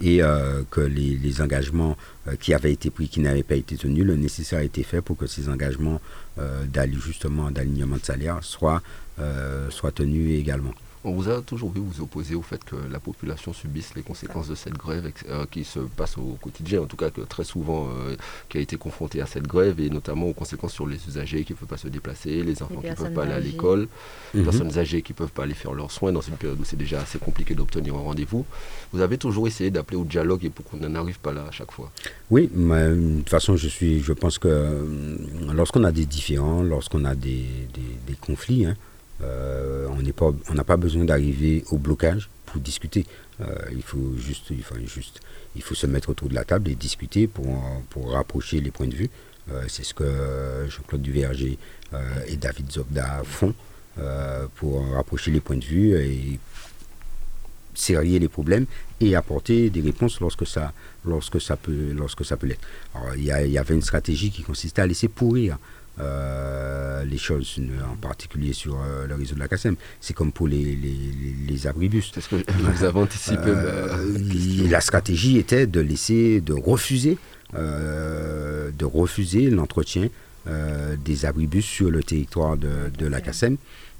et 0.00 0.22
euh, 0.22 0.62
que 0.70 0.80
les, 0.80 1.40
engagements 1.40 1.96
euh, 2.28 2.36
qui 2.36 2.54
avaient 2.54 2.72
été 2.72 2.90
pris, 2.90 3.08
qui 3.08 3.20
n'avaient 3.20 3.42
pas 3.42 3.56
été 3.56 3.76
tenus, 3.76 4.04
le 4.04 4.16
nécessaire 4.16 4.60
a 4.60 4.64
été 4.64 4.82
fait 4.82 5.00
pour 5.00 5.16
que 5.16 5.26
ces 5.26 5.48
engagements 5.48 6.00
euh, 6.38 6.64
justement 7.04 7.50
d'alignement 7.50 7.96
de 7.96 8.04
salaire 8.04 8.38
soient, 8.42 8.82
soient 9.70 9.92
tenus 9.92 10.38
également. 10.38 10.74
On 11.04 11.12
vous 11.12 11.28
a 11.28 11.42
toujours 11.42 11.70
vu 11.70 11.80
vous 11.80 12.02
opposer 12.02 12.34
au 12.34 12.42
fait 12.42 12.64
que 12.64 12.76
la 12.90 12.98
population 12.98 13.52
subisse 13.52 13.94
les 13.94 14.02
conséquences 14.02 14.48
de 14.48 14.54
cette 14.54 14.72
grève 14.72 15.12
euh, 15.28 15.44
qui 15.50 15.64
se 15.64 15.80
passe 15.80 16.16
au 16.16 16.38
quotidien, 16.40 16.80
en 16.80 16.86
tout 16.86 16.96
cas 16.96 17.10
que 17.10 17.20
très 17.20 17.44
souvent 17.44 17.88
euh, 17.88 18.16
qui 18.48 18.56
a 18.58 18.60
été 18.62 18.76
confrontée 18.76 19.20
à 19.20 19.26
cette 19.26 19.46
grève 19.46 19.80
et 19.80 19.90
notamment 19.90 20.28
aux 20.28 20.32
conséquences 20.32 20.72
sur 20.72 20.86
les 20.86 20.96
usagers 21.06 21.44
qui 21.44 21.52
ne 21.52 21.58
peuvent 21.58 21.68
pas 21.68 21.76
se 21.76 21.88
déplacer, 21.88 22.42
les 22.42 22.62
enfants 22.62 22.80
qui 22.80 22.88
ne 22.88 22.94
peuvent 22.94 23.12
pas 23.12 23.24
aller 23.24 23.34
à 23.34 23.40
l'école, 23.40 23.86
les 24.32 24.40
mhm. 24.40 24.46
personnes 24.46 24.78
âgées 24.78 25.02
qui 25.02 25.12
ne 25.12 25.16
peuvent 25.18 25.32
pas 25.32 25.42
aller 25.42 25.54
faire 25.54 25.74
leurs 25.74 25.90
soins 25.90 26.10
dans 26.12 26.22
une 26.22 26.36
période 26.36 26.58
où 26.58 26.64
c'est 26.64 26.76
déjà 26.76 27.00
assez 27.00 27.18
compliqué 27.18 27.54
d'obtenir 27.54 27.94
un 27.94 28.00
rendez-vous. 28.00 28.46
Vous 28.92 29.00
avez 29.00 29.18
toujours 29.18 29.46
essayé 29.46 29.70
d'appeler 29.70 29.98
au 29.98 30.04
dialogue 30.04 30.44
et 30.44 30.50
pour 30.50 30.64
qu'on 30.64 30.78
n'en 30.78 30.94
arrive 30.94 31.18
pas 31.20 31.32
là 31.32 31.44
à 31.48 31.50
chaque 31.50 31.70
fois. 31.72 31.90
Oui, 32.30 32.50
mais, 32.54 32.88
de 32.88 33.18
toute 33.18 33.28
façon, 33.28 33.56
je, 33.56 33.68
suis, 33.68 34.00
je 34.00 34.12
pense 34.12 34.38
que 34.38 34.48
euh, 34.48 35.16
lorsqu'on 35.52 35.84
a 35.84 35.92
des 35.92 36.06
différends, 36.06 36.62
lorsqu'on 36.62 37.04
a 37.04 37.14
des, 37.14 37.44
des, 37.74 38.14
conflits, 38.20 38.64
hein, 38.64 38.76
euh, 39.22 39.88
on 39.88 40.54
n'a 40.54 40.64
pas 40.64 40.76
besoin 40.76 41.04
d'arriver 41.04 41.64
au 41.70 41.78
blocage 41.78 42.28
pour 42.46 42.60
discuter. 42.60 43.06
Euh, 43.40 43.54
il 43.72 43.82
faut 43.82 44.16
juste, 44.16 44.52
faut 44.62 44.76
juste, 44.86 45.20
il 45.56 45.62
faut 45.62 45.74
se 45.74 45.86
mettre 45.86 46.10
autour 46.10 46.28
de 46.28 46.34
la 46.34 46.44
table 46.44 46.70
et 46.70 46.74
discuter 46.74 47.26
pour, 47.26 47.46
pour 47.90 48.12
rapprocher 48.12 48.60
les 48.60 48.70
points 48.70 48.88
de 48.88 48.94
vue. 48.94 49.10
Euh, 49.50 49.64
c'est 49.68 49.84
ce 49.84 49.94
que 49.94 50.66
Jean-Claude 50.68 51.02
Duverger 51.02 51.58
et 52.26 52.36
David 52.36 52.72
Zobda 52.72 53.22
font 53.24 53.54
pour 54.56 54.84
rapprocher 54.94 55.30
les 55.30 55.40
points 55.40 55.56
de 55.56 55.64
vue 55.64 55.94
et 55.96 56.40
serrer 57.74 58.18
les 58.18 58.28
problèmes 58.28 58.66
et 59.00 59.14
apporter 59.14 59.70
des 59.70 59.80
réponses 59.80 60.20
lorsque 60.20 60.46
ça, 60.46 60.72
lorsque 61.04 61.40
ça 61.40 61.56
peut, 61.56 61.92
lorsque 61.92 62.24
ça 62.24 62.36
peut 62.36 62.46
l'être. 62.46 62.66
Il 63.16 63.24
y, 63.24 63.30
avait 63.58 63.74
une 63.74 63.82
stratégie 63.82 64.30
qui 64.30 64.42
consistait 64.42 64.82
à 64.82 64.86
laisser 64.86 65.08
pourrir 65.08 65.58
euh, 66.00 67.04
les 67.04 67.18
choses, 67.18 67.60
en 67.90 67.96
particulier 67.96 68.52
sur 68.52 68.74
euh, 68.74 69.06
le 69.06 69.14
réseau 69.14 69.34
de 69.34 69.40
la 69.40 69.48
CASEM. 69.48 69.76
C'est 70.00 70.14
comme 70.14 70.32
pour 70.32 70.48
les, 70.48 70.74
les, 70.76 70.96
les 71.46 71.66
abribus. 71.66 72.10
Que 72.10 72.36
vous 72.36 72.84
avez 72.84 72.98
anticipé. 72.98 73.42
Euh, 73.46 74.18
la 74.68 74.80
stratégie 74.80 75.38
était 75.38 75.66
de 75.66 75.80
laisser, 75.80 76.40
de 76.40 76.52
refuser, 76.52 77.18
de 77.52 78.84
refuser 78.84 79.50
l'entretien 79.50 80.08
des 80.46 81.24
abribus 81.24 81.64
sur 81.64 81.90
le 81.90 82.02
territoire 82.02 82.56
de, 82.56 82.90
de 82.98 83.06
la 83.06 83.20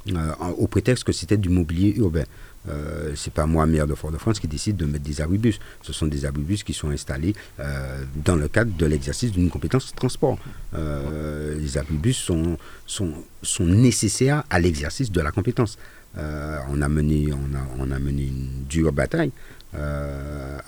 CASEM 0.07 0.35
au 0.59 0.67
prétexte 0.67 1.05
que 1.05 1.13
c'était 1.13 1.37
du 1.37 1.49
mobilier 1.49 1.95
urbain. 1.97 2.25
Euh, 2.69 3.13
c'est 3.15 3.33
pas 3.33 3.47
moi, 3.47 3.67
maire 3.67 3.87
de 3.87 3.95
Fort-de-France, 3.95 4.41
qui 4.41 4.49
décide 4.49 4.77
de 4.77 4.87
mettre 4.87 5.05
des 5.05 5.21
abribus. 5.21 5.59
Ce 5.83 5.93
sont 5.93 6.07
des 6.07 6.25
abribus 6.25 6.63
qui 6.63 6.73
sont 6.73 6.91
installés 6.91 7.35
euh, 7.61 8.05
dans 8.25 8.37
le 8.37 8.49
cadre 8.49 8.75
de 8.77 8.87
l'exercice 8.87 9.33
d'une 9.33 9.51
compétence 9.51 9.93
transport. 9.95 10.39
Euh, 10.75 11.59
les 11.59 11.77
abribus 11.79 12.17
sont, 12.17 12.57
sont, 12.87 13.13
sont 13.43 13.67
nécessaires 13.67 14.45
à 14.51 14.61
l'exercice 14.61 15.11
de 15.11 15.21
la 15.21 15.31
compétence. 15.31 15.79
on, 16.17 16.81
a 16.81 16.89
mené, 16.89 17.33
on, 17.33 17.57
a, 17.57 17.67
on 17.79 17.91
a 17.91 17.99
mené 17.99 18.25
une 18.29 18.65
dure 18.69 18.93
bataille 18.93 19.33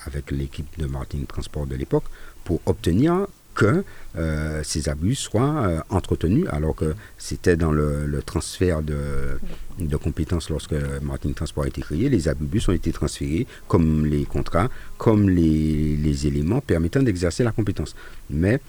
avec 0.05 0.33
l'équipe 0.33 0.67
de 0.79 0.87
Martin 0.87 1.21
Transport 1.29 1.67
de 1.67 1.77
l'époque 1.77 2.05
pour 2.45 2.61
obtenir 2.67 3.29
que 3.57 3.83
euh, 4.17 4.61
ces 4.63 4.89
abus 4.89 5.17
soient 5.17 5.57
euh, 5.67 5.81
entretenus, 5.91 6.47
alors 6.53 6.77
que 6.77 6.95
c'était 7.19 7.57
dans 7.57 7.73
le, 7.73 8.23
transfert 8.25 8.83
de, 8.83 9.97
compétences 9.97 10.49
lorsque 10.51 10.75
Martin 11.03 11.33
Transport 11.33 11.65
a 11.65 11.69
été 11.69 11.81
créé, 11.81 12.09
les 12.09 12.29
abus 12.29 12.63
ont 12.69 12.73
été 12.73 12.93
transférés 12.93 13.47
comme 13.67 14.07
les 14.07 14.25
contrats, 14.25 14.69
comme 14.99 15.29
les, 15.29 16.27
éléments 16.27 16.61
permettant 16.61 17.03
d'exercer 17.03 17.43
la 17.43 17.53
compétence. 17.53 17.97
Mais 18.31 18.61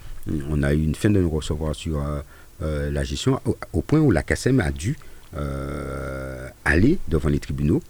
on 0.49 0.63
a 0.63 0.73
eu 0.73 0.83
une 0.83 0.95
fin 0.95 1.09
de 1.09 1.19
nous 1.19 1.29
recevoir 1.29 1.75
sur 1.75 2.01
euh, 2.61 2.91
la 2.91 3.03
gestion 3.03 3.39
au, 3.73 3.81
point 3.81 3.99
où 3.99 4.11
la 4.11 4.23
CASEM 4.23 4.59
a 4.59 4.71
dû 4.71 4.97
aller 6.65 6.97
devant 7.09 7.29
les 7.29 7.39
tribunaux 7.39 7.81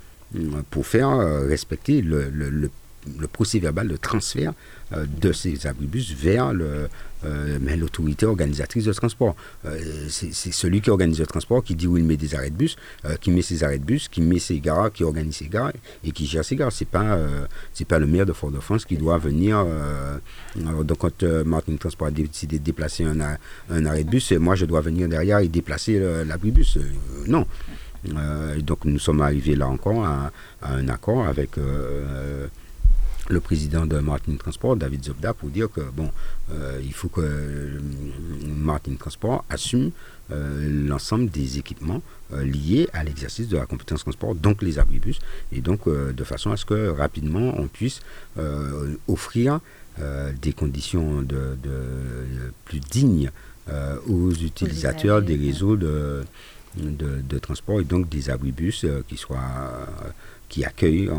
pour 0.70 0.86
faire 0.86 1.10
respecter 1.48 2.02
le, 2.02 2.70
procès 3.32 3.60
verbal 3.60 3.88
de 3.88 3.96
transfert 3.96 4.52
euh, 4.52 4.54
de 4.92 5.32
ces 5.34 5.68
abribus 5.68 6.14
vers 6.14 6.54
euh, 7.26 7.58
l'autorité 7.78 8.26
organisatrice 8.26 8.86
de 8.86 8.94
transport. 8.94 9.36
Euh, 9.66 10.08
c'est 10.10 10.52
celui 10.52 10.82
qui 10.82 10.90
organise 10.90 11.20
le 11.20 11.26
transport 11.26 11.64
qui 11.64 11.76
dit 11.76 11.88
où 11.88 11.98
il 11.98 12.04
met 12.04 12.16
des 12.16 12.36
arrêts 12.36 12.52
de 12.52 12.56
bus, 12.56 12.78
qui 13.22 13.32
met 13.32 13.42
ses 13.42 13.64
arrêts 13.64 13.80
de 13.80 13.84
bus, 13.84 14.08
qui 14.08 14.22
met 14.22 14.40
ses 14.40 14.60
gares, 14.60 14.92
qui 14.92 15.04
organise 15.04 15.38
ses 15.38 15.48
gares 15.48 15.72
et 16.04 16.12
qui 16.12 16.26
gère 16.28 16.46
ses 16.46 16.56
gares. 16.56 16.72
C'est 16.72 16.88
pas 16.88 17.18
pas 17.88 18.00
le 18.00 18.08
maire 18.08 18.26
de 18.26 18.34
Fort-de-France 18.34 18.86
qui 18.86 18.98
doit 18.98 19.18
venir. 19.18 19.66
donc 20.56 20.98
quand 21.00 21.24
Martin 21.24 21.76
Transport 21.78 22.08
a 22.08 22.12
décidé 22.12 22.60
de 22.60 22.64
déplacer 22.64 23.04
un, 23.04 23.38
un, 23.70 23.86
arrêt 23.86 24.04
de 24.04 24.10
bus, 24.10 24.32
moi 24.34 24.56
je 24.56 24.66
dois 24.66 24.82
venir 24.82 25.08
derrière 25.08 25.40
et 25.40 25.48
déplacer 25.48 26.00
l'abribus. 26.26 26.78
non. 27.28 27.46
donc 28.60 28.86
nous 28.86 29.00
sommes 29.00 29.22
arrivés 29.22 29.56
là 29.56 29.68
encore 29.68 30.06
à 30.06 30.32
un 30.62 30.88
accord 30.90 31.28
avec 31.28 31.52
le 33.30 33.40
président 33.40 33.86
de 33.86 33.98
Martin 34.00 34.36
Transport, 34.38 34.76
David 34.76 35.06
Zobda, 35.06 35.34
pour 35.34 35.50
dire 35.50 35.70
que 35.72 35.82
bon, 35.82 36.10
euh, 36.52 36.80
il 36.84 36.94
faut 36.94 37.10
que 37.10 37.22
euh, 37.22 37.80
Martin 38.48 38.96
Transport 38.96 39.44
assume 39.50 39.92
euh, 40.32 40.88
l'ensemble 40.88 41.30
des 41.30 41.58
équipements 41.58 42.02
liés 42.32 42.90
à 42.92 43.04
l'exercice 43.06 43.48
de 43.48 43.56
la 43.58 43.66
compétence 43.66 44.02
transport, 44.02 44.36
donc 44.36 44.62
les 44.62 44.80
abribus, 44.80 45.20
et 45.54 45.62
donc 45.62 45.88
de 45.88 46.24
façon 46.26 46.52
à 46.52 46.58
ce 46.58 46.66
que 46.66 46.90
rapidement 46.90 47.54
on 47.58 47.68
puisse 47.68 48.02
offrir 49.08 49.62
des 50.42 50.52
conditions 50.52 51.22
de, 51.22 51.58
plus 52.66 52.82
dignes 52.82 53.32
aux 54.10 54.32
utilisateurs 54.32 55.22
des 55.22 55.38
réseaux 55.38 55.78
de, 55.78 56.26
de, 56.76 57.40
transport 57.40 57.80
et 57.80 57.86
donc 57.86 58.10
des 58.10 58.30
abribus 58.30 58.86
qui 59.08 59.16
soient 59.16 59.88
qui 60.50 60.64
accueillent 60.66 61.10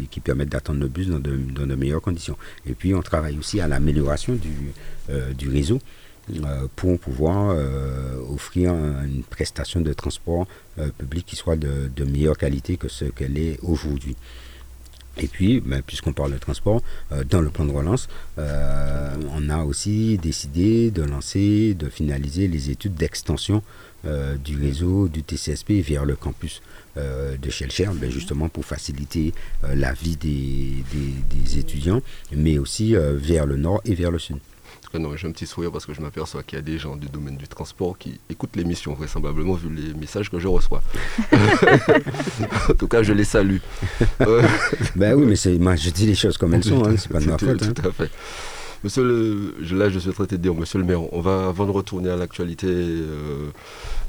et 0.00 0.06
qui 0.06 0.20
permettent 0.20 0.50
d'attendre 0.50 0.80
le 0.80 0.88
bus 0.88 1.08
dans 1.08 1.18
de, 1.18 1.74
meilleures 1.74 2.02
conditions. 2.02 2.36
Et 2.66 2.74
puis 2.74 2.94
on 2.94 3.02
travaille 3.02 3.38
aussi 3.38 3.60
à 3.60 3.68
l'amélioration 3.68 4.34
du, 4.34 4.72
du 5.34 5.48
réseau 5.48 5.80
euh, 6.44 6.66
pour 6.76 6.98
pouvoir 6.98 7.50
euh, 7.50 8.16
offrir 8.30 8.72
une 8.74 9.22
prestation 9.22 9.80
de 9.80 9.92
transport 9.94 10.46
euh, 10.78 10.90
public 10.98 11.24
qui 11.24 11.36
soit 11.36 11.56
de, 11.56 12.04
meilleure 12.04 12.36
qualité 12.36 12.76
que 12.76 12.88
ce 12.88 13.06
qu'elle 13.06 13.38
est 13.38 13.58
aujourd'hui. 13.62 14.14
Et 15.20 15.26
puis, 15.26 15.60
ben, 15.60 15.82
puisqu'on 15.82 16.12
parle 16.12 16.32
de 16.32 16.38
transport, 16.38 16.82
dans 17.28 17.40
le 17.40 17.50
plan 17.50 17.64
de 17.64 17.72
relance, 17.72 18.08
on 18.36 19.50
a 19.50 19.64
aussi 19.64 20.18
décidé 20.18 20.90
de 20.90 21.02
lancer, 21.02 21.74
de 21.74 21.88
finaliser 21.88 22.48
les 22.48 22.70
études 22.70 22.94
d'extension 22.94 23.62
du 24.04 24.56
réseau 24.56 25.08
du 25.08 25.22
TCSP 25.22 25.82
vers 25.82 26.04
le 26.04 26.14
campus 26.14 26.62
de 26.96 27.50
Shelcher, 27.50 27.90
ben, 27.94 28.10
justement 28.10 28.48
pour 28.48 28.64
faciliter 28.64 29.34
la 29.62 29.92
vie 29.92 30.16
des, 30.16 31.58
étudiants, 31.58 32.00
mais 32.32 32.58
aussi 32.58 32.94
vers 32.94 33.46
le 33.46 33.56
nord 33.56 33.80
et 33.84 33.94
vers 33.94 34.10
le 34.10 34.18
sud 34.18 34.36
non, 34.96 35.16
j'ai 35.16 35.28
un 35.28 35.32
petit 35.32 35.46
sourire 35.46 35.70
parce 35.70 35.84
que 35.84 35.92
je 35.92 36.00
m'aperçois 36.00 36.42
qu'il 36.42 36.56
y 36.56 36.58
a 36.60 36.62
des 36.62 36.78
gens 36.78 36.96
du 36.96 37.08
domaine 37.08 37.36
du 37.36 37.46
transport 37.46 37.98
qui 37.98 38.20
écoutent 38.30 38.56
l'émission, 38.56 38.94
vraisemblablement, 38.94 39.54
vu 39.54 39.68
les 39.68 39.92
messages 39.94 40.30
que 40.30 40.38
je 40.38 40.48
reçois. 40.48 40.82
en 42.70 42.74
tout 42.74 42.88
cas, 42.88 43.02
je 43.02 43.12
les 43.12 43.24
salue. 43.24 43.58
ben 44.96 45.14
oui, 45.14 45.26
mais 45.26 45.58
moi, 45.58 45.76
je 45.76 45.90
dis 45.90 46.06
les 46.06 46.14
choses 46.14 46.38
comme 46.38 46.54
elles 46.54 46.64
sont, 46.64 46.84
hein, 46.84 46.94
c'est 46.96 47.10
pas 47.10 47.20
de 47.20 47.26
ma 47.26 47.38
faute. 47.38 47.74
Tout 47.74 47.82
hein. 47.84 47.88
à 47.88 47.92
fait. 47.92 48.10
Monsieur 48.84 49.02
le, 49.02 49.54
là, 49.76 49.88
je 49.88 49.98
suis 49.98 50.12
traité 50.12 50.36
de 50.36 50.42
dire, 50.42 50.54
monsieur 50.54 50.78
le 50.78 50.84
maire, 50.84 51.12
on 51.12 51.20
va, 51.20 51.48
avant 51.48 51.66
de 51.66 51.72
retourner 51.72 52.10
à 52.10 52.16
l'actualité 52.16 52.68
euh, 52.68 53.50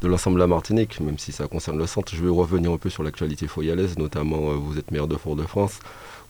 de 0.03 0.07
l'ensemble 0.07 0.35
de 0.35 0.41
la 0.41 0.47
Martinique, 0.47 0.99
même 0.99 1.17
si 1.17 1.31
ça 1.31 1.47
concerne 1.47 1.79
le 1.79 1.87
centre, 1.87 2.13
je 2.15 2.23
vais 2.23 2.29
revenir 2.29 2.71
un 2.71 2.77
peu 2.77 2.89
sur 2.89 3.01
l'actualité 3.01 3.47
foyalaise, 3.47 3.97
notamment, 3.97 4.51
euh, 4.51 4.53
vous 4.53 4.77
êtes 4.77 4.91
maire 4.91 5.07
de 5.07 5.15
Fort-de-France. 5.15 5.79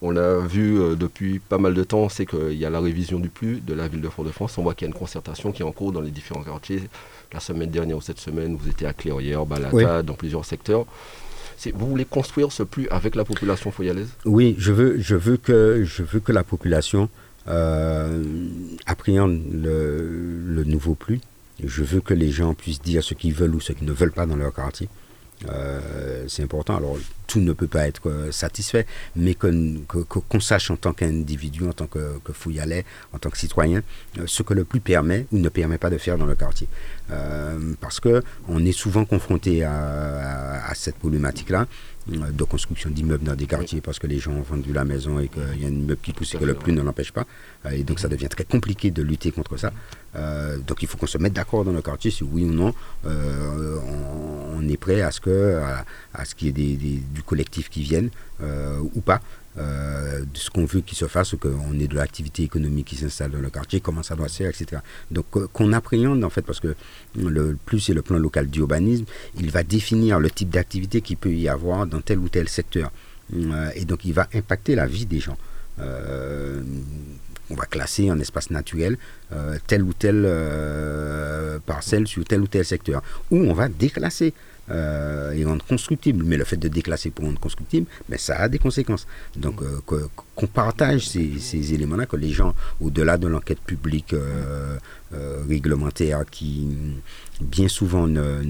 On 0.02 0.12
l'a 0.12 0.40
vu 0.40 0.80
euh, 0.80 0.96
depuis 0.96 1.40
pas 1.40 1.58
mal 1.58 1.74
de 1.74 1.84
temps, 1.84 2.08
c'est 2.08 2.26
qu'il 2.26 2.54
y 2.54 2.66
a 2.66 2.70
la 2.70 2.80
révision 2.80 3.20
du 3.20 3.28
plus 3.30 3.60
de 3.60 3.74
la 3.74 3.88
ville 3.88 4.02
de 4.02 4.08
Fort-de-France. 4.08 4.58
On 4.58 4.64
voit 4.64 4.74
qu'il 4.74 4.88
y 4.88 4.90
a 4.90 4.94
une 4.94 4.98
concertation 5.00 5.52
qui 5.52 5.62
est 5.62 5.66
en 5.66 5.74
cours 5.74 5.92
dans 5.92 6.00
les 6.02 6.12
différents 6.12 6.44
quartiers. 6.44 6.84
La 7.34 7.40
semaine 7.40 7.70
dernière 7.70 7.98
ou 7.98 8.02
cette 8.02 8.20
semaine, 8.20 8.56
vous 8.56 8.70
étiez 8.70 8.88
à 8.88 8.94
Clérière, 8.94 9.46
Balata, 9.46 10.02
dans 10.04 10.14
plusieurs 10.14 10.46
secteurs. 10.46 10.86
Vous 11.74 11.88
voulez 11.88 12.06
construire 12.06 12.54
ce 12.54 12.64
plus 12.64 12.88
avec 12.90 13.16
la 13.16 13.26
population 13.26 13.72
foyalaise? 13.72 14.10
Oui, 14.24 14.56
je 14.58 14.72
veux, 14.72 14.98
je 15.00 15.16
veux, 15.16 15.36
que, 15.36 15.84
je 15.84 16.04
veux 16.04 16.22
que 16.22 16.32
la 16.32 16.46
population 16.46 17.10
euh, 17.50 18.24
appréhende 18.86 19.42
le, 19.52 20.40
le 20.48 20.64
nouveau 20.64 20.96
plus. 20.96 21.20
Je 21.62 21.84
veux 21.84 22.00
que 22.00 22.14
les 22.14 22.32
gens 22.32 22.54
puissent 22.54 22.82
dire 22.82 23.04
ce 23.04 23.14
qu'ils 23.14 23.34
veulent 23.34 23.54
ou 23.56 23.60
ce 23.60 23.74
qu'ils 23.74 23.86
ne 23.86 23.92
veulent 23.92 24.14
pas 24.14 24.26
dans 24.26 24.38
leur 24.38 24.54
quartier. 24.54 24.88
Euh, 25.48 26.26
c'est 26.28 26.44
important. 26.44 26.76
Alors, 26.76 26.98
tout 27.28 27.40
ne 27.40 27.54
peut 27.54 27.68
pas 27.68 27.88
être 27.88 28.10
euh, 28.10 28.32
satisfait, 28.32 28.86
mais 29.16 29.36
qu'on 29.36 29.76
que, 29.88 30.40
sache 30.40 30.72
en 30.72 30.76
tant 30.76 30.94
qu'individu, 30.94 31.68
en 31.68 31.74
tant 31.74 31.88
que, 31.88 32.20
que, 32.24 32.34
fouillalais, 32.34 32.86
en 33.14 33.20
tant 33.20 33.30
que 33.30 33.38
citoyen, 33.38 33.82
euh, 34.18 34.24
ce 34.26 34.44
que 34.44 34.54
le 34.54 34.66
plus 34.66 34.80
permet 34.80 35.28
ou 35.32 35.38
ne 35.38 35.50
permet 35.50 35.78
pas 35.78 35.90
de 35.90 35.98
faire 35.98 36.18
dans 36.18 36.26
le 36.26 36.36
quartier. 36.36 36.68
parce 37.82 38.00
que 38.00 38.22
on 38.48 38.64
est 38.66 38.72
souvent 38.72 39.06
confronté 39.06 39.64
à, 39.64 40.64
à 40.66 40.76
cette 40.76 40.96
problématique-là 40.96 41.68
de 42.10 42.44
construction 42.44 42.90
d'immeubles 42.90 43.24
dans 43.24 43.36
des 43.36 43.46
quartiers 43.46 43.82
parce 43.82 44.00
que 44.00 44.08
les 44.08 44.20
gens 44.20 44.32
ont 44.32 44.42
vendu 44.42 44.74
la 44.74 44.84
maison 44.86 45.20
et 45.20 45.28
qu'il 45.28 45.62
y 45.62 45.66
a 45.66 45.68
un 45.68 45.72
immeuble 45.72 46.02
qui 46.02 46.14
pousse 46.14 46.36
et 46.36 46.38
que 46.38 46.46
le 46.46 46.54
plus 46.54 46.74
ne 46.74 46.82
l'empêche 46.82 47.12
pas. 47.12 47.26
Euh, 47.66 47.72
et 47.72 47.84
donc 47.84 48.00
ça 48.00 48.08
devient 48.08 48.30
très 48.30 48.44
compliqué 48.46 48.92
de 48.92 49.02
lutter 49.02 49.32
contre 49.32 49.58
ça. 49.58 49.72
Euh, 50.16 50.58
donc 50.58 50.82
il 50.82 50.88
faut 50.88 50.98
qu'on 50.98 51.08
se 51.08 51.18
mette 51.18 51.34
d'accord 51.34 51.66
dans 51.66 51.72
le 51.72 51.82
quartier 51.82 52.12
si 52.12 52.24
oui 52.24 52.44
ou 52.44 52.52
non 52.52 52.74
euh, 53.06 53.78
on, 54.56 54.68
est 54.68 54.78
prêt 54.78 55.02
à 55.02 55.12
ce 55.12 55.20
que 55.22 55.62
à, 56.14 56.26
ce 56.26 56.36
qu'il 56.36 56.58
y 56.60 56.74
ait 56.74 57.00
du 57.14 57.24
collectif 57.24 57.70
qui 57.70 57.82
vienne 57.82 58.10
ou 58.42 59.02
pas. 59.02 59.20
Euh, 59.60 60.24
ce 60.34 60.50
qu'on 60.50 60.66
veut 60.66 60.82
qu'il 60.82 60.98
se 60.98 61.08
fasse, 61.08 61.36
qu'on 61.36 61.78
ait 61.80 61.88
de 61.88 61.96
l'activité 61.96 62.44
économique 62.44 62.88
qui 62.88 62.96
s'installe 62.96 63.32
dans 63.32 63.42
le 63.42 63.50
quartier, 63.50 63.82
comment 63.82 64.04
ça 64.04 64.16
doit 64.16 64.30
se 64.30 64.38
faire, 64.38 64.50
etc. 64.50 64.82
Donc 65.12 65.26
qu'on 65.30 65.74
appréhende 65.74 66.24
en 66.24 66.30
fait, 66.30 66.44
parce 66.44 66.60
que 66.60 66.76
le 67.18 67.58
plus 67.66 67.80
c'est 67.80 67.94
le 67.94 68.02
plan 68.02 68.18
local 68.18 68.48
d'urbanisme, 68.48 69.06
il 69.38 69.52
va 69.52 69.64
définir 69.64 70.20
le 70.20 70.30
type 70.30 70.50
d'activité 70.50 71.02
qu'il 71.02 71.18
peut 71.18 71.34
y 71.34 71.50
avoir 71.50 71.88
dans 71.88 72.02
tel 72.02 72.20
ou 72.20 72.30
tel 72.30 72.48
secteur. 72.48 72.92
Euh, 73.36 73.70
et 73.76 73.86
donc 73.86 74.06
il 74.06 74.14
va 74.14 74.28
impacter 74.34 74.76
la 74.76 74.86
vie 74.86 75.06
des 75.06 75.20
gens. 75.20 75.38
Euh, 75.80 76.62
on 77.50 77.56
va 77.56 77.66
classer 77.66 78.12
en 78.12 78.20
espace 78.20 78.52
naturel 78.52 78.98
telle 79.66 79.82
ou 79.82 79.92
telle 79.92 80.30
parcelle 81.66 82.08
sur 82.08 82.24
tel 82.24 82.42
ou 82.42 82.48
tel 82.48 82.64
secteur. 82.64 83.02
Ou 83.32 83.38
on 83.38 83.54
va 83.54 83.68
déclasser 83.70 84.34
euh, 84.72 85.32
et 85.32 85.46
rendre 85.46 85.66
constructible. 85.66 86.24
Mais 86.24 86.38
le 86.38 86.44
fait 86.44 86.58
de 86.58 86.68
déclasser 86.68 87.10
pour 87.10 87.26
rendre 87.26 87.40
constructible, 87.40 87.88
mais 88.08 88.18
ça 88.18 88.36
a 88.38 88.50
des 88.50 88.60
conséquences. 88.60 89.08
Donc 89.36 89.62
euh, 89.62 89.80
qu'on 90.36 90.48
partage 90.48 91.08
ces, 91.08 91.74
éléments-là, 91.74 92.06
que 92.06 92.16
les 92.16 92.30
gens, 92.30 92.54
au-delà 92.80 93.18
de 93.18 93.28
l'enquête 93.28 93.60
publique 93.62 94.14
euh, 94.14 94.78
réglementaire 95.48 96.24
qui 96.30 96.68
bien 97.42 97.68
souvent 97.68 98.06
ne, 98.06 98.44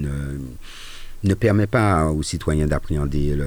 ne, 1.24 1.34
permet 1.34 1.66
pas 1.66 2.06
aux 2.10 2.22
citoyens 2.22 2.66
d'appréhender 2.66 3.38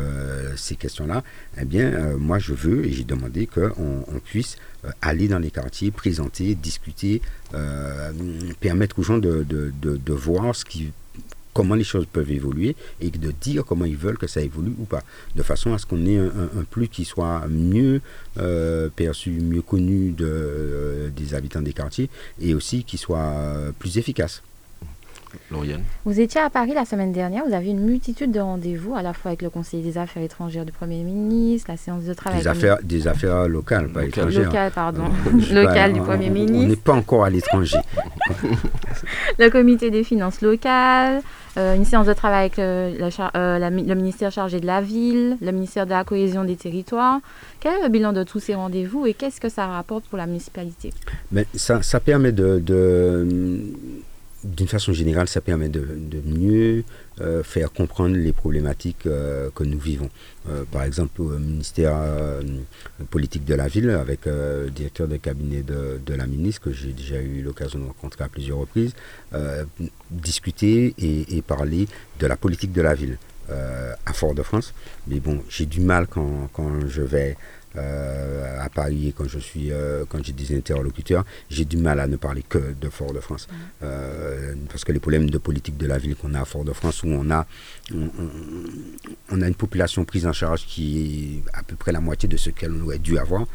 ces 0.55 0.75
questions-là, 0.75 1.23
eh 1.61 1.65
bien, 1.65 2.15
moi, 2.17 2.39
je 2.39 2.53
veux 2.53 2.85
et 2.85 2.91
j'ai 2.91 3.03
demandé 3.03 3.45
qu'on 3.45 4.03
on 4.07 4.19
puisse 4.19 4.57
aller 5.01 5.27
dans 5.27 5.39
les 5.39 5.51
quartiers, 5.51 5.91
présenter, 5.91 6.55
discuter, 6.55 7.21
permettre 8.59 8.97
aux 8.97 9.03
gens 9.03 9.19
de, 9.19 9.45
de, 9.47 9.71
de 9.81 10.13
voir 10.13 10.55
ce 10.55 10.65
qui 10.65 10.91
comment 11.53 11.75
les 11.75 11.83
choses 11.83 12.05
peuvent 12.11 12.31
évoluer 12.31 12.75
et 13.01 13.09
de 13.09 13.31
dire 13.31 13.63
comment 13.65 13.85
ils 13.85 13.97
veulent 13.97 14.17
que 14.17 14.27
ça 14.27 14.41
évolue 14.41 14.73
ou 14.79 14.85
pas, 14.85 15.03
de 15.35 15.43
façon 15.43 15.73
à 15.73 15.77
ce 15.77 15.85
qu'on 15.85 16.05
ait 16.05 16.17
un, 16.17 16.63
plus 16.69 16.87
qui 16.87 17.05
soit 17.05 17.47
mieux 17.47 18.01
euh, 18.37 18.89
perçu, 18.95 19.31
mieux 19.31 19.61
connu 19.61 20.15
euh, 20.21 21.09
des 21.09 21.33
habitants 21.33 21.61
des 21.61 21.73
quartiers 21.73 22.09
et 22.41 22.53
aussi 22.53 22.83
qui 22.83 22.97
soit 22.97 23.17
euh, 23.19 23.71
plus 23.77 23.97
efficace. 23.97 24.41
Vous 26.05 26.19
étiez 26.19 26.41
à 26.41 26.49
Paris 26.49 26.73
la 26.73 26.85
semaine 26.85 27.11
dernière, 27.11 27.43
vous 27.45 27.53
avez 27.53 27.69
une 27.69 27.81
multitude 27.81 28.31
de 28.31 28.39
rendez-vous, 28.39 28.95
à 28.95 29.01
la 29.01 29.13
fois 29.13 29.29
avec 29.29 29.41
le 29.41 29.49
Conseil 29.49 29.81
des 29.81 29.97
affaires 29.97 30.23
étrangères 30.23 30.65
du 30.65 30.71
Premier 30.71 31.03
ministre, 31.03 31.69
la 31.69 31.77
séance 31.77 32.03
de 32.03 32.13
travail. 32.13 32.41
Des, 32.41 32.47
affaires, 32.47 32.77
des 32.83 33.07
affaires 33.07 33.47
locales, 33.47 33.89
pas 33.89 34.03
étrangères. 34.05 34.45
Locales, 34.45 34.71
pardon. 34.71 35.03
locales 35.51 35.93
du 35.93 36.01
Premier 36.01 36.29
ministre. 36.29 36.65
On 36.65 36.69
n'est 36.69 36.75
pas 36.75 36.93
encore 36.93 37.23
à 37.25 37.29
l'étranger. 37.29 37.77
le 39.39 39.49
comité 39.49 39.91
des 39.91 40.03
finances 40.03 40.41
locales, 40.41 41.21
euh, 41.57 41.75
une 41.75 41.85
séance 41.85 42.07
de 42.07 42.13
travail 42.13 42.41
avec 42.41 42.59
euh, 42.59 43.09
euh, 43.35 43.59
le 43.69 43.95
ministère 43.95 44.31
chargé 44.31 44.59
de 44.59 44.65
la 44.65 44.81
ville, 44.81 45.37
le 45.41 45.51
ministère 45.51 45.85
de 45.85 45.91
la 45.91 46.03
cohésion 46.03 46.43
des 46.43 46.55
territoires. 46.55 47.19
Quel 47.59 47.73
est 47.73 47.83
le 47.83 47.89
bilan 47.89 48.13
de 48.13 48.23
tous 48.23 48.39
ces 48.39 48.55
rendez-vous 48.55 49.05
et 49.05 49.13
qu'est-ce 49.13 49.39
que 49.39 49.49
ça 49.49 49.67
rapporte 49.67 50.05
pour 50.05 50.17
la 50.17 50.25
municipalité? 50.25 50.91
Mais 51.31 51.45
ça, 51.53 51.81
ça 51.83 51.99
permet 51.99 52.31
de, 52.31 52.59
de 52.59 53.27
d'une 54.43 54.67
façon 54.67 54.93
générale, 54.93 55.27
ça 55.27 55.41
permet 55.41 55.69
de, 55.69 55.85
mieux 56.25 56.83
euh, 57.21 57.43
faire 57.43 57.71
comprendre 57.71 58.15
les 58.15 58.33
problématiques 58.33 59.05
euh, 59.05 59.49
que 59.55 59.63
nous 59.63 59.79
vivons. 59.79 60.09
Euh, 60.49 60.63
par 60.69 60.83
exemple, 60.83 61.21
au 61.21 61.39
ministère 61.39 61.95
politique 63.09 63.45
de 63.45 63.55
la 63.55 63.67
ville, 63.67 63.89
avec 63.89 64.25
le 64.25 64.69
directeur 64.69 65.07
de 65.07 65.17
cabinet 65.17 65.63
de, 65.63 66.13
la 66.13 66.27
ministre, 66.27 66.61
que 66.61 66.73
j'ai 66.73 66.91
déjà 66.91 67.21
eu 67.21 67.41
l'occasion 67.41 67.79
de 67.79 67.85
rencontrer 67.85 68.23
à 68.23 68.29
plusieurs 68.29 68.57
reprises, 68.57 68.93
discuter 70.11 70.93
et, 70.97 71.41
parler 71.41 71.87
de 72.19 72.27
la 72.27 72.35
politique 72.35 72.71
de 72.71 72.81
la 72.81 72.93
ville 72.93 73.17
à 73.49 74.13
Fort-de-France. 74.13 74.73
Mais 75.07 75.19
bon, 75.19 75.41
j'ai 75.49 75.65
du 75.65 75.81
mal 75.81 76.07
quand, 76.07 76.49
quand 76.53 76.87
je 76.87 77.01
vais 77.01 77.37
euh, 77.75 78.63
à 78.63 78.69
Paris 78.69 79.07
et 79.07 79.11
quand 79.13 79.27
je 79.27 79.39
suis 79.39 79.71
euh, 79.71 80.05
quand 80.07 80.23
j'ai 80.23 80.31
des 80.33 80.55
interlocuteurs, 80.55 81.25
j'ai 81.49 81.65
du 81.65 81.77
mal 81.77 81.99
à 81.99 82.07
ne 82.07 82.17
parler 82.17 82.43
que 82.47 82.73
de 82.79 82.89
Fort-de-France. 82.89 83.47
Mm. 83.49 83.55
Euh, 83.83 84.53
parce 84.69 84.83
que 84.83 84.91
les 84.91 84.99
problèmes 84.99 85.29
de 85.29 85.37
politique 85.39 85.77
de 85.77 85.87
la 85.87 85.97
ville 85.97 86.15
qu'on 86.15 86.33
a 86.35 86.41
à 86.41 86.45
Fort-de-France, 86.45 87.03
où 87.03 87.07
on 87.07 87.31
a, 87.31 87.47
on, 87.91 89.41
a 89.41 89.47
une 89.47 89.55
population 89.55 90.05
prise 90.05 90.27
en 90.27 90.33
charge 90.33 90.65
qui 90.67 91.41
est 91.45 91.57
à 91.57 91.63
peu 91.63 91.75
près 91.75 91.91
la 91.91 91.99
moitié 91.99 92.29
de 92.29 92.37
ce 92.37 92.51
qu'elle 92.51 92.79
aurait 92.81 92.99
dû 92.99 93.17
avoir, 93.17 93.45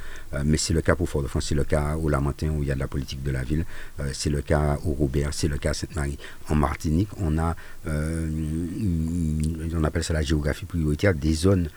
mais 0.44 0.56
c'est 0.56 0.74
le 0.74 0.80
cas 0.82 0.94
pour 0.96 1.08
Fort-de-France, 1.08 1.46
c'est 1.48 1.54
le 1.54 1.64
cas 1.64 1.96
au 1.96 2.08
Lamentin 2.08 2.48
où 2.48 2.62
il 2.62 2.68
y 2.68 2.72
a 2.72 2.74
de 2.74 2.80
la 2.80 2.88
politique 2.88 3.22
de 3.22 3.30
la 3.30 3.42
ville, 3.42 3.64
c'est 4.12 4.30
le 4.30 4.42
cas 4.42 4.78
au 4.84 4.92
Robert, 4.92 5.30
c'est 5.32 5.48
le 5.48 5.58
cas 5.58 5.70
à 5.70 5.74
Sainte-Marie. 5.74 6.18
En 6.48 6.54
Martinique, 6.54 7.08
on 7.18 7.38
a, 7.38 7.54
on 7.86 9.84
appelle 9.84 10.04
ça 10.04 10.12
la 10.12 10.22
géographie 10.22 10.66
prioritaire, 10.66 11.14
des 11.14 11.32
zones 11.32 11.68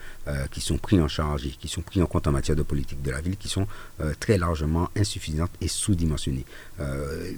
qui 0.50 0.60
sont 0.60 0.78
prises 0.78 1.00
en 1.00 1.08
charge 1.08 1.46
et 1.46 1.50
qui 1.50 1.68
sont 1.68 1.82
prises 1.82 2.02
en 2.02 2.06
compte 2.06 2.26
en 2.26 2.31
matière 2.32 2.56
de 2.56 2.62
politique 2.62 3.02
de 3.02 3.10
la 3.10 3.20
ville 3.20 3.36
qui 3.36 3.48
sont 3.48 3.66
euh, 4.00 4.12
très 4.18 4.38
largement 4.38 4.88
insuffisantes 4.96 5.50
et 5.60 5.68
sous-dimensionnées. 5.68 6.44
Euh, 6.80 7.32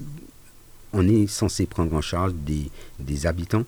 on 0.93 1.07
est 1.07 1.27
censé 1.27 1.67
prendre 1.67 1.95
en 1.95 2.01
charge 2.01 2.33
des, 2.35 2.71
des 3.01 3.27
habitants 3.27 3.65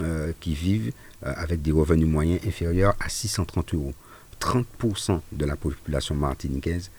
euh, 0.00 0.32
qui 0.40 0.54
vivent 0.54 0.92
avec 1.22 1.60
des 1.60 1.72
revenus 1.72 2.08
moyens 2.08 2.40
inférieurs 2.46 2.94
à 2.98 3.10
630 3.10 3.74
euros. 3.74 3.92
30% 4.40 5.20
de 5.32 5.44
la 5.44 5.54
population 5.54 6.14
martiniquaise 6.14 6.90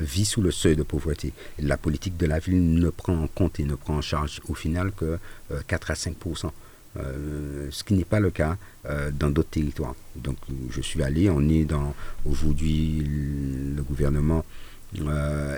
vit 0.00 0.24
sous 0.24 0.40
le 0.40 0.52
seuil 0.52 0.76
de 0.76 0.84
pauvreté. 0.84 1.32
La 1.58 1.76
politique 1.76 2.16
de 2.16 2.26
la 2.26 2.38
ville 2.38 2.74
ne 2.74 2.90
prend 2.90 3.16
en 3.16 3.26
compte 3.26 3.58
et 3.58 3.64
ne 3.64 3.74
prend 3.74 3.96
en 3.96 4.00
charge 4.00 4.40
au 4.48 4.54
final 4.54 4.92
que 4.92 5.18
4 5.66 5.90
à 5.90 5.94
5 5.96 6.14
ce 6.96 7.82
qui 7.84 7.94
n'est 7.94 8.04
pas 8.04 8.20
le 8.20 8.30
cas 8.30 8.56
dans 9.12 9.30
d'autres 9.30 9.50
territoires. 9.50 9.94
Donc 10.16 10.36
je 10.70 10.80
suis 10.80 11.02
allé, 11.02 11.28
on 11.30 11.48
est 11.48 11.64
dans 11.64 11.94
aujourd'hui 12.24 13.02
le 13.76 13.82
gouvernement 13.82 14.44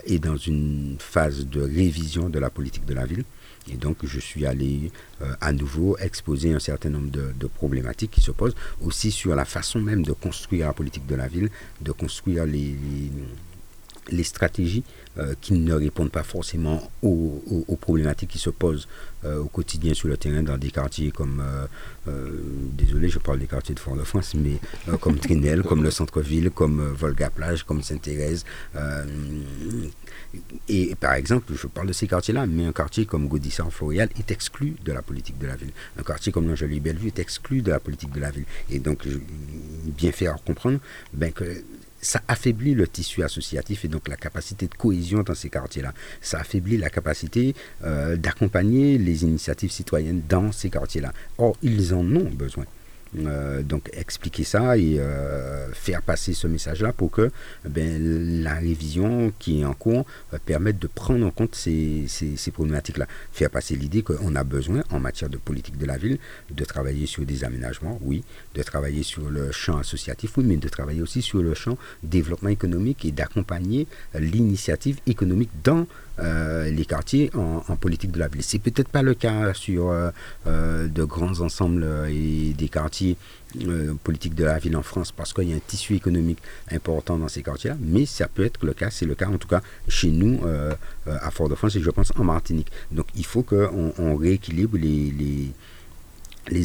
est 0.06 0.18
dans 0.18 0.36
une 0.36 0.96
phase 0.98 1.46
de 1.46 1.60
révision 1.60 2.28
de 2.28 2.38
la 2.38 2.50
politique 2.50 2.86
de 2.86 2.94
la 2.94 3.04
ville. 3.06 3.24
Et 3.70 3.76
donc, 3.76 3.98
je 4.04 4.20
suis 4.20 4.46
allé 4.46 4.92
euh, 5.22 5.34
à 5.40 5.52
nouveau 5.52 5.96
exposer 5.98 6.52
un 6.52 6.60
certain 6.60 6.90
nombre 6.90 7.10
de, 7.10 7.46
problématiques 7.48 8.12
qui 8.12 8.20
se 8.20 8.30
posent, 8.30 8.54
aussi 8.80 9.10
sur 9.10 9.34
la 9.34 9.44
façon 9.44 9.80
même 9.80 10.04
de 10.04 10.12
construire 10.12 10.66
la 10.68 10.72
politique 10.72 11.06
de 11.06 11.14
la 11.16 11.26
ville, 11.26 11.50
de 11.80 11.92
construire 11.92 12.44
les 12.46 14.24
stratégies 14.24 14.84
euh, 15.18 15.34
qui 15.40 15.54
ne 15.54 15.72
répondent 15.72 16.10
pas 16.10 16.22
forcément 16.22 16.90
aux, 17.02 17.42
problématiques 17.80 18.30
qui 18.30 18.38
se 18.38 18.50
posent 18.50 18.86
euh, 19.24 19.38
au 19.38 19.46
quotidien 19.46 19.94
sur 19.94 20.08
le 20.08 20.16
terrain 20.18 20.42
dans 20.42 20.58
des 20.58 20.70
quartiers 20.70 21.10
comme, 21.10 21.42
euh, 22.06 22.28
désolé, 22.72 23.08
je 23.08 23.18
parle 23.18 23.38
des 23.38 23.46
quartiers 23.46 23.74
de 23.74 23.80
Fort-de-France, 23.80 24.34
mais 24.34 24.58
comme 25.00 25.16
Trinel, 25.18 25.62
comme 25.62 25.82
le 25.82 25.90
centre-ville, 25.90 26.50
comme 26.50 26.92
Volga-Plage, 26.92 27.64
comme 27.64 27.82
Sainte-Thérèse. 27.82 28.44
et 30.68 30.94
par 30.96 31.14
exemple, 31.14 31.54
je 31.54 31.66
parle 31.66 31.86
de 31.88 31.92
ces 31.94 32.06
quartiers-là, 32.06 32.46
mais 32.46 32.66
un 32.66 32.72
quartier 32.72 33.06
comme 33.06 33.26
Gaudissart-Floréal 33.28 34.10
est 34.18 34.30
exclu 34.30 34.76
de 34.84 34.92
la 34.92 35.00
politique 35.00 35.38
de 35.38 35.46
la 35.46 35.56
ville. 35.56 35.72
Un 35.98 36.02
quartier 36.02 36.30
comme 36.30 36.46
l'Angely-Bellevue 36.48 37.08
est 37.08 37.18
exclu 37.18 37.62
de 37.62 37.70
la 37.70 37.80
politique 37.80 38.12
de 38.12 38.20
la 38.20 38.30
ville. 38.30 38.44
Et 38.70 38.80
donc, 38.80 39.06
bien 39.96 40.12
faire 40.12 40.36
comprendre 40.44 40.78
ben, 41.14 41.32
que 41.32 41.44
ça 42.06 42.22
affaiblit 42.28 42.74
le 42.74 42.86
tissu 42.86 43.22
associatif 43.22 43.84
et 43.84 43.88
donc 43.88 44.08
la 44.08 44.16
capacité 44.16 44.68
de 44.68 44.74
cohésion 44.74 45.22
dans 45.22 45.34
ces 45.34 45.50
quartiers-là. 45.50 45.92
Ça 46.20 46.38
affaiblit 46.38 46.76
la 46.76 46.88
capacité 46.88 47.54
euh, 47.84 48.16
d'accompagner 48.16 48.96
les 48.96 49.24
initiatives 49.24 49.72
citoyennes 49.72 50.22
dans 50.28 50.52
ces 50.52 50.70
quartiers-là. 50.70 51.12
Or, 51.38 51.56
ils 51.62 51.92
en 51.94 52.06
ont 52.14 52.30
besoin. 52.30 52.64
Euh, 53.18 53.62
donc 53.62 53.88
expliquer 53.94 54.44
ça 54.44 54.76
et 54.76 54.96
euh, 54.98 55.72
faire 55.72 56.02
passer 56.02 56.34
ce 56.34 56.46
message-là 56.46 56.92
pour 56.92 57.10
que 57.10 57.30
ben, 57.64 58.42
la 58.42 58.54
révision 58.56 59.32
qui 59.38 59.60
est 59.60 59.64
en 59.64 59.72
cours 59.72 60.04
euh, 60.34 60.38
permette 60.44 60.78
de 60.78 60.86
prendre 60.86 61.24
en 61.24 61.30
compte 61.30 61.54
ces, 61.54 62.04
ces, 62.08 62.50
problématiques-là. 62.50 63.06
Faire 63.32 63.50
passer 63.50 63.74
l'idée 63.74 64.02
qu'on 64.02 64.34
a 64.34 64.44
besoin, 64.44 64.82
en 64.90 65.00
matière 65.00 65.30
de 65.30 65.38
politique 65.38 65.78
de 65.78 65.86
la 65.86 65.96
ville, 65.96 66.18
de 66.50 66.64
travailler 66.64 67.06
sur 67.06 67.24
des 67.24 67.44
aménagements, 67.44 67.98
oui, 68.02 68.22
de 68.54 68.62
travailler 68.62 69.02
sur 69.02 69.30
le 69.30 69.50
champ 69.50 69.78
associatif, 69.78 70.36
oui, 70.36 70.44
mais 70.44 70.56
de 70.56 70.68
travailler 70.68 71.00
aussi 71.00 71.22
sur 71.22 71.42
le 71.42 71.54
champ 71.54 71.78
développement 72.02 72.50
économique 72.50 73.04
et 73.06 73.12
d'accompagner 73.12 73.86
l'initiative 74.14 74.98
économique 75.06 75.50
dans 75.64 75.86
euh, 76.18 76.70
les 76.70 76.84
quartiers 76.84 77.30
en, 77.34 77.76
politique 77.76 78.10
de 78.10 78.18
la 78.18 78.28
ville. 78.28 78.42
C'est 78.42 78.58
peut-être 78.58 78.88
pas 78.88 79.02
le 79.02 79.14
cas 79.14 79.52
sur 79.52 79.90
euh, 79.90 80.10
euh, 80.46 80.88
de 80.88 81.04
grands 81.04 81.40
ensembles 81.40 81.86
et 82.08 82.54
des 82.56 82.68
quartiers 82.68 83.16
politiques 84.04 84.34
de 84.34 84.44
la 84.44 84.58
ville 84.58 84.76
en 84.76 84.82
France 84.82 85.12
parce 85.12 85.32
qu'il 85.32 85.48
y 85.48 85.52
a 85.52 85.56
un 85.56 85.60
tissu 85.66 85.94
économique 85.94 86.38
important 86.70 87.16
dans 87.16 87.28
ces 87.28 87.42
quartiers-là, 87.42 87.76
mais 87.80 88.04
ça 88.04 88.28
peut 88.28 88.44
être 88.44 88.66
le 88.66 88.74
cas, 88.74 88.90
c'est 88.90 89.06
le 89.06 89.14
cas 89.14 89.28
en 89.28 89.38
tout 89.38 89.48
cas 89.48 89.62
chez 89.88 90.10
nous 90.10 90.40
à 91.06 91.30
Fort-de-France 91.30 91.76
et 91.76 91.80
je 91.80 91.90
pense 91.90 92.12
en 92.18 92.24
Martinique. 92.24 92.70
Donc 92.92 93.06
il 93.14 93.24
faut 93.24 93.42
qu'on 93.42 93.94
on 93.98 94.16
rééquilibre 94.16 94.76
les 94.76 95.10
les 95.10 95.52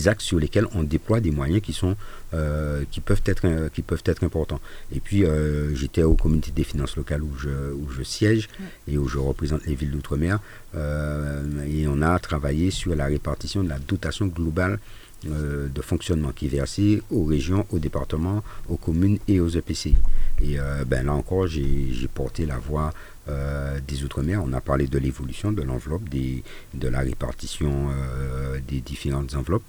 axes 0.08 0.24
sur 0.24 0.40
lesquels 0.40 0.68
on 0.74 0.84
déploie 0.84 1.20
des 1.20 1.32
moyens 1.32 1.62
qui 1.62 1.74
sont 1.74 1.96
euh, 2.34 2.84
qui 2.92 3.02
peuvent 3.02 3.22
être 3.26 3.46
euh, 3.46 3.70
qui 3.70 3.82
peuvent 3.82 4.04
être 4.06 4.24
importants 4.24 4.60
et 4.94 5.00
puis 5.00 5.26
euh, 5.26 5.76
j'étais 5.76 6.04
au 6.04 6.16
comité 6.16 6.52
des 6.52 6.64
finances 6.64 6.96
locales 6.96 7.24
où 7.24 7.32
je, 7.38 7.50
où 7.50 7.90
je 7.90 8.04
siège 8.04 8.48
et 8.88 8.98
où 8.98 9.08
je 9.08 9.18
représente 9.18 9.66
les 9.66 9.76
villes 9.76 9.92
d'outre-mer 9.92 10.40
et 10.74 11.86
on 11.88 12.02
a 12.02 12.18
travaillé 12.20 12.72
sur 12.72 12.96
la 12.96 13.06
répartition 13.06 13.64
de 13.64 13.70
la 13.70 13.80
dotation 13.80 14.28
globale 14.28 14.80
de 15.26 15.82
fonctionnement 15.82 16.32
qui 16.32 16.46
est 16.46 16.50
versée 16.50 17.04
aux 17.12 17.26
régions, 17.26 17.66
aux 17.70 17.78
départements, 17.78 18.42
aux 18.70 18.78
communes 18.78 19.20
et 19.28 19.40
aux 19.40 19.50
EPCI. 19.50 19.96
Et 20.42 20.58
ben 20.88 21.06
là 21.06 21.14
encore, 21.14 21.46
j'ai 21.48 22.08
porté 22.14 22.46
la 22.46 22.58
voix 22.58 22.92
euh, 23.30 23.80
des 23.88 24.04
Outre-mer. 24.04 24.42
On 24.44 24.52
a 24.52 24.62
parlé 24.62 24.88
de 24.88 24.98
l'évolution 24.98 25.52
de 25.52 25.62
l'enveloppe, 25.62 26.10
de 26.10 26.88
la 26.88 27.00
répartition 27.02 27.90
euh, 27.92 28.60
des 28.68 28.82
différentes 28.82 29.36
enveloppes. 29.36 29.64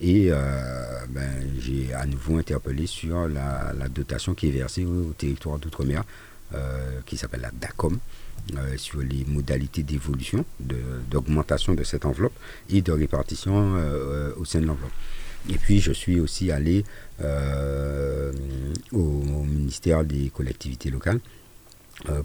Et 0.00 0.28
euh, 0.30 0.36
ben, 1.10 1.30
j'ai 1.60 1.92
à 1.92 2.06
nouveau 2.06 2.38
interpellé 2.38 2.86
sur 2.86 3.28
la, 3.28 3.74
dotation 3.90 4.34
qui 4.34 4.48
est 4.48 4.52
versée 4.52 4.86
au, 4.86 5.12
territoire 5.12 5.58
d'Outre-mer, 5.58 6.02
qui 7.04 7.16
s'appelle 7.16 7.42
la 7.42 7.50
DACOM. 7.50 7.98
sur 8.76 9.00
les 9.00 9.24
modalités 9.26 9.82
d'évolution, 9.82 10.44
d'augmentation 11.10 11.74
de, 11.74 11.82
cette 11.84 12.06
enveloppe 12.06 12.36
et 12.70 12.80
de 12.80 12.92
répartition 12.92 13.74
au 14.36 14.44
sein 14.44 14.60
de 14.60 14.66
l'enveloppe. 14.66 14.92
Et 15.50 15.58
puis 15.58 15.80
je 15.80 15.92
suis 15.92 16.20
aussi 16.20 16.50
allé 16.52 16.84
au, 18.92 19.42
ministère 19.44 20.04
des 20.04 20.30
collectivités 20.30 20.90
locales 20.90 21.20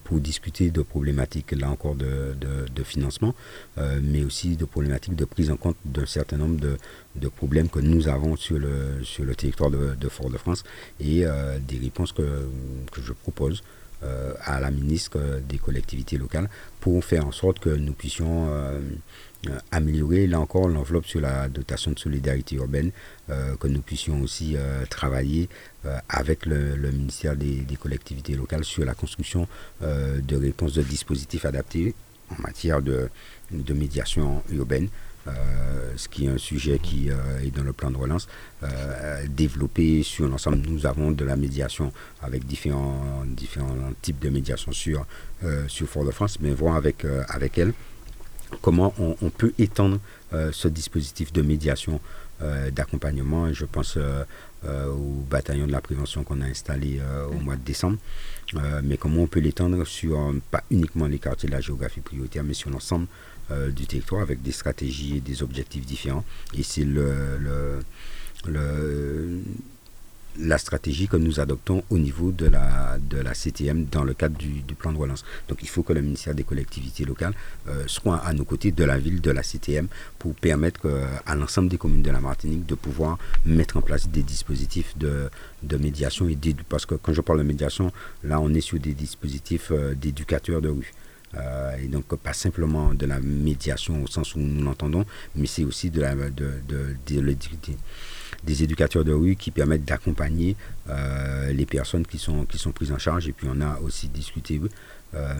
pour 0.03 0.19
discuter 0.19 0.71
de 0.71 0.81
problématiques, 0.81 1.51
là 1.51 1.69
encore, 1.69 1.95
de, 1.95 2.35
de, 2.39 2.83
financement, 2.83 3.35
euh, 3.77 3.99
mais 4.03 4.23
aussi 4.23 4.55
de 4.55 4.65
problématiques 4.65 5.15
de 5.15 5.25
prise 5.25 5.51
en 5.51 5.57
compte 5.57 5.77
d'un 5.85 6.05
certain 6.05 6.37
nombre 6.37 6.59
de, 6.59 6.77
de, 7.15 7.27
problèmes 7.27 7.69
que 7.69 7.79
nous 7.79 8.07
avons 8.07 8.35
sur 8.35 8.57
le, 8.57 9.03
sur 9.03 9.23
le 9.25 9.35
territoire 9.35 9.69
de, 9.69 10.09
Fort-de-France 10.09 10.63
et 10.99 11.25
euh, 11.25 11.59
des 11.59 11.77
réponses 11.77 12.11
que, 12.13 12.47
que 12.91 13.01
je 13.01 13.13
propose 13.13 13.63
à 14.45 14.61
la 14.61 14.71
ministre 14.71 15.19
des 15.49 15.57
collectivités 15.57 16.17
locales 16.17 16.49
pour 16.79 17.03
faire 17.03 17.27
en 17.27 17.33
sorte 17.33 17.59
que 17.59 17.69
nous 17.69 17.91
puissions 17.91 18.47
euh, 18.49 18.79
améliorer, 19.71 20.27
là 20.27 20.39
encore, 20.39 20.67
l'enveloppe 20.67 21.05
sur 21.05 21.21
la 21.21 21.47
dotation 21.47 21.91
de 21.91 21.99
solidarité 21.99 22.55
urbaine, 22.55 22.91
euh, 23.29 23.55
que 23.55 23.67
nous 23.67 23.81
puissions 23.81 24.21
aussi 24.21 24.55
euh, 24.55 24.85
travailler 24.89 25.49
avec 26.09 26.45
le, 26.45 26.75
ministère 26.91 27.37
des, 27.37 27.65
collectivités 27.79 28.35
locales 28.35 28.65
sur 28.65 28.83
la 28.83 28.93
construction 28.93 29.47
de 29.81 30.35
réponses 30.35 30.73
de 30.73 30.81
dispositifs 30.81 31.45
adaptés 31.45 31.95
en 32.37 32.41
matière 32.41 32.81
de, 32.81 33.09
de 33.51 33.73
médiation 33.73 34.43
urbaine. 34.51 34.89
ce 35.95 36.09
qui 36.09 36.25
est 36.25 36.27
un 36.27 36.37
sujet 36.37 36.79
qui 36.79 37.07
est 37.07 37.55
dans 37.55 37.63
le 37.63 37.71
plan 37.71 37.91
de 37.91 37.95
relance, 37.95 38.27
développé 39.29 40.03
sur 40.03 40.27
l'ensemble. 40.27 40.57
Nous 40.67 40.85
avons 40.85 41.11
de 41.11 41.23
la 41.23 41.37
médiation 41.37 41.93
avec 42.21 42.45
différents, 42.45 43.23
différents 43.25 43.93
types 44.01 44.19
de 44.19 44.29
médiation 44.29 44.73
sur, 44.73 45.05
sur 45.69 45.87
Fort-de-France, 45.87 46.39
mais 46.41 46.51
voir 46.51 46.75
avec, 46.75 47.05
avec 47.29 47.57
elle 47.57 47.73
comment 48.61 48.93
on, 48.97 49.29
peut 49.29 49.53
étendre 49.57 49.99
euh, 50.33 50.51
ce 50.51 50.67
dispositif 50.67 51.31
de 51.33 51.41
médiation, 51.41 51.99
euh, 52.41 52.71
d'accompagnement. 52.71 53.51
Je 53.53 53.65
pense 53.65 53.97
euh, 53.97 54.23
au 54.87 55.23
bataillon 55.29 55.67
de 55.67 55.71
la 55.71 55.81
prévention 55.81 56.23
qu'on 56.23 56.41
a 56.41 56.45
installé 56.45 56.99
au 57.31 57.39
mois 57.39 57.55
de 57.55 57.61
décembre. 57.63 57.97
mais 58.83 58.97
comment 58.97 59.23
on 59.23 59.27
peut 59.27 59.39
l'étendre 59.39 59.85
sur 59.85 60.33
pas 60.51 60.63
uniquement 60.69 61.07
les 61.07 61.19
quartiers 61.19 61.47
de 61.47 61.53
la 61.53 61.61
géographie 61.61 62.01
prioritaire, 62.01 62.43
mais 62.43 62.53
sur 62.53 62.69
l'ensemble 62.69 63.07
du 63.75 63.87
territoire 63.87 64.21
avec 64.21 64.41
des 64.41 64.51
stratégies 64.51 65.17
et 65.17 65.21
des 65.21 65.41
objectifs 65.43 65.85
différents. 65.85 66.25
Et 66.53 66.63
c'est 66.63 66.83
le, 66.83 67.79
le 68.45 69.41
la 70.37 70.57
stratégie 70.57 71.07
que 71.07 71.17
nous 71.17 71.39
adoptons 71.39 71.83
au 71.89 71.97
niveau 71.97 72.31
de 72.31 72.45
la, 72.47 72.97
de 72.99 73.17
la 73.19 73.33
CTM 73.33 73.85
dans 73.91 74.03
le 74.03 74.13
cadre 74.13 74.37
du, 74.37 74.63
plan 74.77 74.91
de 74.93 74.97
relance. 74.97 75.25
Donc 75.47 75.59
il 75.61 75.67
faut 75.69 75.83
que 75.83 75.93
le 75.93 76.01
ministère 76.01 76.33
des 76.35 76.43
collectivités 76.43 77.03
locales 77.03 77.33
euh, 77.67 77.83
soit 77.87 78.17
à 78.17 78.33
nos 78.33 78.45
côtés 78.45 78.71
de 78.71 78.83
la 78.83 78.97
ville, 78.97 79.19
de 79.21 79.31
la 79.31 79.43
CTM, 79.43 79.87
pour 80.17 80.35
permettre 80.35 80.87
à 81.25 81.35
l'ensemble 81.35 81.69
des 81.69 81.77
communes 81.77 82.03
de 82.03 82.11
la 82.11 82.19
Martinique 82.19 82.65
de 82.65 82.75
pouvoir 82.75 83.17
mettre 83.45 83.77
en 83.77 83.81
place 83.81 84.07
des 84.07 84.23
dispositifs 84.23 84.97
de, 84.97 85.29
de 85.63 85.77
médiation. 85.77 86.29
Et 86.29 86.37
parce 86.67 86.85
que 86.85 86.95
quand 86.95 87.13
je 87.13 87.21
parle 87.21 87.39
de 87.39 87.43
médiation, 87.43 87.91
là 88.23 88.39
on 88.39 88.53
est 88.53 88.61
sur 88.61 88.79
des 88.79 88.93
dispositifs 88.93 89.71
euh, 89.71 89.93
d'éducateurs 89.95 90.61
de 90.61 90.69
rue. 90.69 90.91
Euh, 91.35 91.77
et 91.77 91.87
donc 91.87 92.05
pas 92.05 92.33
simplement 92.33 92.93
de 92.93 93.05
la 93.05 93.19
médiation 93.19 94.03
au 94.03 94.07
sens 94.07 94.33
où 94.35 94.39
nous 94.39 94.63
l'entendons, 94.63 95.05
mais 95.35 95.45
c'est 95.45 95.63
aussi 95.63 95.91
de 95.91 96.01
la 96.01 96.15
de, 96.15 96.53
des 98.43 98.63
éducateurs 98.63 99.03
de 99.03 99.13
rue 99.13 99.35
qui 99.35 99.51
permettent 99.51 99.85
d'accompagner 99.85 100.55
euh, 100.89 101.51
les 101.51 101.65
personnes 101.65 102.05
qui 102.05 102.17
sont, 102.17 102.45
qui 102.45 102.57
sont 102.57 102.71
prises 102.71 102.91
en 102.91 102.97
charge. 102.97 103.27
Et 103.27 103.31
puis 103.31 103.47
on 103.49 103.61
a 103.61 103.79
aussi 103.79 104.07
discuté 104.07 104.61
euh, 105.13 105.33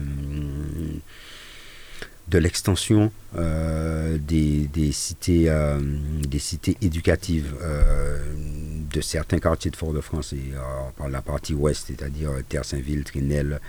de 2.28 2.38
l'extension 2.38 3.10
euh, 3.36 4.18
des, 4.18 4.68
des, 4.68 4.92
cités, 4.92 5.50
des 6.28 6.38
cités 6.38 6.76
éducatives 6.80 7.54
de 8.92 9.00
certains 9.00 9.38
quartiers 9.38 9.70
de 9.70 9.76
Fort-de-France 9.76 10.32
et 10.32 10.52
par 10.96 11.08
la 11.08 11.22
partie 11.22 11.54
ouest, 11.54 11.86
c'est-à-dire 11.86 12.30
Terre-Saint-Ville, 12.48 13.04
Trinel, 13.04 13.60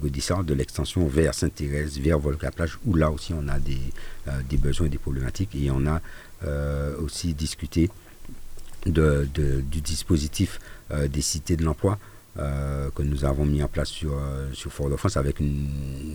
Gaudissart, 0.00 0.44
de 0.44 0.54
l'extension 0.54 1.06
vers 1.06 1.34
Sainte-Thérèse, 1.34 1.98
vers 1.98 2.18
Volca-Plage, 2.18 2.78
où 2.86 2.94
là 2.94 3.10
aussi 3.10 3.32
on 3.34 3.46
a 3.48 3.58
des, 3.58 3.80
des 4.48 4.56
besoins 4.56 4.86
et 4.86 4.90
des 4.90 4.98
problématiques. 4.98 5.54
Et 5.54 5.70
on 5.70 5.86
a 5.86 6.00
aussi 6.98 7.32
discuté 7.32 7.90
de, 8.86 9.26
du 9.34 9.80
dispositif 9.80 10.58
euh, 10.90 11.08
des 11.08 11.22
cités 11.22 11.56
de 11.56 11.64
l'emploi 11.64 11.98
euh, 12.38 12.88
que 12.94 13.02
nous 13.02 13.26
avons 13.26 13.44
mis 13.44 13.62
en 13.62 13.68
place 13.68 13.90
sur, 13.90 14.14
euh, 14.14 14.48
sur 14.54 14.72
Fort-de-France 14.72 15.18
avec 15.18 15.38
une, 15.40 15.68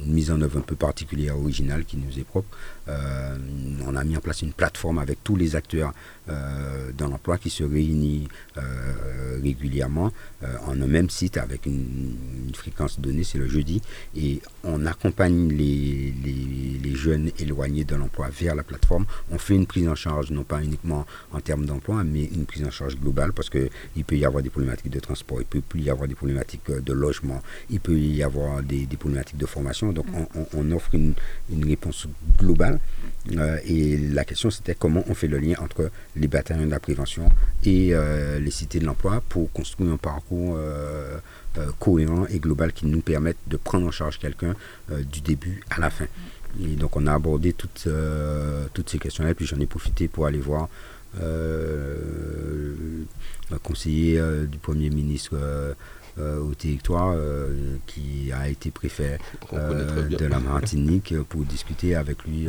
mise 0.08 0.32
en 0.32 0.42
œuvre 0.42 0.58
un 0.58 0.62
peu 0.62 0.76
particulière, 0.76 1.38
originale 1.38 1.86
qui 1.86 1.96
nous 1.98 2.18
est 2.18 2.24
propre. 2.24 2.50
Euh, 2.88 3.38
on 3.86 3.96
a 3.96 4.04
mis 4.04 4.18
en 4.18 4.20
place 4.20 4.42
une 4.42 4.54
plateforme 4.54 4.98
avec 4.98 5.24
tous 5.24 5.36
les 5.36 5.56
acteurs 5.56 5.94
dans 6.98 7.08
l'emploi 7.08 7.38
qui 7.38 7.50
se 7.50 7.64
réunissent 7.64 8.28
régulièrement 9.42 10.12
en 10.66 10.82
un 10.82 10.88
même 10.88 11.10
site 11.10 11.38
avec 11.38 11.66
une, 11.66 12.18
fréquence 12.54 13.00
donnée, 13.00 13.24
c'est 13.24 13.38
le 13.38 13.48
jeudi, 13.48 13.82
et 14.14 14.42
on 14.66 14.86
accompagne 14.86 15.48
les, 15.48 16.14
les, 16.26 16.80
les 16.84 16.96
jeunes 16.96 17.32
éloignés 17.40 17.86
de 17.86 17.96
l'emploi 17.96 18.28
vers 18.30 18.56
la 18.56 18.64
plateforme. 18.64 19.06
On 19.32 19.38
fait 19.38 19.56
une 19.56 19.68
prise 19.68 19.88
en 19.88 19.96
charge, 19.96 20.32
non 20.32 20.44
pas 20.44 20.62
uniquement 20.62 21.06
en 21.32 21.40
termes 21.40 21.66
d'emploi, 21.66 22.04
mais 22.04 22.26
une 22.26 22.46
prise 22.46 22.66
en 22.66 22.72
charge 22.72 22.98
globale 22.98 23.32
parce 23.32 23.50
qu'il 23.50 23.70
peut 24.06 24.18
y 24.18 24.26
avoir 24.26 24.44
des 24.44 24.50
problématiques 24.50 24.92
de 24.92 25.00
transport, 25.00 25.40
il 25.40 25.46
peut 25.46 25.80
y 25.80 25.90
avoir 25.90 26.07
des 26.08 26.16
problématiques 26.16 26.70
euh, 26.70 26.82
de 26.82 26.94
logement, 26.94 27.42
il 27.70 27.80
peut 27.80 27.98
y 27.98 28.24
avoir 28.24 28.62
des, 28.64 28.88
problématiques 28.98 29.38
de 29.38 29.46
formation. 29.46 29.92
Donc 29.92 30.06
mm. 30.08 30.46
on, 30.58 30.72
offre 30.72 30.94
une, 30.96 31.14
réponse 31.66 32.08
globale. 32.38 32.80
Euh, 33.36 33.58
et 33.66 33.98
la 33.98 34.24
question 34.26 34.50
c'était 34.50 34.76
comment 34.76 35.04
on 35.08 35.14
fait 35.14 35.28
le 35.28 35.38
lien 35.38 35.56
entre 35.60 35.92
les 36.16 36.28
bataillons 36.28 36.66
de 36.66 36.72
la 36.72 36.80
prévention 36.80 37.30
et 37.66 37.90
euh, 37.92 38.40
les 38.40 38.52
cités 38.52 38.80
de 38.80 38.86
l'emploi 38.86 39.22
pour 39.28 39.52
construire 39.52 39.92
un 39.92 39.98
parcours 39.98 40.58
cohérent 41.80 42.26
et 42.30 42.40
global 42.40 42.72
qui 42.72 42.86
nous 42.86 43.02
permette 43.02 43.38
de 43.48 43.58
prendre 43.58 43.88
en 43.88 43.92
charge 43.92 44.20
quelqu'un 44.20 44.56
du 45.12 45.22
début 45.22 45.62
à 45.70 45.80
la 45.80 45.90
fin. 45.90 46.06
Et 46.62 46.76
donc 46.76 46.96
on 46.96 47.08
a 47.08 47.14
abordé 47.14 47.54
toutes, 47.54 47.88
toutes 48.74 48.90
ces 48.90 49.00
questions-là, 49.00 49.34
puis 49.34 49.46
j'en 49.46 49.60
ai 49.60 49.66
profité 49.66 50.08
pour 50.08 50.28
aller 50.28 50.40
voir 50.40 50.70
un 53.52 53.58
conseiller 53.60 54.22
du 54.50 54.58
Premier 54.58 54.90
ministre 54.90 55.32
euh, 55.34 55.74
au 56.20 56.54
territoire 56.54 57.14
euh, 57.16 57.78
qui 57.86 58.32
a 58.32 58.50
été 58.50 58.72
préfet 58.72 59.20
euh, 59.54 60.08
de 60.10 60.26
la 60.26 60.40
Martinique 60.40 61.14
pour 61.30 61.42
discuter 61.44 61.96
avec 61.96 62.24
lui, 62.24 62.48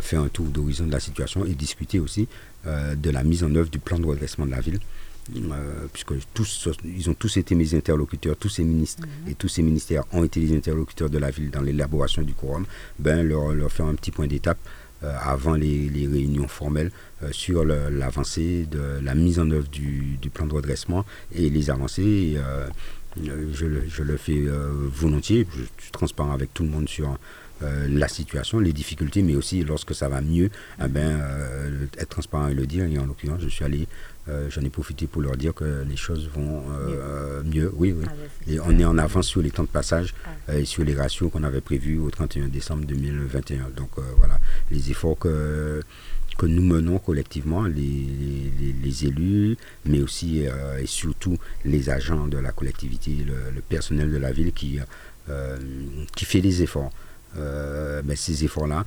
faire 0.00 0.20
un 0.20 0.28
tour 0.28 0.46
d'horizon 0.46 0.86
de 0.86 0.92
la 0.92 1.00
situation 1.00 1.44
et 1.44 1.54
discuter 1.54 1.98
aussi 1.98 2.28
de 2.66 3.10
la 3.10 3.22
mise 3.22 3.42
en 3.44 3.54
œuvre 3.54 3.70
du 3.70 3.78
plan 3.78 3.98
de 3.98 4.06
redressement 4.06 4.46
de 4.46 4.50
la 4.50 4.60
ville. 4.60 4.80
puisque 5.92 6.12
tous, 6.34 6.68
ils 6.84 7.08
ont 7.08 7.14
tous 7.14 7.36
été 7.36 7.54
mes 7.54 7.74
interlocuteurs, 7.74 8.36
tous 8.36 8.48
ces 8.48 8.64
ministres 8.64 9.02
mhm. 9.02 9.30
et 9.30 9.34
tous 9.34 9.48
ces 9.48 9.62
ministères 9.62 10.04
ont 10.12 10.24
été 10.24 10.40
les 10.40 10.54
interlocuteurs 10.56 11.10
de 11.10 11.18
la 11.18 11.30
ville 11.30 11.50
dans 11.50 11.62
l'élaboration 11.62 12.22
du 12.22 12.34
quorum, 12.34 12.64
ben 12.98 13.22
leur, 13.26 13.52
leur 13.54 13.70
faire 13.72 13.86
un 13.86 13.94
petit 13.94 14.10
point 14.10 14.26
d'étape 14.26 14.58
avant 15.02 15.54
les, 15.54 15.88
les, 15.88 16.06
réunions 16.06 16.48
formelles 16.48 16.90
sur 17.30 17.64
l'avancée 17.64 18.66
de 18.70 19.00
la 19.02 19.14
mise 19.14 19.38
en 19.38 19.50
œuvre 19.50 19.68
du, 19.68 20.18
du, 20.20 20.30
plan 20.30 20.46
de 20.46 20.54
redressement 20.54 21.04
et 21.34 21.48
les 21.48 21.70
avancées. 21.70 22.34
Euh, 22.36 22.66
je, 23.52 23.66
je, 23.88 24.02
le, 24.02 24.16
fais 24.16 24.46
euh, 24.46 24.70
volontiers. 24.72 25.46
Je 25.56 25.82
suis 25.82 25.90
transparent 25.90 26.32
avec 26.32 26.54
tout 26.54 26.62
le 26.62 26.68
monde 26.68 26.88
sur 26.88 27.18
euh, 27.62 27.86
la 27.88 28.08
situation, 28.08 28.58
les 28.58 28.72
difficultés, 28.72 29.22
mais 29.22 29.36
aussi 29.36 29.62
lorsque 29.64 29.94
ça 29.94 30.08
va 30.08 30.20
mieux, 30.20 30.50
eh 30.82 30.88
ben, 30.88 31.20
être 31.98 32.08
transparent 32.08 32.48
et 32.48 32.54
le 32.54 32.66
dire. 32.66 32.84
Et 32.84 32.98
en 32.98 33.06
l'occurrence, 33.06 33.40
je 33.42 33.48
suis 33.48 33.64
allé, 33.64 33.86
j'en 34.48 34.62
ai 34.62 34.70
profité 34.70 35.06
pour 35.06 35.22
leur 35.22 35.36
dire 35.36 35.52
que 35.54 35.84
les 35.88 35.96
choses 35.96 36.28
vont 36.32 36.62
mieux. 37.44 37.70
Oui, 37.74 37.92
oui. 37.92 38.04
Ah, 38.08 38.12
et 38.50 38.60
on 38.60 38.78
est 38.78 38.84
en 38.84 38.96
avance 38.98 39.26
sur 39.26 39.42
les 39.42 39.50
temps 39.50 39.64
de 39.64 39.68
passage 39.68 40.14
ah. 40.48 40.56
et 40.56 40.64
sur 40.64 40.84
les 40.84 40.94
ratios 40.94 41.30
qu'on 41.30 41.42
avait 41.42 41.60
prévus 41.60 41.98
au 41.98 42.10
31 42.10 42.48
décembre 42.48 42.84
2021. 42.86 43.70
Donc 43.76 43.90
voilà, 44.18 44.38
les 44.70 44.90
efforts 44.90 45.18
que 45.18 45.80
que 46.40 46.46
nous 46.46 46.62
menons 46.62 46.98
collectivement, 46.98 47.64
les, 47.64 49.04
élus, 49.04 49.58
mais 49.84 50.00
aussi 50.00 50.46
euh, 50.46 50.78
et 50.78 50.86
surtout 50.86 51.36
les 51.66 51.90
agents 51.90 52.26
de 52.28 52.38
la 52.38 52.50
collectivité, 52.50 53.26
le, 53.26 53.60
personnel 53.60 54.10
de 54.10 54.16
la 54.16 54.32
ville 54.32 54.52
qui, 54.52 54.78
euh, 55.28 55.58
qui 56.16 56.24
fait 56.24 56.40
des 56.40 56.62
efforts. 56.62 56.90
Euh, 57.38 58.02
mais 58.04 58.16
ces 58.16 58.44
efforts-là 58.44 58.84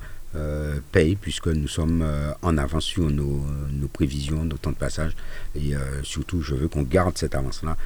payent 0.90 1.14
puisque 1.14 1.46
nous 1.46 1.68
sommes 1.68 2.04
en 2.42 2.58
avance 2.58 2.82
sur 2.82 3.08
nos, 3.08 3.40
prévisions, 3.92 4.42
nos 4.44 4.56
temps 4.56 4.72
de 4.72 4.76
passage. 4.76 5.12
Et 5.54 5.74
surtout, 6.02 6.42
je 6.42 6.56
veux 6.56 6.66
qu'on 6.66 6.82
garde 6.82 7.16
cette 7.16 7.36
avance-là 7.36 7.76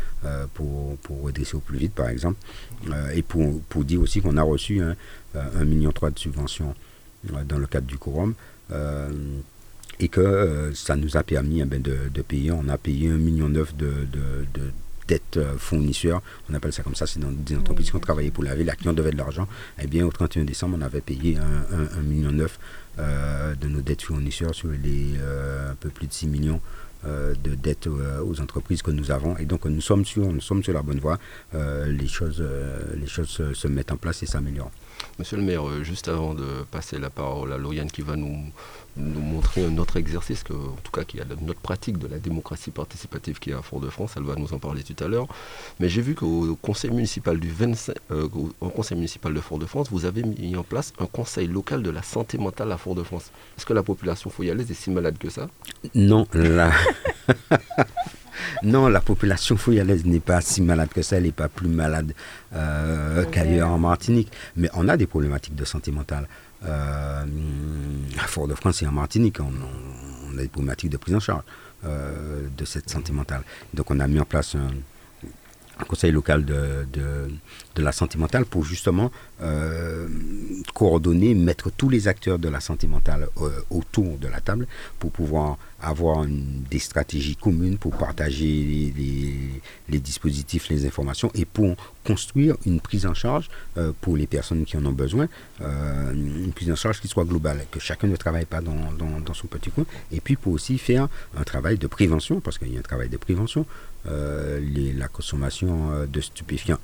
pour, 0.54 0.96
pour 1.02 1.24
redresser 1.24 1.56
au 1.56 1.60
plus 1.60 1.76
vite, 1.76 1.92
par 1.92 2.08
exemple. 2.08 2.38
et 3.12 3.20
pour, 3.20 3.60
pour 3.68 3.84
dire 3.84 4.00
aussi 4.00 4.22
qu'on 4.22 4.38
a 4.38 4.42
reçu 4.42 4.80
un, 4.80 4.96
un 5.34 5.64
million 5.66 5.90
de 5.90 6.18
subventions 6.18 6.74
dans 7.44 7.58
le 7.58 7.66
cadre 7.66 7.86
du 7.86 7.98
quorum 7.98 8.32
et 10.00 10.08
que 10.08 10.20
euh, 10.20 10.74
ça 10.74 10.96
nous 10.96 11.16
a 11.16 11.22
permis 11.22 11.60
eh 11.60 11.64
ben, 11.64 11.82
de, 11.82 12.22
payer. 12.22 12.52
On 12.52 12.68
a 12.68 12.78
payé 12.78 13.10
un 13.10 13.16
million 13.16 13.48
neuf 13.48 13.74
de, 13.76 14.06
de, 14.12 14.70
dettes 15.08 15.38
euh, 15.38 15.56
fournisseurs, 15.58 16.22
on 16.48 16.54
appelle 16.54 16.72
ça 16.72 16.82
comme 16.82 16.94
ça, 16.94 17.06
c'est 17.06 17.18
dans 17.18 17.32
des 17.32 17.56
entreprises 17.56 17.90
qui 17.90 17.96
ont 17.96 18.00
travaillé 18.00 18.30
pour 18.30 18.44
la 18.44 18.54
ville, 18.54 18.70
à 18.70 18.76
qui 18.76 18.86
on 18.88 18.92
devait 18.92 19.10
de 19.10 19.16
l'argent. 19.16 19.48
Eh 19.82 19.86
bien, 19.86 20.06
au 20.06 20.12
31 20.12 20.44
décembre, 20.44 20.76
on 20.78 20.82
avait 20.82 21.00
payé 21.00 21.36
un, 21.38 22.02
million 22.02 22.30
neuf 22.30 22.58
euh, 22.98 23.54
de 23.54 23.66
nos 23.68 23.80
dettes 23.80 24.02
fournisseurs 24.02 24.54
sur 24.54 24.68
les 24.68 25.14
un 25.70 25.74
peu 25.74 25.88
plus 25.88 26.06
de 26.06 26.12
6 26.12 26.26
millions 26.28 26.60
de 27.04 27.54
dettes 27.54 27.86
aux 27.86 28.40
entreprises 28.40 28.82
que 28.82 28.90
nous 28.90 29.10
avons. 29.10 29.36
Et 29.38 29.46
donc, 29.46 29.64
nous 29.64 29.80
sommes 29.80 30.04
sur, 30.04 30.30
nous 30.32 30.40
sommes 30.40 30.62
sur 30.62 30.74
la 30.74 30.82
bonne 30.82 30.98
voie. 31.00 31.18
les 31.54 32.08
choses, 32.08 32.44
les 32.96 33.06
choses 33.06 33.28
se, 33.28 33.54
se 33.54 33.68
mettent 33.68 33.92
en 33.92 33.96
place 33.96 34.22
et 34.22 34.26
s'améliorent. 34.26 34.72
Monsieur 35.18 35.36
le 35.36 35.44
maire, 35.44 35.62
juste 35.84 36.08
avant 36.08 36.34
de 36.34 36.64
passer 36.70 36.98
la 36.98 37.08
parole 37.10 37.52
à 37.52 37.58
Lauriane 37.58 37.90
qui 37.90 38.02
va 38.02 38.16
nous 38.16 38.50
nous 38.98 39.20
montrer 39.20 39.64
un 39.64 39.78
autre 39.78 39.96
exercice, 39.96 40.42
que, 40.42 40.52
en 40.52 40.76
tout 40.82 40.92
cas 40.92 41.04
qui 41.04 41.20
a 41.20 41.24
notre 41.40 41.60
pratique 41.60 41.98
de 41.98 42.06
la 42.06 42.18
démocratie 42.18 42.70
participative 42.70 43.38
qui 43.38 43.50
est 43.50 43.54
à 43.54 43.62
Fort-de-France, 43.62 44.14
elle 44.16 44.24
va 44.24 44.34
nous 44.34 44.52
en 44.52 44.58
parler 44.58 44.82
tout 44.82 45.02
à 45.02 45.08
l'heure. 45.08 45.26
Mais 45.80 45.88
j'ai 45.88 46.02
vu 46.02 46.14
qu'au 46.14 46.56
conseil 46.60 46.90
municipal 46.90 47.38
du 47.38 47.48
25, 47.50 47.94
euh, 48.10 48.28
au 48.60 48.68
conseil 48.68 48.96
municipal 48.96 49.32
de 49.32 49.40
Fort-de-France, 49.40 49.88
vous 49.90 50.04
avez 50.04 50.22
mis 50.22 50.56
en 50.56 50.64
place 50.64 50.92
un 50.98 51.06
conseil 51.06 51.46
local 51.46 51.82
de 51.82 51.90
la 51.90 52.02
santé 52.02 52.38
mentale 52.38 52.72
à 52.72 52.76
Fort-de-France. 52.76 53.30
Est-ce 53.56 53.66
que 53.66 53.72
la 53.72 53.82
population 53.82 54.30
foyalaise 54.30 54.70
est 54.70 54.74
si 54.74 54.90
malade 54.90 55.18
que 55.18 55.30
ça? 55.30 55.48
Non, 55.94 56.26
la... 56.34 56.72
non, 58.62 58.88
la 58.88 59.00
population 59.00 59.56
foyalaise 59.56 60.04
n'est 60.04 60.20
pas 60.20 60.40
si 60.40 60.62
malade 60.62 60.88
que 60.88 61.02
ça, 61.02 61.16
elle 61.16 61.24
n'est 61.24 61.32
pas 61.32 61.48
plus 61.48 61.68
malade 61.68 62.12
euh, 62.54 63.24
qu'ailleurs 63.30 63.70
en 63.70 63.78
Martinique. 63.78 64.30
Mais 64.56 64.68
on 64.74 64.88
a 64.88 64.96
des 64.96 65.06
problématiques 65.06 65.54
de 65.54 65.64
santé 65.64 65.90
mentale. 65.90 66.28
Euh, 66.64 67.24
à 68.18 68.26
Fort-de-France 68.26 68.82
et 68.82 68.86
en 68.86 68.92
Martinique, 68.92 69.38
on, 69.40 70.36
a 70.36 70.42
des 70.42 70.48
problématiques 70.48 70.90
de 70.90 70.96
prise 70.96 71.14
en 71.14 71.20
charge 71.20 71.42
euh, 71.84 72.48
de 72.56 72.64
cette 72.64 72.90
santé 72.90 73.12
mentale. 73.12 73.42
Donc 73.74 73.90
on 73.90 74.00
a 74.00 74.08
mis 74.08 74.18
en 74.18 74.24
place 74.24 74.56
un, 74.56 75.84
conseil 75.84 76.10
local 76.10 76.44
de, 76.44 76.86
de, 76.92 77.30
la 77.76 77.92
santé 77.92 78.18
mentale 78.18 78.44
pour 78.44 78.64
justement 78.64 79.10
euh, 79.40 80.08
coordonner, 80.74 81.34
mettre 81.34 81.70
tous 81.70 81.88
les 81.88 82.08
acteurs 82.08 82.38
de 82.38 82.48
la 82.48 82.60
santé 82.60 82.86
mentale 82.86 83.28
autour 83.70 84.18
de 84.18 84.28
la 84.28 84.40
table 84.40 84.66
pour 84.98 85.10
pouvoir 85.12 85.58
avoir 85.80 86.26
des 86.26 86.78
stratégies 86.78 87.36
communes 87.36 87.78
pour 87.78 87.96
partager 87.96 88.92
les, 89.88 89.98
dispositifs, 90.00 90.68
les 90.68 90.86
informations 90.86 91.30
et 91.34 91.44
pour 91.44 91.76
construire 92.04 92.56
une 92.66 92.80
prise 92.80 93.06
en 93.06 93.14
charge 93.14 93.48
euh, 93.76 93.92
pour 94.00 94.16
les 94.16 94.26
personnes 94.26 94.64
qui 94.64 94.76
en 94.76 94.84
ont 94.86 94.92
besoin, 94.92 95.28
euh, 95.60 96.12
une 96.12 96.52
prise 96.52 96.70
en 96.70 96.76
charge 96.76 97.00
qui 97.00 97.08
soit 97.08 97.24
globale, 97.24 97.64
que 97.70 97.78
chacun 97.78 98.08
ne 98.08 98.16
travaille 98.16 98.46
pas 98.46 98.60
dans, 98.60 98.74
son 99.34 99.46
petit 99.46 99.70
coin, 99.70 99.84
et 100.10 100.20
puis 100.20 100.36
pour 100.36 100.52
aussi 100.52 100.78
faire 100.78 101.08
un 101.36 101.44
travail 101.44 101.78
de 101.78 101.86
prévention, 101.86 102.40
parce 102.40 102.58
qu'il 102.58 102.72
y 102.72 102.76
a 102.76 102.80
un 102.80 102.82
travail 102.82 103.08
de 103.08 103.16
prévention, 103.16 103.66
euh, 104.06 104.60
la 104.96 105.08
consommation 105.08 106.06
de 106.06 106.20
stupéfiants 106.20 106.78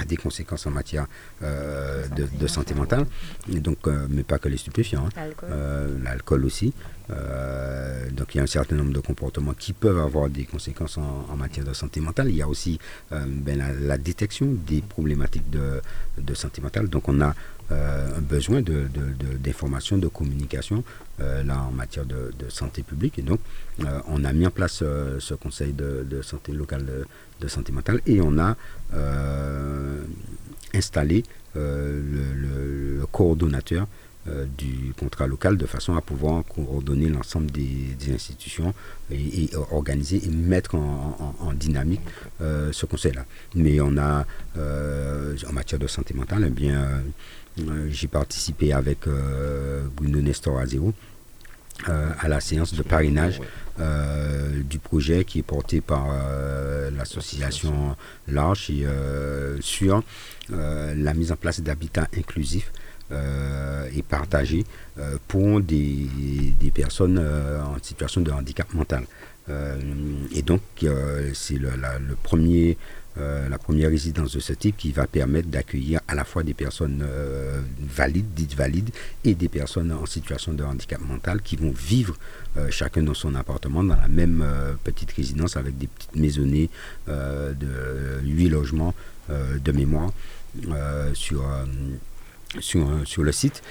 a 0.00 0.04
des 0.04 0.16
conséquences 0.16 0.66
en 0.66 0.70
matière 0.70 1.06
euh, 1.42 2.06
de, 2.08 2.46
santé 2.46 2.74
mentale, 2.74 3.06
et 3.52 3.60
donc, 3.60 3.78
euh, 3.86 4.06
mais 4.10 4.22
pas 4.22 4.38
que 4.38 4.48
les 4.48 4.56
stupéfiants, 4.56 5.08
hein. 5.16 5.24
l'alcool 6.02 6.44
aussi. 6.44 6.72
Euh, 7.10 8.08
donc 8.10 8.34
il 8.34 8.38
y 8.38 8.40
a 8.40 8.44
un 8.44 8.46
certain 8.46 8.76
nombre 8.76 8.92
de 8.92 9.00
comportements 9.00 9.54
qui 9.54 9.72
peuvent 9.72 9.98
avoir 9.98 10.30
des 10.30 10.44
conséquences 10.44 10.98
en, 10.98 11.36
matière 11.36 11.66
de 11.66 11.72
santé 11.74 12.00
mentale. 12.00 12.28
Il 12.30 12.36
y 12.36 12.42
a 12.42 12.48
aussi 12.48 12.78
ben, 13.10 13.60
la, 13.80 13.98
détection 13.98 14.46
des 14.66 14.80
problématiques 14.82 15.50
de, 15.50 15.80
de, 16.18 16.34
santé 16.34 16.60
mentale. 16.62 16.88
Donc 16.88 17.08
on 17.08 17.20
a 17.20 17.34
un 17.70 18.20
besoin 18.20 18.62
d'information, 18.62 19.96
de, 19.96 20.02
de, 20.02 20.08
communication 20.08 20.84
là 21.18 21.62
en 21.62 21.72
matière 21.72 22.06
de, 22.06 22.30
santé 22.48 22.82
publique. 22.82 23.18
Et 23.18 23.22
donc 23.22 23.40
on 24.08 24.24
a 24.24 24.32
mis 24.32 24.46
en 24.46 24.50
place 24.50 24.84
ce 25.18 25.34
conseil 25.34 25.72
de, 25.72 26.22
santé 26.22 26.52
locale 26.52 26.86
de 27.42 27.48
santé 27.48 27.72
mentale 27.72 28.00
et 28.06 28.20
on 28.20 28.38
a 28.38 28.56
euh, 28.94 30.02
installé 30.74 31.24
euh, 31.56 32.00
le, 33.00 33.06
coordonnateur 33.10 33.86
euh, 34.28 34.46
du 34.56 34.94
contrat 34.98 35.26
local 35.26 35.56
de 35.56 35.66
façon 35.66 35.96
à 35.96 36.00
pouvoir 36.00 36.44
coordonner 36.44 37.08
l'ensemble 37.08 37.50
des, 37.50 37.96
institutions 38.14 38.72
et, 39.10 39.50
organiser 39.72 40.22
et 40.24 40.28
mettre 40.28 40.76
en, 40.76 41.52
dynamique 41.54 42.00
ce 42.40 42.86
conseil-là. 42.86 43.24
Mais 43.54 43.80
on 43.80 43.96
a, 43.98 44.24
en 44.56 45.52
matière 45.52 45.80
de 45.80 45.86
santé 45.86 46.14
mentale, 46.14 46.44
eh 46.46 46.50
bien, 46.50 47.02
j'ai 47.90 48.08
participé 48.08 48.72
avec 48.72 49.00
Bruno 49.96 50.20
Nestor 50.20 50.58
Azéo 50.58 50.94
à 51.86 52.28
la 52.28 52.40
séance 52.40 52.74
de 52.74 52.82
parrainage 52.82 53.40
du 54.68 54.78
projet 54.78 55.24
qui 55.24 55.40
est 55.40 55.42
porté 55.42 55.80
par 55.80 56.08
l'association 56.96 57.96
Larche 58.28 58.70
et 58.70 58.86
sur 59.60 60.02
la 60.50 61.14
mise 61.14 61.32
en 61.32 61.36
place 61.36 61.60
d'habitats 61.60 62.08
inclusifs 62.16 62.72
et 63.10 64.02
partagés 64.02 64.64
pour 65.28 65.60
des, 65.60 66.08
personnes 66.74 67.18
en 67.18 67.82
situation 67.82 68.20
de 68.20 68.30
handicap 68.30 68.72
mental. 68.74 69.04
et 69.48 70.42
donc, 70.42 70.60
c'est 71.34 71.58
le, 71.58 71.70
premier 72.22 72.76
euh, 73.18 73.48
la 73.50 73.58
première 73.58 73.90
résidence 73.90 74.32
de 74.34 74.40
ce 74.40 74.54
type 74.54 74.76
qui 74.78 74.90
va 74.90 75.06
permettre 75.06 75.48
d'accueillir 75.48 76.00
à 76.08 76.14
la 76.14 76.24
fois 76.24 76.42
des 76.42 76.54
personnes 76.54 77.04
euh, 77.06 77.60
valides, 77.78 78.32
dites 78.34 78.54
valides, 78.54 78.90
et 79.24 79.34
des 79.34 79.50
personnes 79.50 79.92
en 79.92 80.06
situation 80.06 80.54
de 80.54 80.64
handicap 80.64 81.00
mental 81.00 81.42
qui 81.42 81.56
vont 81.56 81.72
vivre 81.72 82.16
euh, 82.56 82.70
chacun 82.70 83.02
dans 83.02 83.12
son 83.14 83.34
appartement, 83.34 83.84
dans 83.84 83.96
la 83.96 84.08
même 84.08 84.44
petite 84.82 85.12
résidence 85.12 85.56
avec 85.56 85.76
des 85.76 85.88
petites 85.88 86.16
maisonnées 86.16 86.70
de 87.06 88.20
8 88.22 88.48
logements 88.48 88.94
de 89.28 89.72
mémoire 89.72 90.12
sur 91.14 91.44
sur, 92.60 92.86
sur, 93.06 93.22
le 93.22 93.32
site 93.32 93.62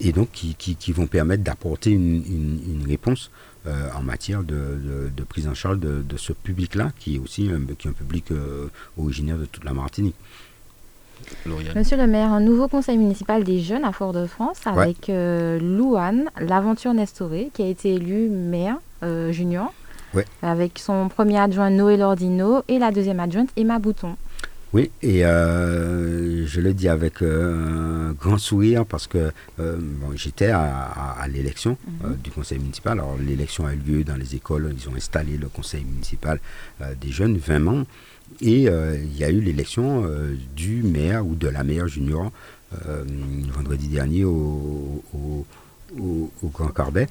et 0.00 0.12
donc 0.12 0.30
qui, 0.32 0.54
qui, 0.54 0.92
vont 0.92 1.06
permettre 1.06 1.42
d'apporter 1.42 1.90
une, 1.90 2.84
réponse 2.86 3.30
euh, 3.66 3.88
en 3.96 4.02
matière 4.02 4.42
de, 4.42 5.10
prise 5.28 5.46
en 5.46 5.54
charge 5.54 5.78
de, 5.78 6.16
ce 6.16 6.32
public-là, 6.32 6.90
qui 6.98 7.16
est 7.16 7.18
aussi 7.18 7.48
un, 7.50 7.60
qui 7.74 7.86
est 7.86 7.90
un 7.90 7.94
public 7.94 8.30
euh, 8.30 8.68
originaire 8.98 9.38
de 9.38 9.44
toute 9.44 9.64
la 9.64 9.72
Martinique. 9.72 10.16
Monsieur 11.46 11.96
le 11.96 12.08
maire, 12.08 12.32
un 12.32 12.40
nouveau 12.40 12.66
conseil 12.66 12.98
municipal 12.98 13.44
des 13.44 13.60
jeunes 13.60 13.84
à 13.84 13.92
Fort-de-France 13.92 14.58
avec 14.66 15.08
euh, 15.08 15.60
Louane, 15.60 16.24
l'aventure 16.40 16.92
Nestoré, 16.92 17.50
qui 17.54 17.62
a 17.62 17.66
été 17.66 17.94
élu 17.94 18.28
maire 18.28 18.78
junior, 19.30 19.72
avec 20.42 20.78
son 20.78 21.08
premier 21.08 21.38
adjoint 21.38 21.70
Noël 21.70 22.02
Ordino 22.02 22.62
et 22.68 22.78
la 22.78 22.90
deuxième 22.90 23.20
adjointe 23.20 23.50
Emma 23.56 23.78
Bouton. 23.78 24.16
Oui, 24.72 24.90
et 25.02 25.20
euh, 25.24 26.21
je 26.46 26.60
le 26.60 26.74
dis 26.74 26.88
avec 26.88 27.22
euh, 27.22 28.10
un 28.10 28.12
grand 28.12 28.38
sourire 28.38 28.84
parce 28.86 29.06
que 29.06 29.32
euh, 29.60 29.78
j'étais 30.14 30.50
à, 30.50 31.26
l'élection 31.32 31.76
mhm. 31.86 32.16
du 32.22 32.30
conseil 32.30 32.58
municipal. 32.58 32.98
Alors 32.98 33.16
l'élection 33.18 33.66
a 33.66 33.74
eu 33.74 33.76
lieu 33.78 34.04
dans 34.04 34.16
les 34.16 34.34
écoles, 34.34 34.74
ils 34.76 34.88
ont 34.88 34.94
installé 34.94 35.36
le 35.36 35.48
conseil 35.48 35.84
municipal 35.84 36.40
des 37.00 37.10
jeunes, 37.10 37.36
20 37.36 37.58
membres, 37.58 37.86
et 38.40 38.62
il 38.62 39.16
y 39.16 39.24
a 39.24 39.30
eu 39.30 39.40
l'élection 39.40 40.06
du 40.54 40.82
maire 40.82 41.26
ou 41.26 41.34
de 41.34 41.48
la 41.48 41.64
maire 41.64 41.88
junior 41.88 42.30
vendredi 42.84 43.88
dernier 43.88 44.24
au, 44.24 45.04
Grand 46.44 46.68
Carbet. 46.68 47.08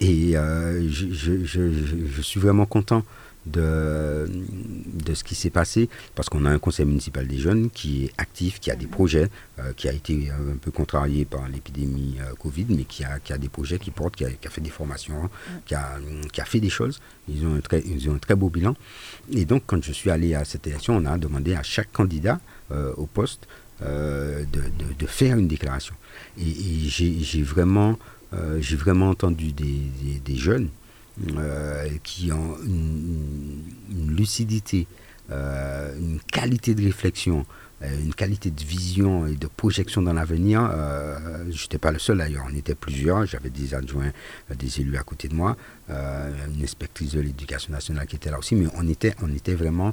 Et 0.00 0.32
je, 0.34 2.22
suis 2.22 2.40
vraiment 2.40 2.66
content 2.66 3.04
de, 3.46 4.26
de 4.26 5.14
ce 5.14 5.22
qui 5.22 5.34
s'est 5.34 5.50
passé, 5.50 5.88
parce 6.14 6.28
qu'on 6.28 6.44
a 6.44 6.50
un 6.50 6.58
conseil 6.58 6.86
municipal 6.86 7.26
des 7.26 7.38
jeunes 7.38 7.70
qui 7.70 8.04
est 8.04 8.12
actif, 8.18 8.60
qui 8.60 8.70
a 8.70 8.76
des 8.76 8.86
projets, 8.86 9.28
euh, 9.58 9.72
qui 9.76 9.88
a 9.88 9.92
été 9.92 10.30
un 10.30 10.56
peu 10.56 10.70
contrarié 10.70 11.24
par 11.24 11.46
l'épidémie 11.48 12.16
euh, 12.20 12.34
Covid, 12.34 12.66
mais 12.70 12.84
qui 12.84 13.04
a, 13.04 13.18
qui 13.18 13.32
a 13.32 13.38
des 13.38 13.48
projets 13.48 13.78
qui 13.78 13.90
portent, 13.90 14.16
qui 14.16 14.24
a, 14.24 14.30
qui 14.30 14.46
a 14.46 14.50
fait 14.50 14.60
des 14.60 14.70
formations, 14.70 15.28
qui, 15.66 15.74
a, 15.74 15.98
qui 16.32 16.40
a 16.40 16.44
fait 16.44 16.60
des 16.60 16.70
choses. 16.70 17.00
Ils 17.28 17.46
ont, 17.46 17.54
un 17.54 17.60
très, 17.60 17.80
ils 17.80 18.08
ont 18.08 18.14
un 18.14 18.18
très 18.18 18.34
beau 18.34 18.48
bilan. 18.48 18.74
Et 19.30 19.44
donc, 19.44 19.64
quand 19.66 19.82
je 19.82 19.92
suis 19.92 20.10
allé 20.10 20.34
à 20.34 20.44
cette 20.44 20.66
élection, 20.66 20.96
on 20.96 21.04
a 21.04 21.18
demandé 21.18 21.54
à 21.54 21.62
chaque 21.62 21.92
candidat 21.92 22.40
euh, 22.72 22.92
au 22.96 23.06
poste 23.06 23.46
de, 23.80 24.46
de, 24.98 25.06
faire 25.06 25.36
une 25.36 25.48
déclaration. 25.48 25.94
Et, 26.38 26.44
j'ai 26.88 27.42
vraiment, 27.42 27.98
j'ai 28.58 28.76
vraiment 28.76 29.10
entendu 29.10 29.52
des, 29.52 29.82
des 30.24 30.36
jeunes 30.36 30.68
euh, 30.68 30.83
qui 32.02 32.32
ont 32.32 32.56
une, 32.64 34.14
lucidité, 34.16 34.86
euh, 35.30 35.96
une 35.98 36.20
qualité 36.20 36.74
de 36.74 36.84
réflexion, 36.84 37.46
euh, 37.82 38.00
une 38.02 38.14
qualité 38.14 38.50
de 38.50 38.62
vision 38.62 39.26
et 39.26 39.34
de 39.36 39.46
projection 39.46 40.02
dans 40.02 40.12
l'avenir. 40.12 40.70
je 41.50 41.62
n'étais 41.62 41.78
pas 41.78 41.92
le 41.92 41.98
seul 41.98 42.18
d'ailleurs, 42.18 42.46
on 42.50 42.56
était 42.56 42.74
plusieurs. 42.74 43.26
J'avais 43.26 43.50
des 43.50 43.74
adjoints, 43.74 44.12
des 44.54 44.80
élus 44.80 44.96
à 44.96 45.02
côté 45.02 45.28
de 45.28 45.34
moi, 45.34 45.56
une 45.88 46.62
inspectrice 46.62 47.12
de 47.12 47.20
l'éducation 47.20 47.72
nationale 47.72 48.06
qui 48.06 48.16
était 48.16 48.30
là 48.30 48.38
aussi, 48.38 48.54
mais 48.54 48.66
on 48.76 48.88
était, 48.88 49.14
on 49.22 49.32
était 49.32 49.54
vraiment 49.54 49.92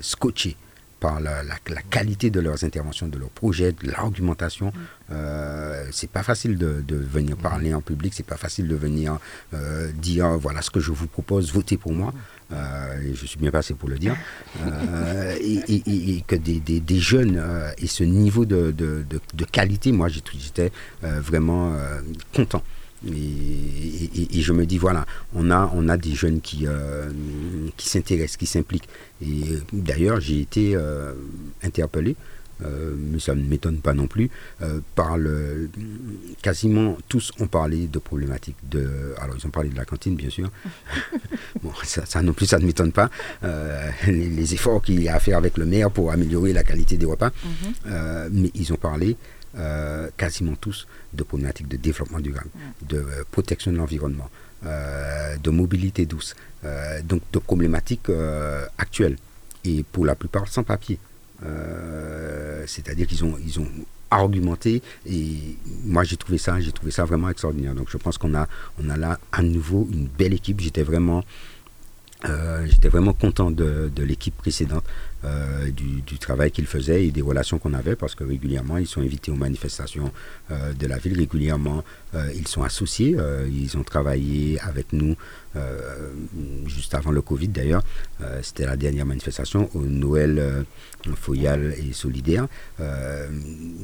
scotchés 0.00 0.56
par 1.00 1.18
la, 1.20 1.42
qualité 1.90 2.30
de 2.30 2.40
leurs 2.40 2.62
interventions, 2.62 3.08
de 3.08 3.18
leurs 3.18 3.30
projets, 3.30 3.72
de 3.72 3.90
l'argumentation. 3.90 4.66
Mm. 4.66 4.72
Euh, 5.12 5.84
c'est 5.90 6.10
pas 6.10 6.22
facile 6.22 6.56
de, 6.56 6.84
venir 6.90 7.36
mm. 7.36 7.40
parler 7.40 7.74
en 7.74 7.80
public, 7.80 8.12
c'est 8.14 8.26
pas 8.26 8.36
facile 8.36 8.68
de 8.68 8.76
venir 8.76 9.18
euh, 9.54 9.90
dire 9.92 10.28
voilà 10.38 10.62
ce 10.62 10.70
que 10.70 10.78
je 10.78 10.92
vous 10.92 11.06
propose, 11.06 11.52
votez 11.52 11.76
pour 11.76 11.92
moi. 11.92 12.12
Euh, 12.52 13.12
je 13.14 13.26
suis 13.26 13.38
bien 13.38 13.50
passé 13.50 13.74
pour 13.74 13.88
le 13.88 13.98
dire. 13.98 14.16
Euh, 14.90 15.36
et, 15.40 16.22
que 16.26 16.36
des, 16.36 17.00
jeunes 17.00 17.42
et 17.78 17.86
ce 17.86 18.04
niveau 18.04 18.44
de, 18.44 18.70
de 18.72 19.44
qualité, 19.44 19.92
moi 19.92 20.08
j'étais 20.08 20.70
vraiment 21.02 21.74
content. 22.34 22.62
Et, 23.06 24.40
je 24.42 24.52
me 24.52 24.66
dis, 24.66 24.78
voilà, 24.78 25.06
on 25.34 25.50
a, 25.50 25.70
on 25.74 25.88
a 25.88 25.96
des 25.96 26.14
jeunes 26.14 26.40
qui, 26.40 26.66
euh, 26.66 27.10
qui 27.76 27.88
s'intéressent, 27.88 28.36
qui 28.36 28.46
s'impliquent. 28.46 28.88
Et 29.22 29.42
d'ailleurs, 29.72 30.20
j'ai 30.20 30.40
été 30.40 30.72
euh, 30.74 31.12
interpellé, 31.62 32.16
euh, 32.62 32.94
mais 32.98 33.18
ça 33.18 33.34
ne 33.34 33.42
m'étonne 33.42 33.78
pas 33.78 33.94
non 33.94 34.06
plus, 34.06 34.30
par 34.94 35.16
le. 35.16 35.70
Quasiment 36.42 36.98
tous 37.08 37.32
ont 37.40 37.46
parlé 37.46 37.86
de 37.86 37.98
problématiques 37.98 38.56
de. 38.70 39.14
Alors, 39.18 39.36
ils 39.38 39.46
ont 39.46 39.50
parlé 39.50 39.70
de 39.70 39.76
la 39.76 39.84
cantine, 39.86 40.14
bien 40.14 40.30
sûr. 40.30 40.50
bon, 41.62 41.72
ça, 41.84 42.22
non 42.22 42.34
plus, 42.34 42.46
ça 42.46 42.58
ne 42.58 42.66
m'étonne 42.66 42.92
pas. 42.92 43.10
Les, 44.06 44.54
efforts 44.54 44.82
qu'il 44.82 45.02
y 45.02 45.08
a 45.08 45.14
à 45.14 45.20
faire 45.20 45.38
avec 45.38 45.56
le 45.56 45.64
maire 45.64 45.90
pour 45.90 46.12
améliorer 46.12 46.52
la 46.52 46.64
qualité 46.64 46.96
des 46.98 47.06
repas. 47.06 47.30
Mhm. 47.44 48.28
mais 48.32 48.50
ils 48.54 48.72
ont 48.72 48.76
parlé 48.76 49.16
euh, 49.56 50.08
quasiment 50.16 50.54
tous 50.54 50.86
de 51.12 51.22
problématiques 51.22 51.68
de 51.68 51.76
développement 51.76 52.20
durable, 52.20 52.50
de 52.82 52.98
euh, 52.98 53.24
protection 53.30 53.72
de 53.72 53.76
l'environnement, 53.78 54.30
euh, 54.64 55.36
de 55.38 55.50
mobilité 55.50 56.06
douce, 56.06 56.34
donc 57.04 57.22
de 57.32 57.38
problématiques 57.38 58.10
actuelles 58.76 59.16
et 59.64 59.82
pour 59.82 60.04
la 60.04 60.14
plupart 60.14 60.46
sans 60.46 60.62
papier. 60.62 60.98
C'est-à-dire 62.66 63.06
qu'ils 63.06 63.24
ont, 63.24 63.36
ils 63.42 63.58
ont 63.58 63.68
argumenté 64.10 64.82
et 65.06 65.56
moi 65.84 66.04
j'ai 66.04 66.16
trouvé 66.18 66.36
ça, 66.36 66.60
j'ai 66.60 66.72
trouvé 66.72 66.90
ça 66.90 67.04
vraiment 67.04 67.30
extraordinaire. 67.30 67.74
Donc 67.74 67.88
je 67.90 67.96
pense 67.96 68.18
qu'on 68.18 68.34
a, 68.34 68.46
on 68.82 68.90
a 68.90 68.96
là 68.96 69.18
à 69.32 69.42
nouveau 69.42 69.88
une 69.90 70.06
belle 70.06 70.34
équipe. 70.34 70.60
J'étais 70.60 70.82
vraiment 70.82 71.24
euh, 72.26 72.66
j'étais 72.66 72.88
vraiment 72.88 73.14
content 73.14 73.50
de, 73.50 73.90
l'équipe 73.98 74.36
précédente, 74.36 74.84
euh, 75.24 75.70
du, 75.70 76.18
travail 76.18 76.50
qu'ils 76.50 76.66
faisaient 76.66 77.06
et 77.06 77.10
des 77.10 77.22
relations 77.22 77.58
qu'on 77.58 77.72
avait 77.72 77.96
parce 77.96 78.14
que 78.14 78.24
régulièrement 78.24 78.76
ils 78.76 78.86
sont 78.86 79.00
invités 79.00 79.30
aux 79.30 79.36
manifestations 79.36 80.12
euh, 80.50 80.72
de 80.74 80.86
la 80.86 80.98
ville, 80.98 81.16
régulièrement 81.16 81.82
ils 82.34 82.48
sont 82.48 82.62
associés, 82.62 83.16
ils 83.48 83.76
ont 83.76 83.84
travaillé 83.84 84.58
avec 84.60 84.92
nous 84.92 85.14
juste 86.66 86.94
avant 86.96 87.12
le 87.12 87.22
Covid 87.22 87.46
d'ailleurs, 87.46 87.84
c'était 88.42 88.66
la 88.66 88.76
dernière 88.76 89.06
manifestation 89.06 89.70
au 89.74 89.82
Noël 89.82 90.64
Foyal 91.14 91.72
et 91.78 91.92
Solidaire. 91.92 92.48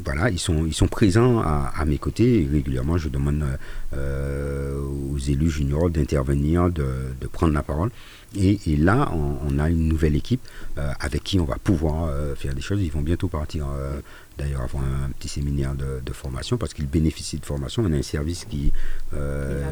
voilà, 0.05 0.28
ils 0.30 0.41
sont, 0.41 0.66
ils 0.66 0.74
sont 0.74 0.89
présents 0.89 1.41
à, 1.41 1.84
mes 1.87 1.99
côtés 1.99 2.43
et 2.43 2.49
régulièrement 2.51 2.99
je 2.99 3.09
demande 3.09 3.45
aux 3.93 5.18
élus 5.18 5.51
juniors 5.51 5.89
d'intervenir, 5.89 6.68
de, 6.68 6.87
de 7.20 7.26
prendre 7.28 7.53
la 7.55 7.62
parole. 7.62 7.91
Et, 8.34 8.76
là, 8.76 9.11
on, 9.14 9.59
a 9.59 9.70
une 9.70 9.89
nouvelle 9.89 10.16
équipe 10.16 10.41
euh, 10.76 10.93
avec 11.01 11.26
qui 11.27 11.41
on 11.41 11.45
va 11.45 11.57
pouvoir 11.57 12.05
euh, 12.05 12.37
faire 12.37 12.55
des 12.55 12.61
choses. 12.61 12.81
Ils 12.81 12.93
vont 12.93 13.01
bientôt 13.01 13.27
partir, 13.27 13.66
euh, 13.68 14.01
d'ailleurs, 14.39 14.61
avoir 14.62 14.85
un, 14.85 15.11
petit 15.18 15.29
séminaire 15.29 15.74
de, 15.74 16.12
formation 16.12 16.57
parce 16.57 16.72
qu'ils 16.72 16.87
bénéficient 16.87 17.39
de 17.39 17.45
formation. 17.45 17.83
On 17.85 17.93
a 17.93 17.97
un 17.97 18.03
service 18.03 18.45
qui, 18.45 18.72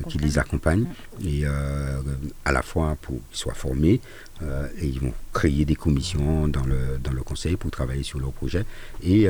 qui 0.08 0.18
les 0.18 0.38
accompagne 0.38 0.84
et 1.24 1.44
à 2.44 2.52
la 2.52 2.60
fois 2.60 2.96
pour 3.00 3.14
qu'ils 3.28 3.38
soient 3.38 3.54
formés 3.54 4.00
et 4.42 4.86
ils 4.86 5.00
vont 5.00 5.14
créer 5.32 5.64
des 5.64 5.76
commissions 5.76 6.48
dans 6.48 6.66
le, 6.66 6.98
dans 7.02 7.12
le 7.12 7.22
conseil 7.22 7.56
pour 7.56 7.70
travailler 7.70 8.02
sur 8.02 8.18
leurs 8.18 8.32
projets 8.32 8.66
et 9.02 9.26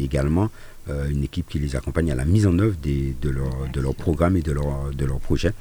également 0.00 0.48
une 0.88 1.24
équipe 1.24 1.48
qui 1.48 1.58
les 1.58 1.76
accompagne 1.76 2.10
à 2.12 2.14
la 2.14 2.24
mise 2.24 2.46
en 2.46 2.58
œuvre 2.58 2.76
des, 2.82 3.14
de, 3.20 3.28
leur, 3.28 3.68
de 3.70 3.80
leur 3.80 3.94
programme 3.94 4.36
et 4.38 4.42
de 4.42 4.52
leur, 4.52 4.90
de 4.92 5.04
leurs 5.04 5.20
projets. 5.20 5.52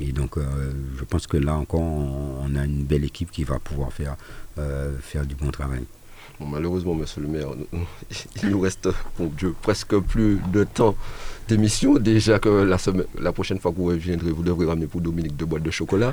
Et 0.00 0.12
donc, 0.12 0.38
euh, 0.38 0.72
je 0.98 1.04
pense 1.04 1.26
que 1.26 1.36
là 1.36 1.54
encore, 1.54 1.80
on, 1.80 2.54
a 2.56 2.64
une 2.64 2.84
belle 2.84 3.04
équipe 3.04 3.30
qui 3.30 3.44
va 3.44 3.58
pouvoir 3.58 3.92
faire, 3.92 4.16
euh, 4.58 4.96
faire 5.00 5.26
du 5.26 5.34
bon 5.34 5.50
travail. 5.50 5.84
malheureusement, 6.40 6.94
monsieur 6.94 7.20
le 7.20 7.28
maire, 7.28 7.48
il 8.42 8.48
nous 8.48 8.60
reste, 8.60 8.88
bon 9.18 9.30
Dieu, 9.36 9.54
presque 9.60 9.98
plus 9.98 10.40
de 10.52 10.64
temps 10.64 10.96
d'émission. 11.48 11.94
Déjà 11.94 12.38
que 12.38 12.48
la, 12.48 12.78
semaine, 12.78 13.04
la 13.20 13.32
prochaine 13.32 13.58
fois 13.58 13.70
que 13.72 13.76
vous 13.76 13.86
reviendrez, 13.86 14.30
vous 14.30 14.42
devrez 14.42 14.66
ramener 14.66 14.86
pour 14.86 15.00
Dominique 15.00 15.36
deux 15.36 15.46
boîtes 15.46 15.62
de 15.62 15.70
chocolat 15.70 16.12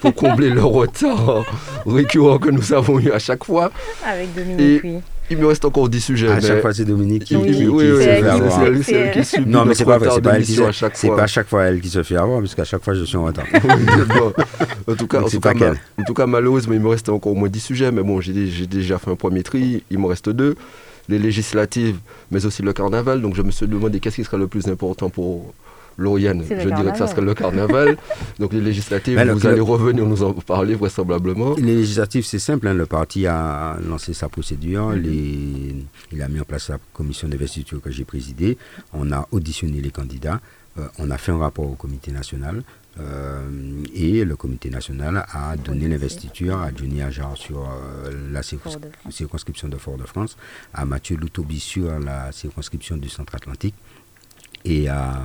pour 0.00 0.14
combler 0.14 0.50
le 0.50 0.62
retard 0.64 1.44
récurrent 1.86 2.38
que 2.38 2.50
nous 2.50 2.72
avons 2.72 2.98
eu 2.98 3.10
à 3.12 3.18
chaque 3.18 3.44
fois. 3.44 3.70
Avec 4.04 4.34
Dominique, 4.34 4.80
oui. 4.84 4.98
il 5.30 5.38
me 5.38 5.46
reste 5.46 5.64
encore 5.64 5.88
10 5.88 6.00
sujets. 6.00 6.28
À 6.28 6.36
mais- 6.36 6.40
chaque 6.42 6.60
fois, 6.62 6.72
c'est 6.74 6.84
Dominique 6.84 7.24
qui, 7.24 7.34
Il- 7.34 7.40
qui- 7.42 7.48
il- 7.50 7.56
qui 7.56 7.68
oui, 7.68 7.86
se 7.86 7.92
oui, 7.92 8.04
fait 8.04 8.22
avoir. 8.26 8.52
c'est 8.60 8.66
elle- 8.66 8.84
c'est 8.84 8.92
elle 8.94 9.12
qui 9.12 9.24
subit 9.24 9.50
Non, 9.50 9.64
mais 9.64 9.74
c'est 9.74 9.84
pas 9.84 9.98
vrai, 9.98 10.08
retard 10.08 10.14
c'est 10.16 10.22
pas 10.22 10.36
elle 10.36 10.44
qui 10.44 10.54
se- 10.54 10.62
à 10.62 10.72
chaque 10.72 10.96
c'est 10.96 11.06
fois. 11.08 11.16
pas 11.16 11.22
à 11.22 11.26
chaque 11.26 11.46
fois 11.48 11.62
elle 11.64 11.80
qui 11.80 11.88
se 11.88 12.02
fait 12.02 12.16
avoir, 12.16 12.40
parce 12.40 12.54
qu'à 12.54 12.64
chaque 12.64 12.82
fois 12.82 12.94
je 12.94 13.04
suis 13.04 13.16
en 13.16 13.24
retard. 13.24 13.44
En 14.86 14.94
tout 14.96 15.06
cas, 15.06 15.20
en 15.20 15.24
tout 15.28 15.40
cas, 15.40 15.52
pas 15.52 15.58
qu'elle. 15.58 15.72
ma- 15.72 16.02
en 16.02 16.04
tout 16.06 16.14
cas, 16.14 16.26
malheureusement, 16.26 16.74
il 16.74 16.80
me 16.80 16.88
reste 16.88 17.08
encore 17.08 17.32
au 17.32 17.34
moins 17.34 17.48
10 17.48 17.60
sujets, 17.60 17.92
mais 17.92 18.02
bon, 18.02 18.20
j'ai 18.20 18.46
j'ai 18.48 18.66
déjà 18.66 18.98
fait 18.98 19.10
un 19.10 19.14
premier 19.16 19.42
tri, 19.42 19.84
il 19.90 19.98
me 19.98 20.06
reste 20.06 20.28
deux, 20.30 20.54
les 21.10 21.18
législatives, 21.18 21.98
mais 22.30 22.46
aussi 22.46 22.62
le 22.62 22.72
carnaval, 22.72 23.20
donc 23.20 23.34
je 23.34 23.42
me 23.42 23.50
suis 23.50 23.66
demandé 23.66 24.00
qu'est-ce 24.00 24.16
qui 24.16 24.24
serait 24.24 24.38
le 24.38 24.46
plus 24.46 24.66
important 24.68 25.10
pour 25.10 25.52
Lauriane. 25.98 26.42
Je 26.48 26.54
dirais 26.68 26.92
que 26.92 26.98
ça 26.98 27.06
serait 27.08 27.20
le 27.20 27.34
carnaval, 27.34 27.96
donc 28.38 28.52
les 28.52 28.60
législatives, 28.60 29.18
vous 29.18 29.40
le- 29.40 29.46
allez 29.48 29.60
revenir 29.60 30.06
nous 30.06 30.22
en 30.22 30.32
parler 30.32 30.74
vraisemblablement. 30.74 31.54
Les 31.56 31.74
législatives, 31.76 32.24
c'est 32.24 32.38
simple. 32.38 32.68
hein, 32.68 32.74
Le 32.74 32.86
parti 32.86 33.26
a 33.26 33.76
lancé 33.86 34.14
sa 34.14 34.28
procédure. 34.28 34.92
les- 34.92 35.74
il 36.12 36.22
a 36.22 36.28
mis 36.28 36.40
en 36.40 36.44
place 36.44 36.68
la 36.70 36.78
commission 36.94 37.28
d'investiture 37.28 37.80
que 37.82 37.90
j'ai 37.90 38.04
présidée. 38.04 38.56
On 38.92 39.10
a 39.12 39.26
auditionné 39.32 39.80
les 39.80 39.90
candidats. 39.90 40.40
euh, 40.78 40.86
on 41.00 41.10
a 41.10 41.18
fait 41.18 41.32
un 41.32 41.38
rapport 41.38 41.64
au 41.68 41.74
comité 41.74 42.12
national. 42.12 42.62
Euh, 42.98 43.82
et 43.94 44.24
le 44.24 44.36
comité 44.36 44.68
national 44.70 45.24
a 45.32 45.56
donné 45.56 45.88
l'investiture 45.88 46.58
à 46.58 46.70
Johnny 46.74 47.02
Ajar 47.02 47.36
sur 47.36 47.60
euh, 47.60 48.32
la 48.32 48.42
circonscription 48.42 49.68
de 49.68 49.76
Fort-de-France, 49.76 50.36
à 50.74 50.84
Mathieu 50.84 51.16
Loutobi 51.16 51.60
sur 51.60 51.98
la 51.98 52.32
circonscription 52.32 52.96
du 52.96 53.08
Centre-Atlantique 53.08 53.74
et 54.64 54.88
à 54.88 55.24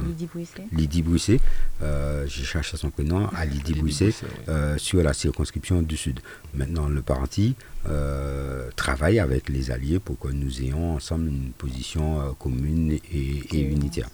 Lydie 0.72 1.02
Bouisset, 1.02 1.40
euh, 1.82 2.26
je 2.28 2.44
cherche 2.44 2.76
son 2.76 2.90
prénom, 2.90 3.28
à 3.36 3.46
Lydie 3.46 3.74
Bouisset, 3.74 4.14
euh, 4.48 4.78
sur 4.78 5.04
la 5.04 5.14
circonscription 5.14 5.82
du 5.82 5.98
Sud. 5.98 6.22
Maintenant, 6.54 6.88
le 6.88 7.02
parti 7.02 7.56
euh, 7.90 8.70
travaille 8.76 9.20
avec 9.20 9.50
les 9.50 9.72
alliés 9.72 10.00
pour 10.00 10.18
que 10.18 10.30
nous 10.30 10.62
ayons 10.62 10.96
ensemble 10.96 11.28
une 11.28 11.52
position 11.52 12.22
euh, 12.22 12.32
commune 12.40 12.94
et, 12.94 13.44
et 13.52 13.62
unitaire. 13.62 14.10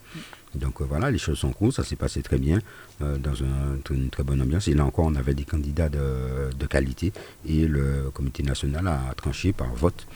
Donc 0.54 0.80
euh, 0.80 0.84
voilà, 0.84 1.10
les 1.10 1.18
choses 1.18 1.38
sont 1.38 1.52
courtes, 1.52 1.76
ça 1.76 1.84
s'est 1.84 1.96
passé 1.96 2.22
très 2.22 2.38
bien, 2.38 2.58
euh, 3.00 3.16
dans 3.18 3.42
un- 3.42 3.78
une 3.90 4.10
très 4.10 4.22
bonne 4.22 4.40
ambiance. 4.42 4.68
Et 4.68 4.74
là 4.74 4.84
encore, 4.84 5.06
on 5.06 5.14
avait 5.14 5.34
des 5.34 5.44
candidats 5.44 5.88
de, 5.88 6.50
de 6.58 6.66
qualité 6.66 7.12
et 7.46 7.66
le 7.66 8.10
comité 8.12 8.42
national 8.42 8.86
a 8.88 9.14
tranché 9.16 9.52
par 9.52 9.72
vote 9.74 10.06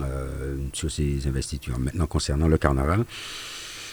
euh, 0.00 0.56
sur 0.72 0.90
ces 0.90 1.26
investitures. 1.26 1.78
Maintenant, 1.78 2.06
concernant 2.06 2.48
le 2.48 2.58
carnaval, 2.58 3.04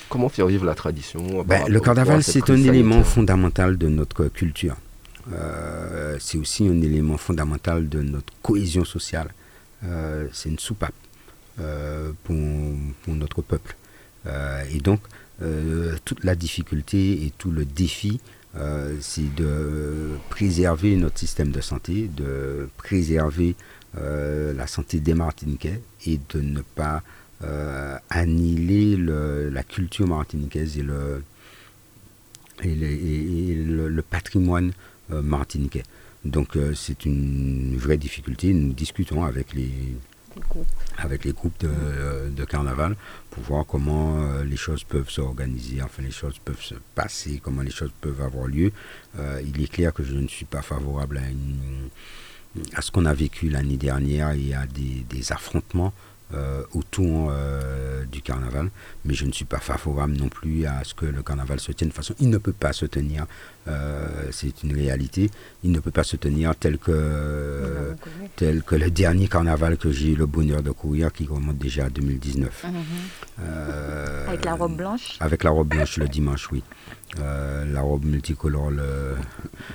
Comment 0.10 0.30
faire 0.30 0.48
vivre 0.48 0.64
la 0.66 0.74
tradition 0.74 1.44
ben, 1.44 1.68
le 1.68 1.80
carnaval, 1.82 2.24
c'est 2.24 2.50
un 2.50 2.56
élément 2.56 3.04
fondamental 3.04 3.78
de 3.78 3.90
notre 3.90 4.26
culture. 4.30 4.78
C'est 6.20 6.38
aussi 6.38 6.66
un 6.66 6.82
élément 6.82 7.18
fondamental 7.18 7.90
de 7.90 8.02
notre 8.02 8.32
cohésion 8.42 8.86
sociale. 8.86 9.28
C'est 10.32 10.48
une 10.48 10.60
soupape 10.60 10.94
pour, 12.24 12.36
pour 13.04 13.14
notre 13.16 13.42
peuple. 13.42 13.76
Et 14.72 14.80
donc, 14.80 15.02
toute 16.06 16.24
la 16.24 16.36
difficulté 16.36 17.26
et 17.26 17.32
tout 17.38 17.52
le 17.52 17.64
défi, 17.66 18.20
euh, 18.56 18.96
c'est 19.02 19.34
de 19.36 20.10
préserver 20.30 20.96
notre 20.96 21.20
système 21.20 21.52
de 21.52 21.62
santé, 21.62 22.10
de 22.16 22.70
préserver 22.78 23.56
euh, 23.98 24.54
la 24.54 24.66
santé 24.68 25.00
des 25.00 25.14
Martiniquais 25.14 25.80
et 26.06 26.20
de 26.34 26.42
ne 26.42 26.62
pas 26.62 27.04
euh, 27.44 27.98
annihiler 28.10 28.96
le- 28.96 29.50
la 29.50 29.62
culture 29.64 30.08
martiniquaise 30.08 30.78
et 30.80 30.82
le, 30.82 31.22
le, 32.64 34.02
patrimoine 34.02 34.72
euh, 35.12 35.22
martiniquais. 35.22 35.84
Donc 36.26 36.56
euh, 36.56 36.74
c'est 36.74 37.06
une 37.06 37.78
vraie 37.78 37.98
difficulté. 37.98 38.54
Nous 38.54 38.74
discutons 38.74 39.24
avec 39.24 39.54
les, 39.54 39.70
avec 40.98 41.26
les 41.26 41.34
groupes 41.34 41.60
de, 41.60 42.30
de 42.30 42.46
carnaval 42.46 42.96
pour 43.32 43.44
voir 43.44 43.66
comment 43.66 44.22
euh, 44.22 44.44
les 44.44 44.58
choses 44.58 44.84
peuvent 44.84 45.10
s'organiser, 45.10 45.82
enfin 45.82 46.02
les 46.02 46.12
choses 46.12 46.40
peuvent 46.44 46.62
se 46.62 46.76
passer, 46.96 47.40
comment 47.44 47.62
les 47.62 47.72
choses 47.72 47.92
peuvent 48.02 48.22
avoir 48.22 48.48
lieu. 48.48 48.72
Euh, 49.20 49.42
il 49.46 49.62
est 49.62 49.72
clair 49.72 49.94
que 49.94 50.04
je 50.04 50.14
ne 50.14 50.28
suis 50.28 50.46
pas 50.46 50.62
favorable 50.62 51.22
à, 52.74 52.82
ce 52.82 52.92
qu'on 52.92 53.06
a 53.06 53.14
vécu 53.14 53.50
l'année 53.50 53.78
dernière 53.78 54.32
et 54.32 54.54
à 54.54 54.66
des 54.66 55.32
affrontements 55.32 55.94
euh, 56.34 56.64
autour 56.74 57.30
euh, 57.32 58.04
du 58.06 58.22
carnaval, 58.22 58.70
mais 59.06 59.14
je 59.14 59.24
ne 59.24 59.32
suis 59.32 59.46
pas 59.46 59.60
favorable 59.60 60.12
non 60.18 60.28
plus 60.28 60.66
à 60.66 60.84
ce 60.84 60.94
que 60.94 61.06
le 61.06 61.24
carnaval 61.24 61.62
se 61.62 61.72
tienne. 61.72 61.88
De 61.88 61.94
toute 61.94 62.04
façon, 62.04 62.16
il 62.20 62.30
ne 62.30 62.38
peut 62.38 62.52
pas 62.52 62.74
se 62.74 62.86
tenir, 62.86 63.26
euh, 63.70 64.28
c'est 64.32 64.62
une 64.64 64.76
réalité, 64.76 65.32
il 65.64 65.72
ne 65.72 65.80
peut 65.80 65.90
pas 65.92 66.04
se 66.04 66.18
tenir 66.18 66.54
tel 66.58 66.80
que, 66.80 67.96
tel 68.36 68.62
que 68.64 68.76
le 68.76 68.92
dernier 68.92 69.30
carnaval 69.30 69.78
que 69.78 69.90
j'ai 69.90 70.10
eu 70.12 70.16
le 70.16 70.26
bonheur 70.26 70.62
de 70.62 70.72
courir, 70.72 71.14
qui 71.14 71.26
remonte 71.26 71.58
déjà 71.58 71.86
à 71.86 71.90
2019. 71.90 72.66
Mhm. 72.66 73.48
Avec 74.28 74.44
la 74.44 74.56
robe 74.56 74.76
blanche. 74.76 75.16
Avec 75.22 75.44
la 75.46 75.52
robe 75.52 75.70
blanche 75.70 75.98
le 75.98 76.10
dimanche, 76.10 76.52
oui. 76.52 76.62
Euh, 77.20 77.64
la 77.74 77.82
robe 77.82 78.04
multicolore 78.06 78.70
le, 78.70 79.16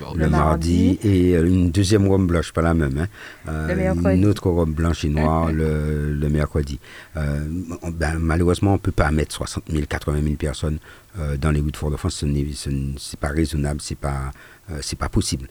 Bon, 0.00 0.12
le 0.14 0.24
Le 0.24 0.28
mardi, 0.30 0.98
et 1.02 1.34
euh, 1.34 1.46
une 1.46 1.70
deuxième 1.70 2.06
robe 2.06 2.26
blanche, 2.26 2.52
pas 2.52 2.60
la 2.62 2.74
même. 2.74 2.98
hein. 2.98 3.06
Euh, 3.48 3.66
une 4.14 4.26
autre 4.26 4.50
robe 4.50 4.70
blanche 4.70 5.04
et 5.04 5.08
noire 5.08 5.50
le, 5.52 6.12
le 6.12 6.28
mercredi. 6.28 6.78
Euh, 7.16 7.40
ben, 7.94 8.18
malheureusement, 8.18 8.72
on 8.72 8.74
ne 8.74 8.78
peut 8.78 8.92
pas 8.92 9.10
mettre 9.10 9.34
60 9.34 9.64
000, 9.70 9.84
80 9.88 10.22
000 10.22 10.34
personnes 10.36 10.78
dans 11.40 11.50
les 11.50 11.60
routes 11.60 11.72
de 11.72 11.76
Fort-de-France. 11.78 12.16
Ce 12.16 12.26
n'est 12.26 12.46
ce 12.54 12.68
n'est- 12.70 12.94
c'est 12.98 13.18
pas 13.18 13.28
raisonnable, 13.28 13.80
c'est 13.80 13.98
pas, 13.98 14.30
euh, 14.70 14.78
c'est 14.82 14.98
pas 14.98 15.08
possible. 15.08 15.48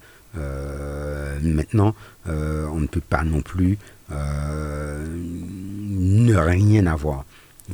Maintenant, 1.41 1.93
on 2.27 2.79
ne 2.79 2.87
peut 2.87 3.01
pas 3.01 3.23
non 3.23 3.41
plus 3.41 3.77
ne 5.09 6.35
rien 6.35 6.85
avoir. 6.87 7.25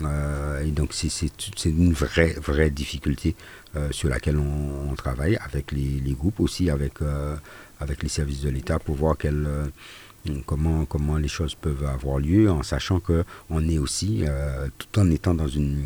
Euh, 0.03 0.63
et 0.63 0.71
donc 0.71 0.93
c'est 0.93 1.69
une 1.69 1.93
vraie, 1.93 2.35
vraie 2.41 2.69
difficulté 2.69 3.35
euh, 3.75 3.91
sur 3.91 4.09
laquelle 4.09 4.37
on, 4.37 4.93
travaille 4.95 5.37
avec 5.37 5.71
les, 5.71 6.13
groupes 6.13 6.39
aussi, 6.39 6.69
avec, 6.69 7.01
euh, 7.01 7.35
avec 7.79 8.01
les 8.03 8.09
services 8.09 8.41
de 8.41 8.49
l'État 8.49 8.79
pour 8.79 8.95
voir 8.95 9.15
comment, 10.45 10.85
comment 10.85 11.17
les 11.17 11.27
choses 11.27 11.53
peuvent 11.55 11.85
avoir 11.85 12.19
lieu 12.19 12.49
en 12.49 12.63
sachant 12.63 12.99
que 12.99 13.23
on 13.49 13.67
est 13.69 13.77
aussi, 13.77 14.23
tout 14.77 14.99
en 14.99 15.09
étant 15.11 15.35
dans 15.35 15.47
une, 15.47 15.83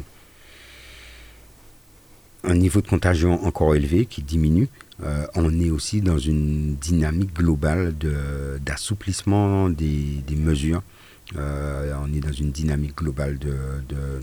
un 2.45 2.55
niveau 2.55 2.80
de 2.82 2.88
contagion 2.88 3.45
encore 3.45 3.76
élevé 3.76 4.05
qui 4.05 4.22
diminue, 4.24 4.70
on 5.36 5.59
est 5.59 5.70
aussi 5.70 6.01
dans 6.01 6.18
une 6.18 6.76
dynamique 6.76 7.34
globale 7.34 7.93
d'assouplissement 8.64 9.70
des 9.70 10.24
mesures. 10.38 10.82
Euh, 11.38 11.94
on 12.04 12.14
est 12.14 12.20
dans 12.20 12.32
une 12.32 12.52
dynamique 12.52 12.98
globale 12.98 13.38
de, 13.38 13.56
de, 13.90 14.22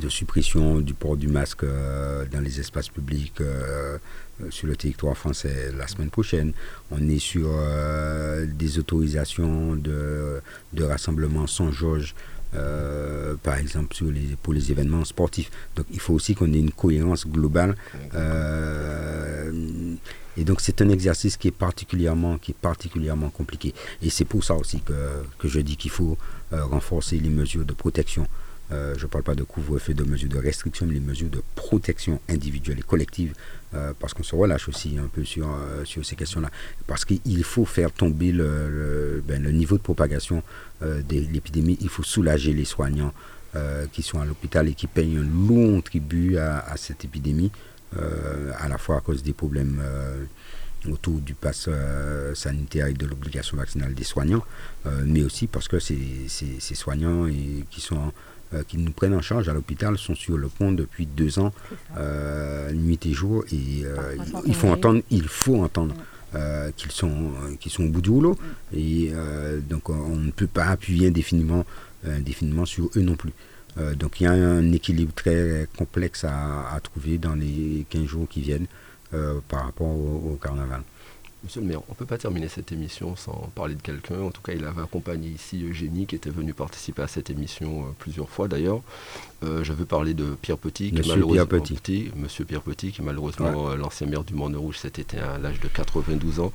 de 0.00 0.08
suppression 0.08 0.80
du 0.80 0.94
port 0.94 1.16
du 1.16 1.28
masque 1.28 1.64
euh, 1.64 2.24
dans 2.32 2.40
les 2.40 2.60
espaces 2.60 2.88
publics 2.88 3.40
euh, 3.40 3.98
euh, 4.40 4.50
sur 4.50 4.66
le 4.66 4.76
territoire 4.76 5.16
français 5.16 5.70
la 5.76 5.86
semaine 5.86 6.10
prochaine. 6.10 6.52
On 6.90 7.08
est 7.08 7.18
sur 7.18 7.48
euh, 7.50 8.46
des 8.46 8.78
autorisations 8.78 9.76
de, 9.76 10.40
de 10.72 10.82
rassemblement 10.84 11.46
sans 11.46 11.70
jauge, 11.70 12.14
euh, 12.54 13.34
par 13.42 13.56
exemple 13.58 13.94
sur 13.94 14.10
les, 14.10 14.36
pour 14.42 14.52
les 14.52 14.70
événements 14.70 15.04
sportifs. 15.04 15.50
Donc 15.76 15.86
il 15.90 16.00
faut 16.00 16.14
aussi 16.14 16.34
qu'on 16.34 16.52
ait 16.52 16.58
une 16.58 16.70
cohérence 16.70 17.26
globale. 17.26 17.76
euh, 18.14 19.94
et 20.36 20.44
donc 20.44 20.60
c'est 20.60 20.82
un 20.82 20.88
exercice 20.88 21.36
qui 21.36 21.48
est 21.48 21.52
particulièrement, 21.52 22.38
qui 22.38 22.52
est 22.52 22.60
particulièrement 22.60 23.30
compliqué. 23.30 23.72
Et 24.02 24.10
c'est 24.10 24.24
pour 24.24 24.42
ça 24.42 24.54
aussi 24.54 24.80
que, 24.80 24.92
que 25.38 25.48
je 25.48 25.60
dis 25.60 25.76
qu'il 25.76 25.92
faut 25.92 26.18
euh, 26.52 26.64
renforcer 26.64 27.18
les 27.18 27.30
mesures 27.30 27.64
de 27.64 27.72
protection. 27.72 28.26
Je 28.70 29.02
ne 29.02 29.06
parle 29.08 29.22
pas 29.22 29.36
de 29.36 29.44
couvre-feu, 29.44 29.94
de 29.94 30.02
mesures 30.02 30.28
de 30.28 30.38
restriction, 30.38 30.84
mais 30.84 30.94
les 30.94 31.00
mesures 31.00 31.30
de 31.30 31.40
protection 31.54 32.18
individuelle 32.28 32.80
et 32.80 32.82
collective, 32.82 33.32
euh, 33.74 33.92
parce 33.98 34.14
qu'on 34.14 34.22
se 34.22 34.36
relâche 34.36 34.68
aussi 34.68 34.98
un 34.98 35.08
peu 35.08 35.24
sur, 35.24 35.48
euh, 35.48 35.84
sur 35.84 36.04
ces 36.04 36.16
questions-là. 36.16 36.50
Parce 36.86 37.04
qu'il 37.04 37.44
faut 37.44 37.64
faire 37.64 37.90
tomber 37.90 38.30
le, 38.30 38.68
le- 38.68 39.22
ben, 39.26 39.42
niveau 39.50 39.76
de 39.76 39.82
propagation 39.82 40.42
euh, 40.82 41.02
de 41.02 41.16
l'épidémie, 41.32 41.76
il 41.80 41.88
faut 41.88 42.02
soulager 42.02 42.52
les 42.52 42.64
soignants 42.64 43.12
qui 43.92 44.02
sont 44.02 44.18
à 44.18 44.24
l'hôpital 44.24 44.66
et 44.66 44.74
qui 44.74 44.88
payent 44.88 45.16
un 45.16 45.48
long 45.48 45.80
tribut 45.80 46.38
à, 46.38 46.76
cette 46.76 47.04
épidémie, 47.04 47.52
à 48.58 48.68
la 48.68 48.78
fois 48.78 48.96
à 48.96 49.00
cause 49.00 49.22
des 49.22 49.32
problèmes 49.32 49.80
autour 50.90 51.20
du 51.20 51.34
pass 51.34 51.68
sanitaire 52.34 52.88
et 52.88 52.94
de 52.94 53.06
l'obligation 53.06 53.56
vaccinale 53.56 53.94
des 53.94 54.02
soignants, 54.02 54.42
mais 55.04 55.22
aussi 55.22 55.46
parce 55.46 55.68
que 55.68 55.78
ces, 55.78 56.26
soignants 56.74 57.28
et, 57.28 57.64
qui, 57.70 57.80
sont, 57.80 58.12
qui 58.62 58.78
nous 58.78 58.92
prennent 58.92 59.14
en 59.14 59.22
charge 59.22 59.48
à 59.48 59.52
l'hôpital 59.54 59.98
sont 59.98 60.14
sur 60.14 60.36
le 60.36 60.48
pont 60.48 60.72
depuis 60.72 61.06
deux 61.06 61.38
ans, 61.38 61.52
euh, 61.96 62.72
nuit 62.72 63.00
et 63.06 63.12
jour, 63.12 63.44
et 63.52 63.84
euh, 63.84 64.16
il 64.46 64.54
faut 64.54 64.68
entendre, 64.68 65.02
il 65.10 65.26
faut 65.28 65.56
entendre 65.62 65.94
euh, 66.34 66.70
qu'ils 66.76 66.92
sont, 66.92 67.10
euh, 67.10 67.54
qu'ils 67.60 67.72
sont 67.72 67.84
au 67.84 67.88
bout 67.88 68.00
du 68.00 68.10
rouleau, 68.10 68.36
et 68.72 69.10
euh, 69.12 69.60
donc 69.60 69.90
on, 69.90 70.16
ne 70.16 70.30
peut 70.30 70.46
pas 70.46 70.66
appuyer 70.66 71.08
indéfiniment, 71.08 71.64
euh, 72.06 72.18
indéfiniment 72.18 72.64
sur 72.64 72.90
eux 72.96 73.00
non 73.02 73.16
plus. 73.16 73.32
Euh, 73.78 73.94
donc 73.94 74.20
il 74.20 74.24
y 74.24 74.26
a 74.26 74.32
un 74.32 74.72
équilibre 74.72 75.12
très 75.14 75.66
complexe 75.76 76.24
à, 76.24 76.68
à 76.74 76.80
trouver 76.80 77.18
dans 77.18 77.34
les 77.34 77.86
15 77.90 78.04
jours 78.04 78.28
qui 78.28 78.40
viennent 78.40 78.66
euh, 79.12 79.40
par 79.48 79.64
rapport 79.64 79.88
au, 79.88 80.32
au 80.32 80.38
carnaval. 80.42 80.82
Monsieur 81.44 81.60
le 81.60 81.66
maire, 81.66 81.80
on 81.88 81.92
ne 81.92 81.96
peut 81.96 82.06
pas 82.06 82.16
terminer 82.16 82.48
cette 82.48 82.72
émission 82.72 83.16
sans 83.16 83.50
parler 83.54 83.74
de 83.74 83.82
quelqu'un. 83.82 84.18
En 84.22 84.30
tout 84.30 84.40
cas, 84.40 84.54
il 84.54 84.64
avait 84.64 84.80
accompagné 84.80 85.28
ici 85.28 85.62
Eugénie, 85.62 86.06
qui 86.06 86.16
était 86.16 86.30
venu 86.30 86.54
participer 86.54 87.02
à 87.02 87.06
cette 87.06 87.28
émission 87.28 87.82
euh, 87.82 87.92
plusieurs 87.98 88.30
fois 88.30 88.48
d'ailleurs. 88.48 88.80
Euh, 89.44 89.62
je 89.62 89.74
veux 89.74 89.84
parler 89.84 90.14
de 90.14 90.36
Pierre 90.40 90.56
Petit, 90.56 90.88
qui 90.88 90.94
Monsieur 90.94 91.12
malheureusement, 91.12 91.46
Pierre 91.46 91.60
Petit. 91.60 92.10
Monsieur 92.16 92.46
Pierre 92.46 92.62
Petit, 92.62 92.92
qui 92.92 93.02
est 93.02 93.04
malheureusement 93.04 93.68
euh, 93.68 93.76
l'ancien 93.76 94.06
maire 94.06 94.24
du 94.24 94.32
Mont-Rouge 94.32 94.78
cet 94.78 94.98
été 94.98 95.18
à 95.18 95.36
l'âge 95.36 95.60
de 95.60 95.68
92 95.68 96.40
ans. 96.40 96.50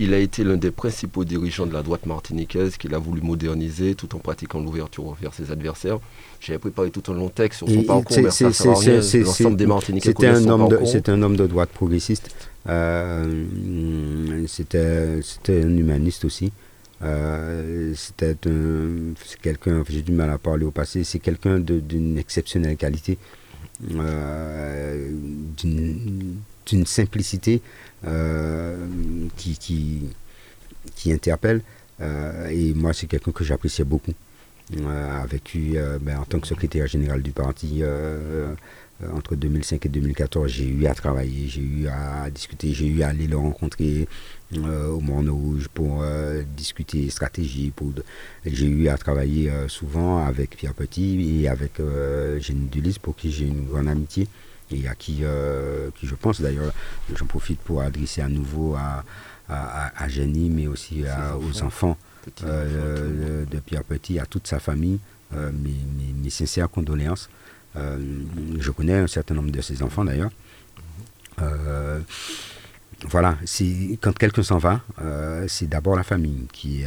Il 0.00 0.14
a 0.14 0.18
été 0.18 0.42
l'un 0.42 0.56
des 0.56 0.70
principaux 0.70 1.24
dirigeants 1.24 1.66
de 1.66 1.74
la 1.74 1.82
droite 1.82 2.06
martiniquaise 2.06 2.78
qu'il 2.78 2.94
a 2.94 2.98
voulu 2.98 3.20
moderniser 3.20 3.94
tout 3.94 4.16
en 4.16 4.20
pratiquant 4.20 4.58
l'ouverture 4.58 5.06
envers 5.06 5.34
ses 5.34 5.50
adversaires. 5.52 5.98
J'avais 6.40 6.58
préparé 6.58 6.90
tout 6.90 7.02
un 7.12 7.14
long 7.14 7.28
texte 7.28 7.58
sur 7.58 7.68
son 7.68 7.74
Et 7.80 7.84
parcours, 7.84 8.16
mais 8.22 8.30
ça 8.30 8.50
C'était 8.52 10.26
un, 10.28 10.56
parcours. 10.56 10.88
c'était 10.88 11.12
un 11.12 11.22
homme 11.22 11.36
de 11.36 11.46
droite 11.46 11.68
progressiste. 11.68 12.30
Euh, 12.68 14.44
c'était 14.46 15.20
c'était 15.22 15.62
un 15.62 15.76
humaniste 15.76 16.24
aussi. 16.24 16.52
Euh, 17.02 17.92
c'était 17.94 18.36
quelqu'un, 19.42 19.84
j'ai 19.88 20.02
du 20.02 20.12
mal 20.12 20.30
à 20.30 20.38
parler 20.38 20.64
au 20.64 20.70
passé, 20.70 21.04
c'est 21.04 21.18
quelqu'un 21.18 21.58
d'une 21.58 22.16
exceptionnelle 22.18 22.76
qualité, 22.76 23.18
euh, 23.94 25.10
d'une 25.62 26.86
simplicité 26.86 27.60
qui, 29.36 29.58
qui, 29.58 30.08
qui 30.94 31.12
interpelle. 31.12 31.60
Et 32.50 32.72
moi, 32.74 32.92
c'est 32.92 33.06
quelqu'un 33.06 33.32
que 33.32 33.44
j'appréciais 33.44 33.84
beaucoup. 33.84 34.12
Euh, 34.78 35.22
a 35.22 35.26
vécu 35.26 35.76
ben, 36.00 36.16
en 36.20 36.24
tant 36.24 36.40
que 36.40 36.46
secrétaire 36.46 36.86
général 36.86 37.20
du 37.20 37.32
parti 37.32 37.82
entre 39.12 39.34
2005 39.34 39.84
et 39.86 39.88
2014. 39.88 40.48
J'ai 40.50 40.68
eu 40.68 40.86
à 40.86 40.94
travailler, 40.94 41.46
j'ai 41.48 41.60
eu 41.62 41.88
à 41.88 42.30
discuter, 42.30 42.72
j'ai 42.72 42.86
eu 42.86 43.02
à 43.02 43.08
aller 43.08 43.26
le 43.26 43.36
rencontrer 43.36 44.08
euh, 44.56 44.88
au 44.88 45.00
Morne 45.00 45.28
Rouge 45.28 45.68
pour 45.72 46.02
euh, 46.02 46.42
discuter 46.56 47.10
stratégie. 47.10 47.72
Pour 47.74 47.92
J'ai 48.46 48.66
eu 48.66 48.88
à 48.88 48.96
travailler 48.96 49.50
euh, 49.50 49.68
souvent 49.68 50.24
avec 50.24 50.56
Pierre 50.56 50.74
Petit 50.74 51.40
et 51.42 51.48
avec 51.48 51.80
euh, 51.80 52.38
Jenny 52.40 52.66
Dulis 52.66 52.98
pour 53.02 53.16
qui 53.16 53.30
j'ai 53.32 53.46
une 53.46 53.66
grande 53.66 53.88
amitié 53.88 54.28
et 54.70 54.88
à 54.88 54.94
qui, 54.94 55.18
euh, 55.22 55.90
qui 55.98 56.06
je 56.06 56.14
pense 56.14 56.40
d'ailleurs, 56.40 56.72
j'en 57.14 57.26
profite 57.26 57.60
pour 57.60 57.82
adresser 57.82 58.22
à 58.22 58.28
nouveau 58.28 58.74
à, 58.74 59.04
à, 59.48 59.86
à- 59.88 60.04
à 60.04 60.08
Jenny, 60.08 60.48
mais 60.48 60.66
aussi 60.66 61.04
à- 61.06 61.36
aux 61.36 61.62
enfants 61.62 61.98
euh, 62.44 63.44
de, 63.44 63.58
Pierre 63.58 63.84
Petit, 63.84 64.18
à 64.18 64.24
toute 64.24 64.46
sa 64.46 64.58
famille, 64.58 64.98
euh, 65.34 65.50
mes, 65.52 65.68
mes- 65.70 66.14
mes 66.22 66.30
sincères 66.30 66.70
condoléances. 66.70 67.28
Euh, 67.76 67.98
je 68.58 68.70
connais 68.70 68.94
un 68.94 69.06
certain 69.06 69.34
nombre 69.34 69.50
de 69.50 69.60
ses 69.60 69.82
enfants 69.82 70.04
d'ailleurs. 70.04 70.30
Euh, 71.42 72.00
voilà, 73.08 73.36
quand 74.00 74.16
quelqu'un 74.16 74.42
s'en 74.42 74.58
va, 74.58 74.80
euh, 75.02 75.44
c'est 75.48 75.66
d'abord 75.66 75.96
la 75.96 76.04
famille 76.04 76.46
qui, 76.52 76.84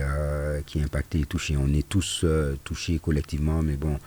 qui 0.66 0.80
est 0.80 0.84
impactée 0.84 1.20
et 1.20 1.26
touchée. 1.26 1.56
On 1.58 1.68
est 1.74 1.88
tous 1.88 2.26
touchés 2.64 3.00
collectivement, 3.00 3.62
mais 3.62 3.76
bon, 3.76 4.00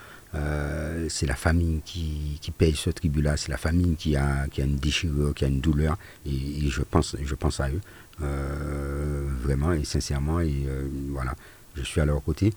c'est 1.08 1.26
la 1.26 1.36
famille 1.36 1.82
qui, 1.84 2.38
qui 2.40 2.50
paye 2.50 2.74
ce 2.74 2.90
tribut-là, 2.90 3.36
c'est 3.36 3.50
la 3.50 3.58
famille 3.58 3.94
qui 3.96 4.16
a, 4.16 4.46
qui 4.50 4.62
a 4.62 4.64
une 4.64 4.76
déchirure, 4.76 5.34
qui 5.34 5.44
a 5.44 5.48
une 5.48 5.60
douleur, 5.60 5.98
et, 6.26 6.64
et 6.64 6.68
je, 6.68 6.82
pense, 6.82 7.16
je 7.22 7.34
pense 7.34 7.60
à 7.60 7.68
eux, 7.68 7.80
vraiment 9.42 9.72
et 9.72 9.84
sincèrement, 9.84 10.40
et 10.40 10.66
voilà, 11.10 11.36
je 11.76 11.82
suis 11.82 12.00
à 12.00 12.04
leur 12.04 12.22
côté. 12.22 12.52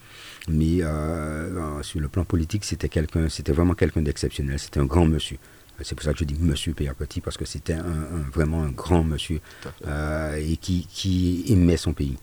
Mais 0.48 0.82
euh, 0.84 1.82
sur 1.84 2.00
le 2.00 2.08
plan 2.10 2.26
politique, 2.26 2.66
c'était 2.66 2.90
quelqu'un, 2.90 3.30
c'était 3.30 3.52
vraiment 3.54 3.74
quelqu'un 3.76 4.02
d'exceptionnel, 4.02 4.60
c'était 4.60 4.80
un 4.80 4.86
grand 4.86 5.06
monsieur. 5.06 5.38
C'est 5.82 5.96
pour 5.96 6.04
ça 6.04 6.14
que 6.14 6.20
je 6.20 6.24
dis 6.26 6.36
monsieur 6.40 6.74
Pierre 6.74 6.96
Petit, 6.96 7.20
parce 7.20 7.36
que 7.38 7.46
c'était 7.46 7.74
un, 7.74 7.80
un- 7.86 8.30
vraiment 8.32 8.62
un 8.64 8.70
grand 8.70 9.04
monsieur 9.04 9.40
euh, 9.88 10.36
et 10.36 10.58
qui, 10.58 10.86
qui 10.88 11.44
aimait 11.48 11.78
son 11.78 11.94
pays, 11.94 12.18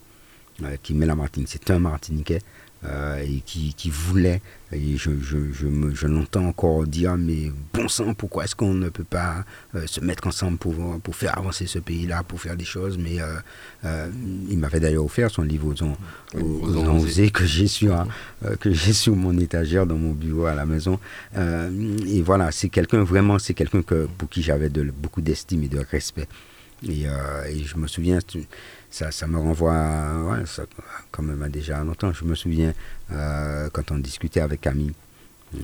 euh, 0.63 0.77
qui 0.83 0.93
aimait 0.93 1.07
la 1.07 1.17
Martinique. 1.17 1.49
C'est 1.51 1.71
un 1.71 1.79
Martiniquais 1.81 2.39
euh, 2.85 3.23
et 3.23 3.43
qui, 3.45 3.75
qui 3.75 3.91
voulait, 3.91 4.41
et 4.73 4.97
je, 4.97 5.11
je, 5.21 5.53
je, 5.53 5.67
me- 5.67 5.95
je 5.95 6.07
l'entends 6.07 6.47
encore 6.47 6.87
dire, 6.87 7.17
mais 7.19 7.53
bon 7.75 7.89
sang, 7.89 8.15
pourquoi 8.15 8.45
est-ce 8.45 8.55
qu'on 8.55 8.73
ne 8.73 8.89
peut 8.89 9.05
pas 9.05 9.45
euh, 9.75 9.87
se 9.87 10.01
mettre 10.01 10.27
ensemble 10.27 10.57
pour, 10.57 10.99
pour 11.01 11.15
faire 11.15 11.37
avancer 11.37 11.67
ce 11.67 11.79
pays-là, 11.79 12.23
pour 12.23 12.41
faire 12.41 12.57
des 12.57 12.65
choses? 12.65 12.97
Mais 12.97 13.21
euh, 13.21 13.35
euh, 13.85 14.09
il 14.49 14.59
m'avait 14.59 14.81
d'ailleurs 14.81 15.05
offert 15.05 15.31
son 15.31 15.43
livre 15.43 15.69
aux, 15.69 16.39
aux, 16.39 16.69
aux 16.69 17.05
aux 17.05 17.31
que 17.31 17.45
j'ai 17.45 17.67
sur, 17.67 18.07
euh, 18.45 18.57
que 18.57 18.73
j'ai 18.73 18.95
sur 18.95 19.15
mon 19.15 19.37
étagère 19.39 19.87
dans 19.87 19.99
mon 19.99 20.13
bureau 20.13 20.47
à 20.47 20.55
la 20.55 20.65
maison. 20.65 20.99
Et 21.37 22.23
voilà, 22.23 22.51
c'est 22.51 22.71
quelqu'un 22.71 23.03
vraiment, 23.05 23.39
c'est 23.39 23.55
quelqu'un 23.55 23.83
que, 23.83 24.09
pour 24.17 24.29
qui 24.31 24.43
j'avais 24.43 24.71
de, 24.71 24.85
beaucoup 24.85 25.21
d'estime 25.21 25.65
et 25.65 25.69
de 25.69 25.81
respect. 25.91 26.29
Et, 26.89 27.03
et 27.03 27.65
je 27.65 27.77
me 27.77 27.87
souviens, 27.87 28.21
ça, 28.91 29.13
ça 29.13 29.27
me 29.27 29.39
renvoie 29.39 29.75
à, 29.75 30.47
ça, 30.47 30.65
quand 31.11 31.23
même 31.23 31.43
à 31.43 31.49
déjà 31.49 31.83
longtemps. 31.83 32.13
Je 32.13 32.25
me 32.25 32.35
souviens 32.35 32.75
euh, 33.13 33.69
quand 33.73 33.93
on 33.93 33.99
discutait 33.99 34.41
avec 34.41 34.61
Camille, 34.61 34.93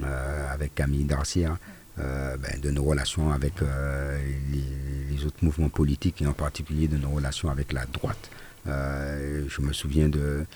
euh, 0.02 0.52
avec 0.54 0.74
Camille 0.74 1.04
Darcière, 1.04 1.56
euh, 1.98 2.36
ben, 2.36 2.60
de 2.60 2.70
nos 2.70 2.84
relations 2.84 3.32
avec 3.32 3.54
les, 3.60 5.24
autres 5.24 5.42
mouvements 5.42 5.70
politiques 5.70 6.22
et 6.22 6.26
en 6.26 6.34
particulier 6.34 6.86
de 6.86 6.98
nos 6.98 7.10
relations 7.10 7.50
avec 7.50 7.72
la 7.72 7.84
droite. 7.86 8.30
Je 8.66 9.60
me 9.60 9.72
souviens 9.72 10.08
du 10.08 10.46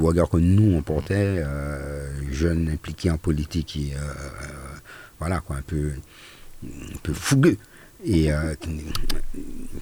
regard 0.00 0.28
que 0.28 0.38
nous 0.38 0.74
on 0.74 0.82
portait, 0.82 1.44
jeunes 2.32 2.68
impliqués 2.70 3.10
en 3.10 3.18
politique 3.18 3.76
et 3.76 3.92
voilà 5.20 5.40
quoi, 5.40 5.56
un 5.56 5.62
peu, 5.62 5.92
un 6.64 6.98
peu 7.02 7.12
fougueux. 7.12 7.58
Et 8.08 8.32
euh, 8.32 8.54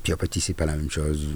Pierre 0.03 0.17
Petit, 0.17 0.41
c'est 0.41 0.55
pas 0.55 0.65
la 0.65 0.77
même 0.77 0.91
chose. 0.91 1.29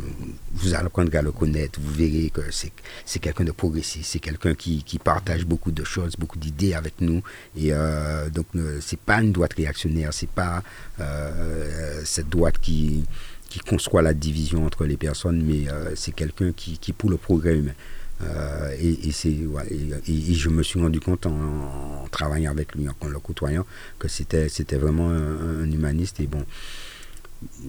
Vous 0.54 0.74
allez 0.74 0.86
apprendre 0.86 1.14
à 1.14 1.20
le 1.20 1.32
connaître, 1.32 1.78
vous 1.82 1.92
verrez 1.92 2.30
que 2.30 2.40
c'est 2.50 3.18
quelqu'un 3.18 3.44
de 3.44 3.52
progressiste, 3.52 4.10
c'est 4.12 4.20
quelqu'un 4.20 4.54
qui, 4.54 4.82
qui 4.82 4.98
partage 4.98 5.44
beaucoup 5.44 5.70
de 5.70 5.84
choses, 5.84 6.14
beaucoup 6.18 6.38
d'idées 6.38 6.72
avec 6.72 7.00
nous. 7.00 7.22
Et 7.54 7.72
euh, 7.72 8.30
donc, 8.30 8.46
c'est 8.80 8.98
pas 8.98 9.20
une 9.20 9.32
droite 9.32 9.52
réactionnaire, 9.52 10.14
c'est 10.14 10.30
pas 10.30 10.62
euh, 10.98 12.00
cette 12.04 12.30
droite 12.30 12.58
qui, 12.58 13.04
qui 13.48 13.58
conçoit 13.58 14.02
la 14.02 14.14
division 14.14 14.64
entre 14.64 14.84
les 14.84 14.96
personnes, 14.96 15.42
mais 15.42 15.70
euh, 15.70 15.92
c'est 15.94 16.12
quelqu'un 16.12 16.52
qui, 16.52 16.78
qui 16.78 16.92
pour 16.92 17.10
le 17.10 17.16
progrès 17.16 17.56
humain. 17.56 17.74
Euh, 18.22 18.74
et, 18.80 19.12
c'est, 19.12 19.30
et, 19.30 20.34
je 20.34 20.48
me 20.48 20.62
suis 20.62 20.80
rendu 20.80 21.00
compte 21.00 21.26
en, 21.26 22.06
travaillant 22.10 22.50
avec 22.50 22.74
lui, 22.74 22.88
en 22.88 23.06
le 23.06 23.18
côtoyant, 23.20 23.64
que 23.98 24.08
c'était, 24.08 24.48
c'était 24.48 24.76
vraiment 24.76 25.10
un, 25.10 25.70
humaniste. 25.70 26.20
Et 26.20 26.26
bon, 26.26 26.44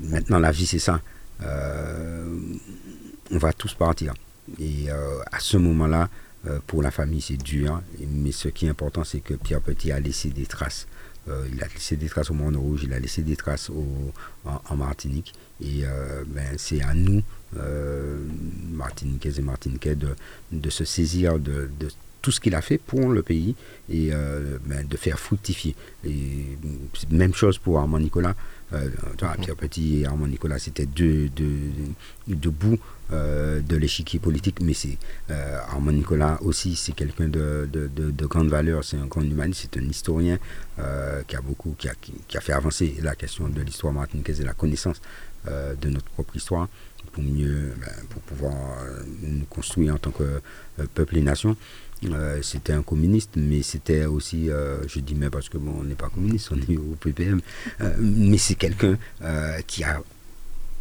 maintenant 0.03 0.39
la 0.39 0.51
vie 0.51 0.65
c'est 0.65 0.79
ça. 0.79 1.01
Euh, 1.41 2.35
on 3.31 3.37
va 3.37 3.53
tous 3.53 3.73
partir. 3.73 4.13
Et 4.59 4.89
euh, 4.89 5.19
à 5.31 5.39
ce 5.39 5.57
moment-là, 5.57 6.09
pour 6.67 6.81
la 6.81 6.89
famille 6.89 7.21
c'est 7.21 7.37
dur. 7.37 7.81
Mais 8.07 8.31
ce 8.31 8.47
qui 8.47 8.65
est 8.65 8.69
important, 8.69 9.03
c'est 9.03 9.19
que 9.19 9.35
Pierre 9.35 9.61
Petit 9.61 9.91
a 9.91 9.99
laissé 9.99 10.29
des 10.29 10.45
traces. 10.45 10.87
Il 11.27 11.61
a 11.61 11.67
laissé 11.67 11.95
des 11.95 12.09
traces 12.09 12.31
au 12.31 12.33
Monde 12.33 12.55
Rouge, 12.55 12.81
il 12.85 12.93
a 12.93 12.99
laissé 12.99 13.21
des 13.21 13.35
traces 13.35 13.69
en, 13.69 14.61
en 14.67 14.75
Martinique. 14.75 15.35
Et 15.61 15.83
ben, 16.25 16.55
c'est 16.57 16.81
à 16.81 16.95
nous, 16.95 17.21
Martiniquaises 18.71 19.39
et 19.39 19.41
Martiniquais, 19.41 19.95
de, 19.95 20.09
de 20.51 20.69
se 20.69 20.85
saisir 20.85 21.39
de, 21.39 21.69
de 21.79 21.87
tout 22.21 22.31
ce 22.31 22.39
qu'il 22.41 22.53
a 22.53 22.61
fait 22.61 22.77
pour 22.77 23.09
le 23.13 23.23
pays 23.23 23.55
et 23.89 24.09
euh, 24.11 24.57
ben, 24.65 24.85
de 24.85 24.97
faire 24.97 25.17
fructifier. 25.19 25.73
Et 26.05 26.57
même 27.09 27.33
chose 27.33 27.57
pour 27.57 27.79
Armand 27.79 27.99
Nicolas. 27.99 28.35
Euh, 28.73 28.87
Pierre 29.41 29.55
Petit 29.55 30.01
et 30.01 30.05
Armand 30.05 30.27
Nicolas, 30.27 30.59
c'était 30.59 30.85
deux, 30.85 31.29
deux, 31.29 31.71
deux 32.27 32.51
bouts 32.51 32.77
euh, 33.11 33.61
de 33.61 33.75
l'échiquier 33.75 34.19
politique, 34.19 34.59
mais 34.61 34.73
c'est 34.75 34.97
euh, 35.31 35.59
Armand 35.69 35.91
Nicolas 35.93 36.37
aussi, 36.43 36.75
c'est 36.75 36.91
quelqu'un 36.91 37.29
de, 37.29 37.67
de, 37.71 37.87
de- 37.87 38.11
de 38.11 38.25
grande 38.27 38.49
valeur, 38.49 38.83
c'est 38.83 38.97
un 38.97 39.07
grand 39.07 39.23
humaniste, 39.23 39.67
c'est 39.73 39.81
un 39.81 39.85
historien 39.89 40.37
euh, 40.77 41.23
qui 41.27 41.35
a 41.35 41.41
beaucoup, 41.41 41.73
qui 41.79 41.89
a, 41.89 41.95
qui, 41.95 42.13
qui 42.27 42.37
a 42.37 42.41
fait 42.41 42.53
avancer 42.53 42.95
la 43.01 43.15
question 43.15 43.49
de 43.49 43.59
l'histoire 43.61 43.91
martiniquaise 43.93 44.39
et 44.39 44.43
la 44.43 44.53
connaissance 44.53 45.01
euh, 45.47 45.73
de 45.73 45.89
notre 45.89 46.05
propre 46.11 46.35
histoire 46.35 46.67
pour 47.11 47.23
mieux, 47.23 47.73
ben, 47.79 47.91
pour 48.09 48.21
pouvoir 48.23 48.53
euh, 48.53 49.03
nous 49.23 49.45
construire 49.45 49.95
en 49.95 49.97
tant 49.97 50.11
que 50.11 50.23
euh, 50.23 50.85
peuple 50.93 51.17
et 51.17 51.21
nation. 51.21 51.55
Euh, 52.05 52.41
c'était 52.41 52.73
un 52.73 52.81
communiste, 52.81 53.31
mais 53.35 53.61
c'était 53.61 54.05
aussi, 54.05 54.49
euh, 54.49 54.87
je 54.87 54.99
dis 54.99 55.15
mais 55.15 55.29
parce 55.29 55.49
que 55.49 55.57
bon, 55.57 55.73
on 55.79 55.83
n'est 55.83 55.95
pas 55.95 56.09
communiste, 56.09 56.51
on 56.53 56.71
est 56.71 56.77
au 56.77 56.95
PPM, 56.99 57.41
euh, 57.81 57.93
mais 57.99 58.37
c'est 58.37 58.55
quelqu'un 58.55 58.97
qui 59.67 59.83
a 59.83 60.01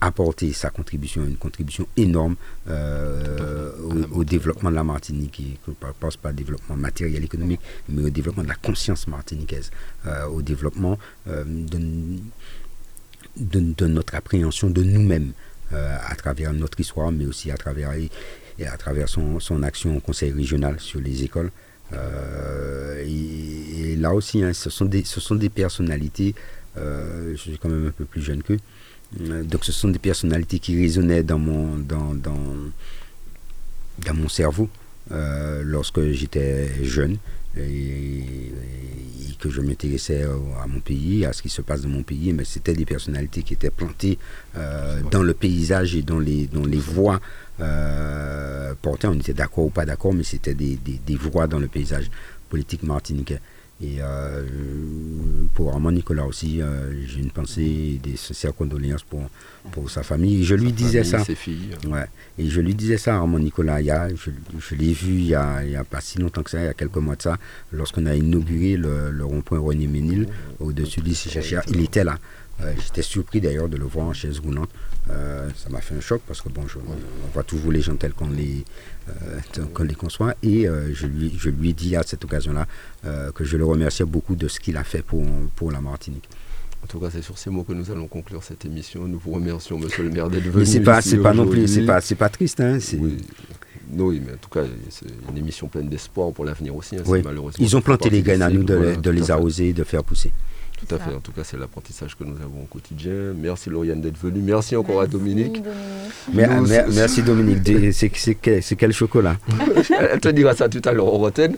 apporté 0.01 0.53
sa 0.53 0.70
contribution, 0.70 1.24
une 1.24 1.37
contribution 1.37 1.89
énorme 1.97 2.37
au, 2.68 4.18
au 4.20 4.24
développement 4.24 4.70
de 4.70 4.76
la 4.76 4.85
Martinique. 4.85 5.41
Et 5.41 5.59
je 5.66 5.70
ne 5.72 5.93
pense 5.99 6.16
pas 6.16 6.31
au 6.31 6.33
développement 6.33 6.76
matériel 6.76 7.24
économique, 7.24 7.61
mais 7.89 8.05
au 8.05 8.11
développement 8.11 8.45
de 8.45 8.49
la 8.49 8.55
conscience 8.55 9.09
martiniquaise, 9.09 9.72
au 10.31 10.41
développement 10.41 10.99
de, 11.26 12.16
de, 13.37 13.61
de 13.76 13.87
notre 13.89 14.14
appréhension 14.14 14.70
de 14.70 14.85
nous-mêmes 14.85 15.33
à 15.72 16.14
travers 16.14 16.53
notre 16.53 16.80
histoire, 16.80 17.12
mais 17.12 17.26
aussi 17.26 17.50
à 17.50 17.57
travers, 17.57 17.92
et, 17.92 18.11
à 18.66 18.76
travers 18.76 19.08
son, 19.08 19.40
son 19.40 19.62
action 19.62 19.96
au 19.96 20.00
conseil 20.00 20.32
régional 20.32 20.80
sur 20.80 21.00
les 21.00 21.24
écoles. 21.24 21.50
Euh, 21.92 23.03
et, 23.07 23.92
et 23.92 23.96
là 23.96 24.12
aussi, 24.12 24.42
hein, 24.42 24.53
ce, 24.53 24.70
sont 24.70 24.84
des, 24.84 25.04
ce 25.04 25.20
sont 25.20 25.34
des 25.34 25.49
personnalités, 25.49 26.34
euh, 26.76 27.32
je 27.32 27.36
suis 27.36 27.58
quand 27.58 27.68
même 27.68 27.88
un 27.88 27.92
peu 27.92 28.04
plus 28.04 28.22
jeune 28.22 28.42
qu'eux, 28.42 28.58
donc 29.18 29.64
ce 29.64 29.72
sont 29.72 29.88
des 29.88 29.99
personnalités 29.99 30.58
qui 30.58 30.78
résonnaient 30.78 31.22
dans 31.22 31.38
mon, 31.38 31.78
dans, 31.78 32.14
dans, 32.14 32.57
dans 34.04 34.14
mon 34.14 34.28
cerveau 34.28 34.68
lorsque 35.11 36.11
j'étais 36.11 36.84
jeune 36.84 37.16
et, 37.57 38.53
que 39.41 39.50
je 39.50 39.61
m'intéressais 39.61 40.25
à 40.25 40.66
mon 40.66 40.80
pays, 40.80 41.25
à 41.25 41.33
ce 41.33 41.42
qui 41.42 41.49
se 41.49 41.62
passe 41.62 41.83
dans 41.83 41.88
mon 41.88 42.03
pays, 42.03 42.33
mais 42.33 42.45
c'était 42.45 42.72
des 42.72 42.84
personnalités 42.84 43.45
qui 43.45 43.54
étaient 43.54 43.70
plantées 43.70 44.18
dans 45.12 45.22
le 45.22 45.33
paysage 45.33 45.95
et 45.95 46.03
dans 46.03 46.18
les, 46.18 46.49
dans 46.49 46.64
les 46.64 46.79
voies 46.79 47.20
portées. 48.83 49.07
On 49.07 49.14
était 49.14 49.34
d'accord 49.34 49.66
ou 49.66 49.70
pas 49.70 49.87
d'accord, 49.87 50.12
mais 50.12 50.25
c'était 50.25 50.54
des, 50.54 50.75
des, 50.75 50.99
des 51.07 51.14
voies 51.14 51.46
dans 51.46 51.61
le 51.61 51.68
paysage 51.68 52.11
politique 52.49 52.83
martiniquais. 52.83 53.41
Et 53.80 53.99
euh, 54.00 54.42
pour 55.55 55.72
Armand 55.72 55.92
Nicolas 55.92 56.26
aussi, 56.26 56.61
euh, 56.61 57.07
j'ai 57.07 57.21
une 57.21 57.30
pensée, 57.30 58.00
des 58.03 58.17
sincères 58.17 58.55
condoléances 58.55 59.05
pour, 59.05 59.22
pour 59.71 59.88
sa 59.88 60.03
famille. 60.03 60.41
Et 60.41 60.45
je 60.45 60.57
lui 60.57 60.72
disais 60.72 61.05
ça. 61.05 61.22
Ses 61.22 61.37
filles. 61.37 61.71
Ouais. 61.87 62.07
Et 62.38 62.49
je 62.49 62.61
lui 62.61 62.75
disais 62.75 62.99
ça 62.99 63.14
à 63.14 63.18
Armand 63.18 63.38
Nicolas. 63.38 63.80
Il 63.80 63.87
y 63.87 63.91
a, 63.92 64.09
je, 64.09 64.30
je 64.59 64.75
l'ai 64.75 64.92
vu 64.92 65.13
il 65.18 65.26
n'y 65.26 65.34
a, 65.34 65.84
pas 65.88 66.00
si 66.00 66.18
longtemps 66.18 66.42
que 66.42 66.50
ça, 66.50 66.59
il 66.61 66.64
y 66.64 66.68
a 66.68 66.75
quelques 66.75 66.96
mois 66.96 67.14
de 67.14 67.22
ça, 67.22 67.38
lorsqu'on 67.72 68.07
a 68.07 68.17
inauguré 68.17 68.76
le, 68.76 69.13
le 69.13 69.25
rond-point 69.25 69.61
René 69.61 69.87
Ménil 69.87 70.26
au-dessus 70.59 71.00
du 71.00 71.14
Chachia. 71.14 71.63
Il 71.68 71.80
était 71.80 72.03
là. 72.05 72.18
Euh, 72.61 72.72
J'étais 72.83 73.03
surpris 73.03 73.41
d'ailleurs 73.41 73.68
de 73.68 73.76
le 73.76 73.84
voir 73.84 74.07
en 74.09 74.13
chaise 74.13 74.41
roulante. 74.41 74.71
Euh, 75.11 75.49
ça 75.57 75.68
m'a 75.71 75.80
fait 75.80 75.95
un 75.95 76.01
choc 76.01 76.21
parce 76.26 76.43
que 76.43 76.49
bon, 76.49 76.67
je, 76.67 76.79
on 76.79 77.33
voit 77.33 77.43
toujours 77.43 77.72
les 77.72 77.80
gens 77.80 77.97
tels 77.97 78.13
qu'on 78.13 78.29
les, 78.29 78.64
euh, 79.09 79.64
qu'on 79.72 79.85
les 79.85 79.95
conçoit. 79.95 80.35
Et 80.43 80.68
euh, 80.68 80.93
je, 80.95 81.07
lui, 81.07 81.33
je 81.39 81.51
lui 81.51 81.71
ai 81.71 81.72
dit 81.72 81.97
à 81.97 82.03
cette 82.03 82.25
occasion-là 82.25 82.67
euh, 83.07 83.33
que 83.33 83.45
je 83.45 83.57
le 83.57 83.64
remerciais 83.64 84.05
beaucoup 84.05 84.37
de 84.37 84.49
ce 84.49 84.61
qu'il 84.61 84.76
a 84.76 84.85
fait 84.85 85.03
pour, 85.03 85.25
pour 85.57 85.71
la 85.72 85.80
Martinique. 85.80 86.29
En 86.83 86.87
tout 86.87 87.01
cas, 87.01 87.09
c'est 87.11 87.22
sur 87.22 87.37
ces 87.39 87.51
mots 87.51 87.64
que 87.64 87.72
nous 87.72 87.91
allons 87.91 88.07
conclure 88.07 88.43
cette 88.43 88.64
émission. 88.64 89.09
Nous 89.09 89.18
vous 89.18 89.33
remercions, 89.33 89.79
monsieur 89.79 90.05
le 90.05 90.11
maire, 90.11 90.29
d'être 90.30 90.45
venu. 90.45 90.59
Mais 90.59 90.64
c'est 90.64 90.80
pas, 90.80 91.01
c'est 91.01 91.18
pas 91.18 91.35
non 91.35 91.47
plus, 91.47 91.67
c'est 91.67 91.85
pas, 91.85 92.01
c'est 92.01 92.14
pas 92.14 92.29
triste, 92.29 92.61
hein. 92.61 92.79
Oui. 92.99 93.17
oui. 93.97 94.22
mais 94.25 94.35
en 94.35 94.37
tout 94.37 94.49
cas, 94.49 94.63
c'est 94.91 95.07
une 95.30 95.39
émission 95.39 95.67
pleine 95.67 95.89
d'espoir 95.89 96.33
pour 96.33 96.45
l'avenir 96.45 96.76
aussi. 96.76 96.97
Hein, 96.97 97.03
oui. 97.07 97.21
Malheureusement, 97.25 97.64
Ils 97.64 97.76
ont 97.76 97.80
planté 97.80 98.11
les 98.11 98.22
graines 98.22 98.43
à 98.43 98.51
nous 98.51 98.63
de, 98.63 99.11
les 99.11 99.30
arroser, 99.30 99.72
de 99.72 99.83
faire 99.85 100.05
pousser. 100.05 100.33
Tout 100.79 100.95
à 100.95 100.99
fait. 100.99 101.14
En 101.14 101.21
tout 101.21 101.33
cas, 101.33 101.42
c'est 101.45 101.57
l'apprentissage 101.59 102.17
que 102.17 102.25
nous 102.25 102.37
avons 102.37 102.63
au 102.63 102.67
quotidien. 102.67 103.34
Merci 103.37 103.71
Lauriane 103.71 104.00
d'être 104.00 104.18
venue. 104.18 104.41
Merci 104.41 104.76
encore 104.76 105.00
merci, 105.00 105.09
à 105.09 105.18
Dominique. 105.18 105.63
Nous, 106.33 106.95
merci 106.95 107.22
Dominique. 107.22 107.92
C'est 107.92 108.34
quel, 108.34 108.63
quel, 108.63 108.92
chocolat? 108.92 109.37
Elle 110.11 110.21
te 110.21 110.29
dira 110.29 110.55
ça 110.55 110.68
tout 110.68 110.83
à 110.84 110.92
l'heure, 110.92 111.07
Roten. 111.07 111.57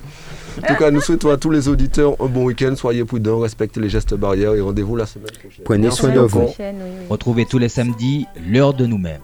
En 0.59 0.67
tout 0.67 0.75
cas, 0.75 0.91
nous 0.91 1.01
souhaitons 1.01 1.31
à 1.31 1.37
tous 1.37 1.51
les 1.51 1.69
auditeurs 1.69 2.17
un 2.21 2.27
bon 2.27 2.45
week-end. 2.45 2.75
Soyez 2.77 3.05
prudents, 3.05 3.41
respectez 3.41 3.81
les 3.81 3.89
gestes 3.89 4.15
barrières 4.15 4.55
et 4.55 4.61
rendez-vous 4.61 4.97
la 4.97 5.07
semaine 5.07 5.31
prochaine. 5.31 5.65
Prenez 5.65 5.91
soin 5.91 6.11
de 6.11 6.21
vous. 6.21 6.41
Oui, 6.41 6.55
oui. 6.59 6.73
Retrouvez 7.09 7.47
tous 7.47 7.59
les 7.59 7.69
samedis 7.69 8.27
l'heure 8.49 8.75
de 8.75 8.87
nous-mêmes. 8.87 9.21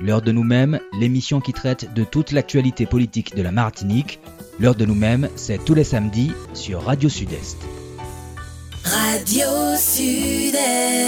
L'heure 0.00 0.22
de 0.22 0.30
nous-mêmes, 0.30 0.78
l'émission 0.98 1.40
qui 1.40 1.52
traite 1.52 1.92
de 1.92 2.04
toute 2.04 2.30
l'actualité 2.32 2.86
politique 2.86 3.34
de 3.34 3.42
la 3.42 3.50
Martinique. 3.50 4.20
L'heure 4.60 4.76
de 4.76 4.84
nous-mêmes, 4.84 5.28
c'est 5.34 5.64
tous 5.64 5.74
les 5.74 5.84
samedis 5.84 6.32
sur 6.54 6.82
Radio 6.84 7.08
Sud-Est. 7.08 7.58
Radio 8.90 9.76
Sud-Est. 9.76 10.98